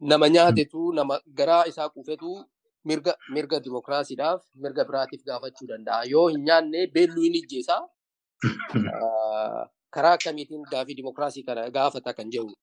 Nama 0.00 0.28
nyaatetu 0.28 0.92
nama 0.92 1.20
garaa 1.40 1.64
isaa 1.72 1.88
quufetu 1.88 2.32
mirga 2.84 3.14
mirga 3.34 3.60
dimokiraasiidhaaf 3.64 4.42
mirga 4.54 4.84
biraatiif 4.84 5.24
gaafachuu 5.24 5.68
danda'a. 5.68 6.04
Yoo 6.14 6.28
hin 6.28 6.44
nyaanne 6.48 6.86
beelluu 6.96 7.24
hin 7.28 7.38
ijjeesaa 7.42 7.82
karaa 9.94 10.12
akkamiitiin 10.18 10.68
gaafii 10.70 10.96
dimokiraasii 11.00 11.42
kana 11.48 11.70
gaafata 11.70 12.14
kan 12.20 12.30
jedhu 12.36 12.54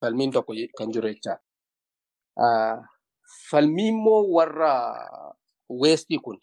falmiin 0.00 0.32
tokko 0.32 0.54
kan 0.78 0.92
jiru 0.92 1.08
jecha. 1.08 1.38
Falmii 3.50 3.88
immoo 3.88 4.22
warra 4.36 4.72
weestii 5.80 6.18
kun 6.24 6.38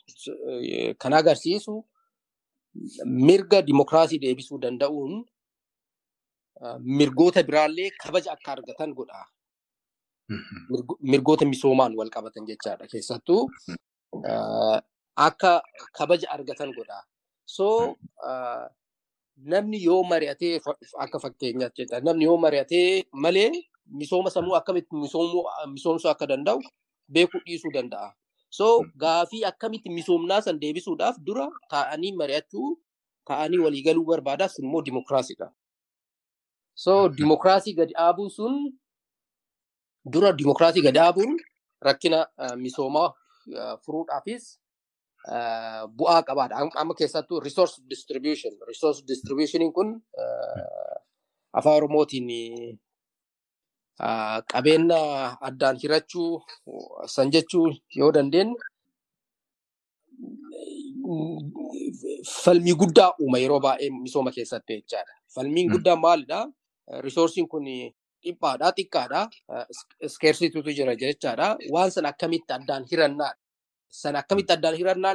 kan 1.01 1.13
agarsiisu 1.13 1.73
mirga 3.05 3.61
dimokiraasii 3.67 4.19
deebisuu 4.23 4.57
danda'uun 4.61 5.25
mirgoota 6.99 7.43
biraallee 7.43 7.89
kabaja 8.03 8.31
akka 8.31 8.51
argatan 8.51 8.93
godha. 8.93 9.25
Mirgoota 11.01 11.45
misoomaan 11.45 11.95
wal 11.97 12.09
qabatan 12.15 12.45
jechaadha. 12.47 12.87
Keessattuu 12.91 13.49
akka 15.15 15.61
kabaja 15.97 16.27
argatan 16.35 16.73
godha. 16.75 16.99
So 17.45 17.95
namni 19.51 19.79
yoo 19.83 20.03
mari'atee 20.03 20.59
akka 20.99 21.19
fakkeenyaatti 21.19 21.85
namni 22.03 22.25
yoo 22.25 22.37
mari'atee 22.37 23.03
malee 23.13 23.51
misooma 23.99 24.29
sammuu 24.29 24.55
akkamitti 24.59 24.95
misoomsuu 25.73 26.09
akka 26.11 26.27
danda'u 26.27 26.59
beekuu 27.11 27.41
dhiisuu 27.45 27.71
danda'a. 27.73 28.11
So 28.49 28.83
gaafii 28.97 29.43
akkamitti 29.45 29.89
misoomnaa 29.89 30.41
san 30.41 30.59
deebisuudhaaf 30.61 31.17
dura 31.25 31.47
taa'anii 31.71 32.11
mari'achuu 32.21 32.69
taa'anii 33.29 33.59
waliigaluu 33.65 34.05
barbaadaas 34.05 34.59
immoo 34.59 34.81
dimokiraasiidha. 34.85 35.47
So 36.73 37.09
dimokiraasii 37.17 37.73
gadi 37.79 37.93
dhaabuun 37.93 38.29
sun 38.29 38.55
dura 40.13 40.31
dimokiraasii 40.33 40.81
gadi 40.87 40.97
dhaabuun 40.99 41.37
rakkina 41.87 42.25
misoomaa 42.63 43.09
furuudhaafis 43.85 44.43
bu'aa 45.97 46.21
qabaadha. 46.27 46.65
Amma 46.81 46.93
keessattuu 46.99 47.39
resource 47.39 47.81
distribution. 47.89 48.53
Resource 48.67 49.03
distributioniin 49.07 49.73
kun 49.73 49.89
afaan 51.53 51.75
Oromootiin 51.77 52.27
qabeenya 54.51 54.99
addaan 55.47 55.75
hirachuu 55.81 56.41
san 57.13 57.31
jechuu 57.33 57.67
yoo 57.99 58.11
dandeenye 58.15 58.55
falmii 62.43 62.75
guddaa 62.81 63.11
uuma 63.21 63.37
yeroo 63.43 63.59
baay'ee 63.65 63.89
misooma 64.03 64.31
keessatti 64.31 64.73
jechaadha. 64.81 65.13
Falmiin 65.35 65.69
guddaan 65.73 65.99
maalidha? 66.05 66.39
Risoorsiin 67.05 67.47
kun 67.51 67.65
dhiphaadha, 68.23 68.67
xiqqaadha, 68.77 69.21
iskeersituutu 70.07 70.71
jira 70.77 70.95
jechaadha. 71.01 71.47
Waan 71.73 71.91
san 71.91 72.05
akkamitti 72.05 72.53
addaan 72.53 72.83
hirannaa? 72.91 73.33
San 74.01 74.15
akkamitti 74.15 74.53
addaan 74.53 74.75
hirannaa 74.79 75.13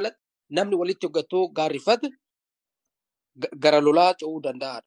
namni 0.55 0.75
walitti 0.81 1.05
hoggattoo 1.07 1.47
gaarrifate 1.57 2.07
gara 3.63 3.79
lolaa 3.85 4.13
ce'uu 4.19 4.39
danda'a. 4.43 4.79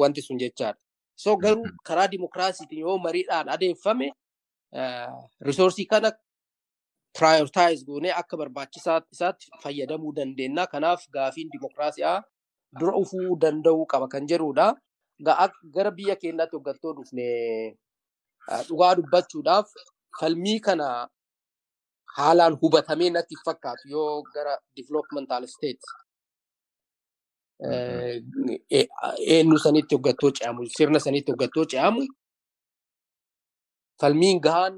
Wanti 0.00 0.22
sun 0.22 0.38
jechaadha. 0.42 0.80
So 1.22 1.36
garuu 1.42 1.66
karaa 1.88 2.08
dimokiraasiitiin 2.12 2.80
yoo 2.86 2.96
mariidhaan 3.04 3.48
adeemfame 3.54 4.08
risoorsii 5.48 5.86
kana 5.92 6.10
prioritize 7.18 7.84
goonee 7.86 8.12
akka 8.20 8.36
barbaachisaa 8.40 9.00
isaatti 9.16 9.46
fayyadamuu 9.62 10.12
dandeenya. 10.18 10.66
Kanaaf 10.74 11.06
gaafiin 11.14 11.50
dimokiraasiyaa 11.52 12.22
dura 12.80 12.94
ufuu 13.02 13.36
danda'uu 13.44 13.86
qaba 13.92 14.08
kan 14.14 14.26
jedhudha. 14.32 14.66
Gara 15.74 15.90
biyya 15.98 16.16
keenyaatti 16.22 16.56
hoggattoo 16.56 16.92
dhufne 16.98 17.26
dhugaa 18.68 18.94
dubbachuudhaaf 18.98 19.68
falmii 20.20 20.60
kana 20.66 20.86
haalaan 22.18 22.56
hubatamee 22.62 23.10
natti 23.16 23.36
fakkaatu 23.46 23.88
yoo 23.94 24.22
gara 24.34 24.54
developmental 24.76 25.46
state 25.46 25.82
eenyu 29.32 29.58
sanitti 29.64 29.94
hoggattoo 29.96 30.30
ce'amu 30.38 30.66
sirna 30.76 30.98
sanitti 31.00 31.32
hoggattoo 31.32 31.64
ce'amu 31.72 32.02
falmiin 34.00 34.40
gahaan 34.40 34.74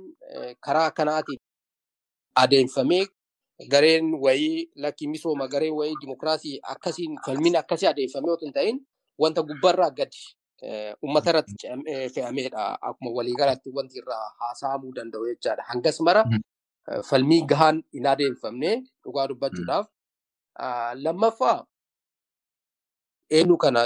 karaa 0.64 0.90
kanaatiin 0.98 1.40
adeemfamee 2.42 3.04
gareen 3.72 4.14
wayii 4.24 4.70
lakkii 4.82 5.08
misooma 5.12 5.48
gareen 5.48 5.74
wayii 5.80 5.96
dimokiraasii 6.02 6.60
akkasiin 6.74 7.18
falmiin 7.26 7.56
akkasii 7.62 7.88
adeemfamee 7.92 8.32
otoo 8.32 8.46
hin 8.46 8.52
ta'in 8.58 8.76
wanta 9.18 9.42
gubbarraa 9.42 9.90
gadi 9.90 10.20
uummata 11.02 11.30
irratti 11.30 11.54
fe'ameedha 12.14 12.62
akkuma 12.88 13.10
waliigalatti 13.18 13.70
wanti 13.76 13.98
irraa 14.00 14.26
haasa'amuu 14.40 14.92
danda'u 14.96 15.26
jechaadha. 15.28 15.62
Hangas 15.68 16.00
mara 16.00 16.24
falmii 17.10 17.42
gahaan 17.52 17.82
hin 17.92 18.06
adeemfamne 18.06 18.72
dhugaa 19.04 19.26
dubbachuudhaaf. 19.28 19.86
Lammaffaa 21.04 21.64
eenyu 23.30 23.56
kana 23.62 23.80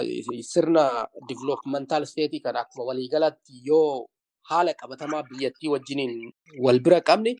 sirna 0.52 0.84
developmental 1.28 2.02
state 2.06 2.40
kana 2.44 2.60
akkuma 2.64 2.84
waliigalatti 2.88 3.52
yoo 3.68 4.06
haala 4.50 4.72
qabatamaa 4.80 5.22
biyyattii 5.30 5.68
wajjiniin 5.74 6.12
wal 6.64 6.80
bira 6.84 7.00
qabne 7.08 7.32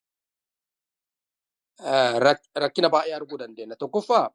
rakkina 2.63 2.89
baay'ee 2.91 3.15
arguu 3.17 3.39
dandeenya. 3.39 3.77
Tokkoffaa 3.77 4.31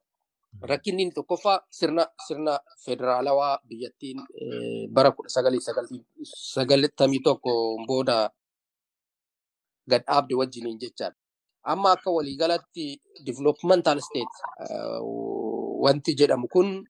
rakkinni 0.61 1.01
inni 1.03 1.13
tokkoffaa 1.13 1.59
sirna 1.69 2.03
sirna 2.27 2.59
federaalawaa 2.85 3.59
biyyattiin 3.69 4.17
bara 4.93 5.11
kudha 5.11 5.29
sagalii 5.29 5.61
sagaltamii 6.55 7.19
tokko 7.23 7.51
booda 7.87 8.29
gad 9.89 10.03
dhaabde 10.07 10.35
wajjiniin 10.35 10.79
jechaadha. 10.81 11.15
Amma 11.63 11.91
akka 11.91 12.11
waliigalatti 12.11 12.85
developmental 13.25 13.99
state 14.01 14.35
wanti 15.85 16.15
jedhamu 16.19 16.47
kun 16.47 16.83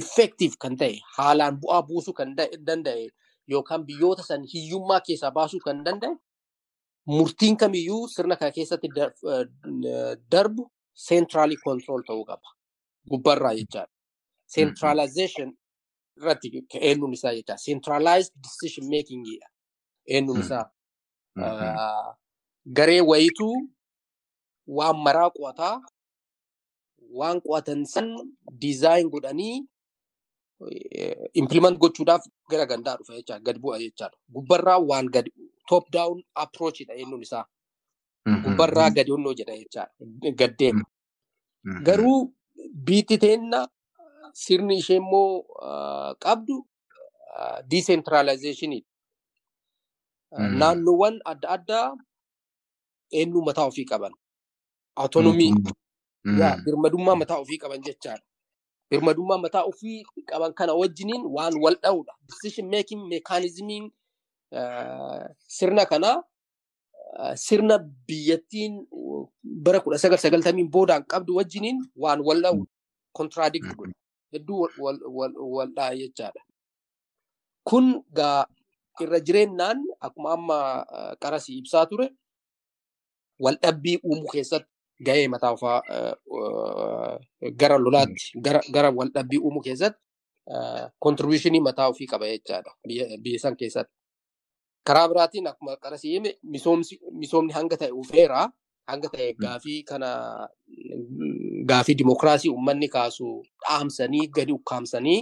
effective 0.00 0.54
kan 0.62 0.76
ta'e 0.76 1.00
haalaan 1.16 1.56
bu'aa 1.62 1.82
buusuu 1.88 2.14
kan 2.18 2.36
danda'e 2.66 3.08
yookaan 3.52 3.82
biyyoota 3.88 4.22
san 4.22 4.42
hiyyummaa 4.52 5.00
keessaa 5.06 5.30
baasuu 5.36 5.60
kan 5.66 5.84
danda'e 5.84 6.14
murtiin 7.16 7.56
kamiyyuu 7.56 8.08
sirna 8.14 8.36
kana 8.36 8.52
keessatti 8.56 8.88
darbu 10.32 10.62
centrally 11.08 11.56
control 11.64 12.02
ta'uu 12.08 12.24
qaba. 12.30 12.48
Gubbarraa 13.10 13.54
jechaadha. 13.58 13.92
Centralization 14.54 15.52
irratti 16.18 16.48
eenyuun 16.80 17.12
isaa 17.12 17.32
jecha 17.38 17.56
centralized 17.66 18.32
decision 18.44 18.84
makingidha. 18.92 19.48
Eenyuun 20.14 20.40
isaa 20.40 20.64
garee 22.76 23.00
wayituu 23.10 23.54
waan 24.78 24.98
maraa 25.06 25.30
qo'ataa 25.36 25.76
waan 27.18 27.38
qo'atan 27.46 27.86
san 27.86 28.08
diizaayin 28.60 29.10
godhanii 29.14 29.56
implement 31.34 31.78
gochuudhaaf 31.78 32.24
gara 32.50 32.66
gandaa 32.66 32.96
dhufa 32.96 33.14
jechaadha. 33.18 33.44
Gad 33.44 33.58
bu'a 33.60 33.78
jechaadha. 33.78 34.16
Gubbarraa 34.34 34.78
waan 34.78 35.08
gad 35.10 35.28
top 35.68 35.90
down 35.90 36.22
approachidha 36.34 36.94
eenyuun 36.94 37.22
isaa. 37.22 37.44
Gubbarraa 38.44 38.90
gadi 38.90 39.12
onnoo 39.12 39.34
jedha 39.34 39.56
jechaadha. 39.56 39.92
Gad 40.40 40.56
deema. 40.58 40.84
Garuu 41.86 42.32
biitti 42.86 43.18
teenna 43.18 43.68
sirni 44.32 44.76
ishee 44.78 44.96
immoo 44.96 45.44
qabdu 46.24 46.56
decentralizationidha. 47.70 48.86
Naannoowwan 50.60 51.20
adda 51.24 51.48
addaa 51.56 51.96
eenyu 53.10 53.42
mataa 53.42 53.66
ofii 53.70 53.84
qaban. 53.84 54.12
Autonomii. 54.96 55.52
Birmadummaa 56.64 57.16
mataa 57.16 57.38
ofii 57.44 57.58
qaban 57.58 57.82
jechaadha. 57.82 58.24
Birmadummaa 58.90 59.38
mataa 59.42 59.64
ofii 59.70 60.04
qaban 60.28 60.52
kana 60.54 60.72
wajjiniin 60.74 61.22
waan 61.36 61.54
wal 61.62 61.74
dha'udha. 61.82 62.12
Decision 62.28 62.66
making 62.70 63.02
mechanismiin 63.10 63.90
sirna 65.56 65.86
kanaa 65.90 66.22
sirna 67.34 67.78
biyyattiin 68.06 68.86
bara 69.42 69.80
kudha 69.80 69.98
sagal 69.98 70.18
sagaltamiin 70.18 70.70
boodaan 70.70 71.02
qabdu 71.12 71.34
wajjiniin 71.38 71.78
waan 72.02 72.20
wal 72.26 72.40
dha'udha. 72.42 72.70
Contradict 73.16 73.66
godha. 73.78 73.94
Hedduu 74.32 74.68
wal 75.56 75.70
dha'a 75.76 75.94
jechaadha. 76.00 76.40
Kun 77.68 78.04
gaa 78.14 78.46
irra 79.02 79.18
jireennaan 79.20 79.78
akkuma 80.00 80.30
amma 80.38 80.58
qarasii 81.22 81.58
ibsaa 81.58 81.86
ture 81.90 82.06
wal 83.42 83.56
dhabbii 83.62 83.98
uumuu 84.06 84.30
keessatti 84.32 84.70
gahee 85.00 85.28
mataa 85.28 85.52
ofaa 85.52 85.82
gara 87.60 87.78
lolaatti 87.78 88.40
gara 88.72 88.90
wal 88.90 89.10
dhabbii 89.14 89.38
uumuu 89.38 89.60
keessatti 89.60 90.00
kontribuushinii 90.98 91.60
mataa 91.60 91.88
ofii 91.92 92.06
qaba 92.06 92.26
jechaadha 92.28 92.70
biyya 93.22 93.38
san 93.38 93.56
keessatti. 93.56 93.92
Karaa 94.86 95.08
biraatiin 95.08 95.46
akkuma 95.46 95.76
qarasii 95.76 96.10
hime 96.12 96.30
misoomni 97.20 97.52
hanga 97.52 97.76
ta'e 97.76 97.90
ufeera 97.90 98.48
hanga 98.86 99.08
ta'e 99.08 99.32
gaafii 99.34 99.82
kana 99.82 100.10
gaafii 101.70 101.94
dimokiraasii 101.98 102.50
uummanni 102.50 102.88
kaasu 102.88 103.42
dhaamsanii 103.66 104.26
gadi 104.36 104.52
ukkaamsanii 104.52 105.20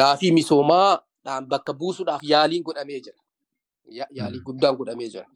gaafii 0.00 0.32
misoomaa 0.32 0.98
bakka 1.48 1.72
buusuudhaaf 1.72 2.22
yaaliin 2.22 2.62
godhamee 2.62 3.00
jira. 3.00 3.18
Yaalii 4.10 4.40
guddaan 4.40 4.76
godhamee 4.76 5.08
jira. 5.08 5.26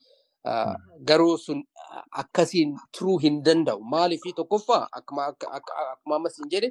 Garuu 1.08 1.38
sun 1.38 1.62
akkasiin 2.22 2.76
turuu 2.98 3.18
hin 3.18 3.42
danda'u. 3.44 3.80
Maaliif 3.94 4.22
tokkoffaa 4.36 4.88
akkuma 4.92 6.16
ammas 6.16 6.38
hin 6.38 6.50
jedhe 6.50 6.70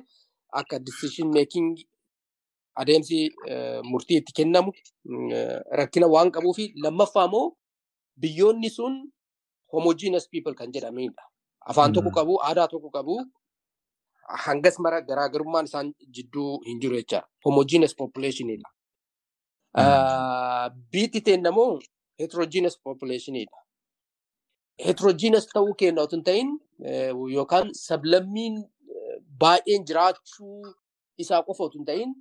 akka 0.51 0.79
decision 0.79 1.31
making 1.33 1.77
adeemsi 2.75 3.19
murtii 3.83 4.17
itti 4.21 4.33
kennamu 4.39 4.71
rakkina 5.81 6.07
waan 6.15 6.31
qabuufi 6.31 6.65
lammaffaa 6.83 7.25
immoo 7.29 7.55
biyyoonni 8.21 8.69
sun 8.69 8.93
homogeneous 9.73 10.29
people 10.29 10.53
kan 10.55 10.71
jedhamanidha. 10.73 11.23
Afaan 11.69 11.93
tokko 11.93 12.11
qabu, 12.15 12.37
aadaa 12.47 12.67
tokko 12.67 12.89
qabu, 12.89 13.15
hangas 14.45 14.79
mara 14.79 15.01
garaagarummaan 15.01 15.65
isaan 15.65 15.93
jidduu 16.15 16.61
hin 16.67 16.79
jiru 16.81 16.95
jecha 16.95 17.19
homogeneous 17.45 17.95
populationidha. 17.95 18.69
Biitti 20.91 21.21
teennamoo 21.21 21.79
heterogeneous 22.19 22.77
populationidha. 22.83 23.57
Heterogeneous 24.85 25.47
ta'uu 25.53 25.73
keenya 25.81 26.01
otoo 26.01 26.17
hin 26.17 26.23
ta'in 26.23 26.49
yookaan 27.33 27.73
sablammiin 27.73 28.63
baay'een 29.43 29.85
jiraachuu 29.89 30.73
isaa 31.25 31.41
qofa 31.47 31.63
otoo 31.63 31.79
hin 31.79 31.85
ta'in 31.91 32.15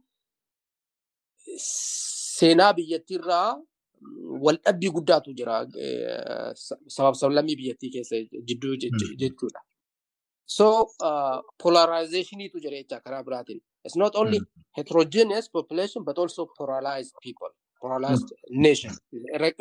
seenaa 1.66 2.72
biyyattiirraa 2.80 3.50
wal 4.46 4.58
dhabbii 4.64 4.90
guddaatu 4.96 5.34
jira 5.38 5.60
sabab 6.96 7.14
sablammii 7.20 7.56
biyyattii 7.60 7.90
keessa 7.90 8.16
jidduu 8.48 8.76
jechuudha. 9.22 9.60
So 10.56 10.66
polarizationitu 11.62 12.60
jira 12.64 12.76
jecha 12.82 13.00
karaa 13.00 13.22
biraatiin. 13.28 13.60
It's 13.84 13.96
not 13.96 14.16
only 14.16 14.40
heterogeneous 14.76 15.48
population 15.48 16.04
but 16.04 16.18
also 16.18 16.46
polarized 16.58 17.14
people, 17.22 17.50
polarized 17.80 18.30
nation. 18.50 18.92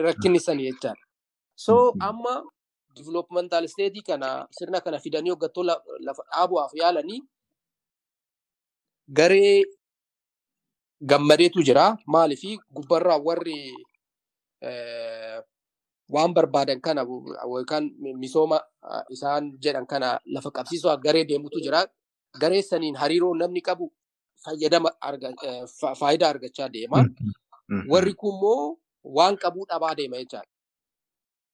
Rakkinni 0.07 0.39
sani 0.39 0.63
jechaadha. 0.71 1.01
So 1.55 1.93
amma 1.99 2.43
developmental 2.95 3.67
state 3.67 4.01
kana 4.07 4.47
sirna 4.57 4.81
kana 4.81 4.99
fidanii 4.99 5.29
hoggattoo 5.33 5.63
lafa 6.07 6.23
dhaabuudhaaf 6.31 6.73
yaalanii 6.81 7.21
garee 9.17 9.63
gammadeetu 11.01 11.63
jira. 11.63 11.97
Maaliif 12.07 12.43
gubbarraa 12.75 13.19
warri 13.27 13.73
waan 16.09 16.33
barbaadan 16.33 16.79
kana 16.81 17.01
yookaan 17.03 17.91
misooma 18.21 18.59
isaan 19.09 19.57
jedhan 19.63 19.85
kana 19.85 20.19
lafa 20.25 20.49
qabsiisuu 20.51 20.97
garee 21.05 21.25
deemutu 21.25 21.59
jira. 21.61 21.85
Garee 22.39 22.61
saniin 22.61 22.95
hariiroo 22.95 23.33
namni 23.35 23.61
qabu 23.61 23.91
fayyadama 24.43 24.89
faayidaa 25.99 26.29
argachaa 26.29 26.69
deema. 26.69 27.05
Warri 27.89 28.13
kun 28.13 28.33
immoo 28.35 28.77
waan 29.03 29.37
qabuu 29.37 29.65
dhabaa 29.69 29.95
deema 29.95 30.17
jechaadha. 30.17 30.49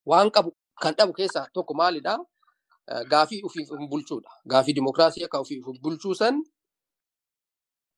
Waan 0.06 0.32
qabu 0.32 0.52
kan 0.82 0.94
dhabu 0.98 1.14
keessaa 1.14 1.48
tokko 1.54 1.74
maalidhaa? 1.74 2.18
Gaafii 3.12 3.42
ofiif 3.48 3.70
bulchuudha. 3.90 4.30
Gaafii 4.52 4.74
dimokiraasii 4.76 5.24
akka 5.26 5.40
ofiif 5.40 5.66
bulchuu 5.84 6.16
san 6.16 6.36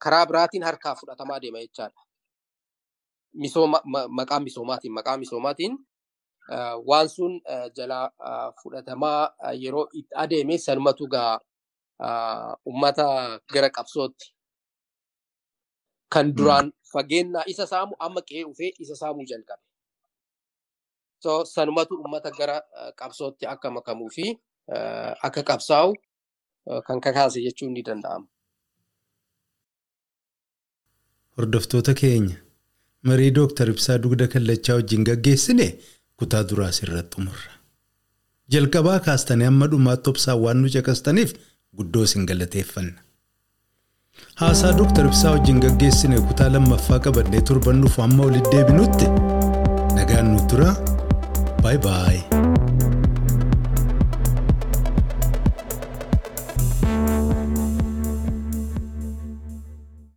karaa 0.03 0.25
biraatiin 0.25 0.63
harkaa 0.63 0.95
fudhatamaa 0.95 1.39
deema 1.41 1.59
jechaadha. 1.63 2.01
Misooma 3.33 3.79
maqaa 4.17 4.39
misoomaatiin 4.39 4.93
maqaa 4.93 5.17
misoomaatiin 5.17 5.77
waan 6.89 7.09
sun 7.09 7.33
jalaa 7.77 8.11
fudhatamaa 8.63 9.33
yeroo 9.63 9.87
itti 9.99 10.15
adeeme 10.23 10.57
sanumatu 10.57 11.07
gaa 11.07 11.39
uummata 12.67 13.05
gara 13.53 13.69
qabsootti 13.77 14.27
kan 16.13 16.35
duraan 16.37 16.67
fageennaa 16.93 17.43
isa 17.47 17.65
saamu 17.67 17.95
amma 17.99 18.21
qe'ee 18.27 18.43
ufee 18.51 18.71
isa 18.79 18.95
saamuu 18.95 19.25
jalqabe. 19.29 19.63
Sanumatu 21.53 21.95
uummata 22.01 22.31
gara 22.37 22.57
qabsootti 23.01 23.45
akka 23.53 23.71
makamuu 23.77 24.09
fi 24.15 24.25
akka 25.27 25.43
qabsaa'u 25.49 25.93
kan 26.87 27.01
kakaase 27.05 27.39
jechuun 27.45 27.73
ni 27.73 27.81
danda'ama. 27.89 28.27
Hordoftoota 31.37 31.93
keenya 32.01 32.35
marii 33.03 33.31
Dooktar 33.35 33.69
Ibsaa 33.69 33.97
Dugda 34.03 34.27
Kallachaa 34.27 34.75
wajjin 34.79 35.03
gaggeessine 35.09 35.67
kutaa 36.17 36.43
duraa 36.49 36.67
asirratti 36.73 37.15
xumurra. 37.17 37.51
Jalqabaa 38.53 38.99
kaastanii 39.07 39.45
hamma 39.49 39.67
dhumaatti 39.71 40.09
obsaan 40.13 40.39
waan 40.43 40.61
nu 40.63 40.69
caqastaniif 40.75 41.33
guddoo 41.77 42.03
isin 42.09 42.25
galateeffanna. 42.31 43.01
Haasaa 44.41 44.73
Dooktar 44.77 45.05
Ibsaa 45.11 45.31
wajjin 45.35 45.59
gaggeessine 45.65 46.21
kutaa 46.29 46.49
lammaffaa 46.55 46.99
qabannee 47.07 47.41
torban 47.51 47.81
dhufu 47.85 48.01
hamma 48.05 48.25
walitti 48.29 48.51
deebinutti 48.57 49.05
nagaan 49.99 50.27
nu 50.35 50.47
tura. 50.49 50.71
Baay'ee 51.63 51.77
baay'ee. 51.77 52.42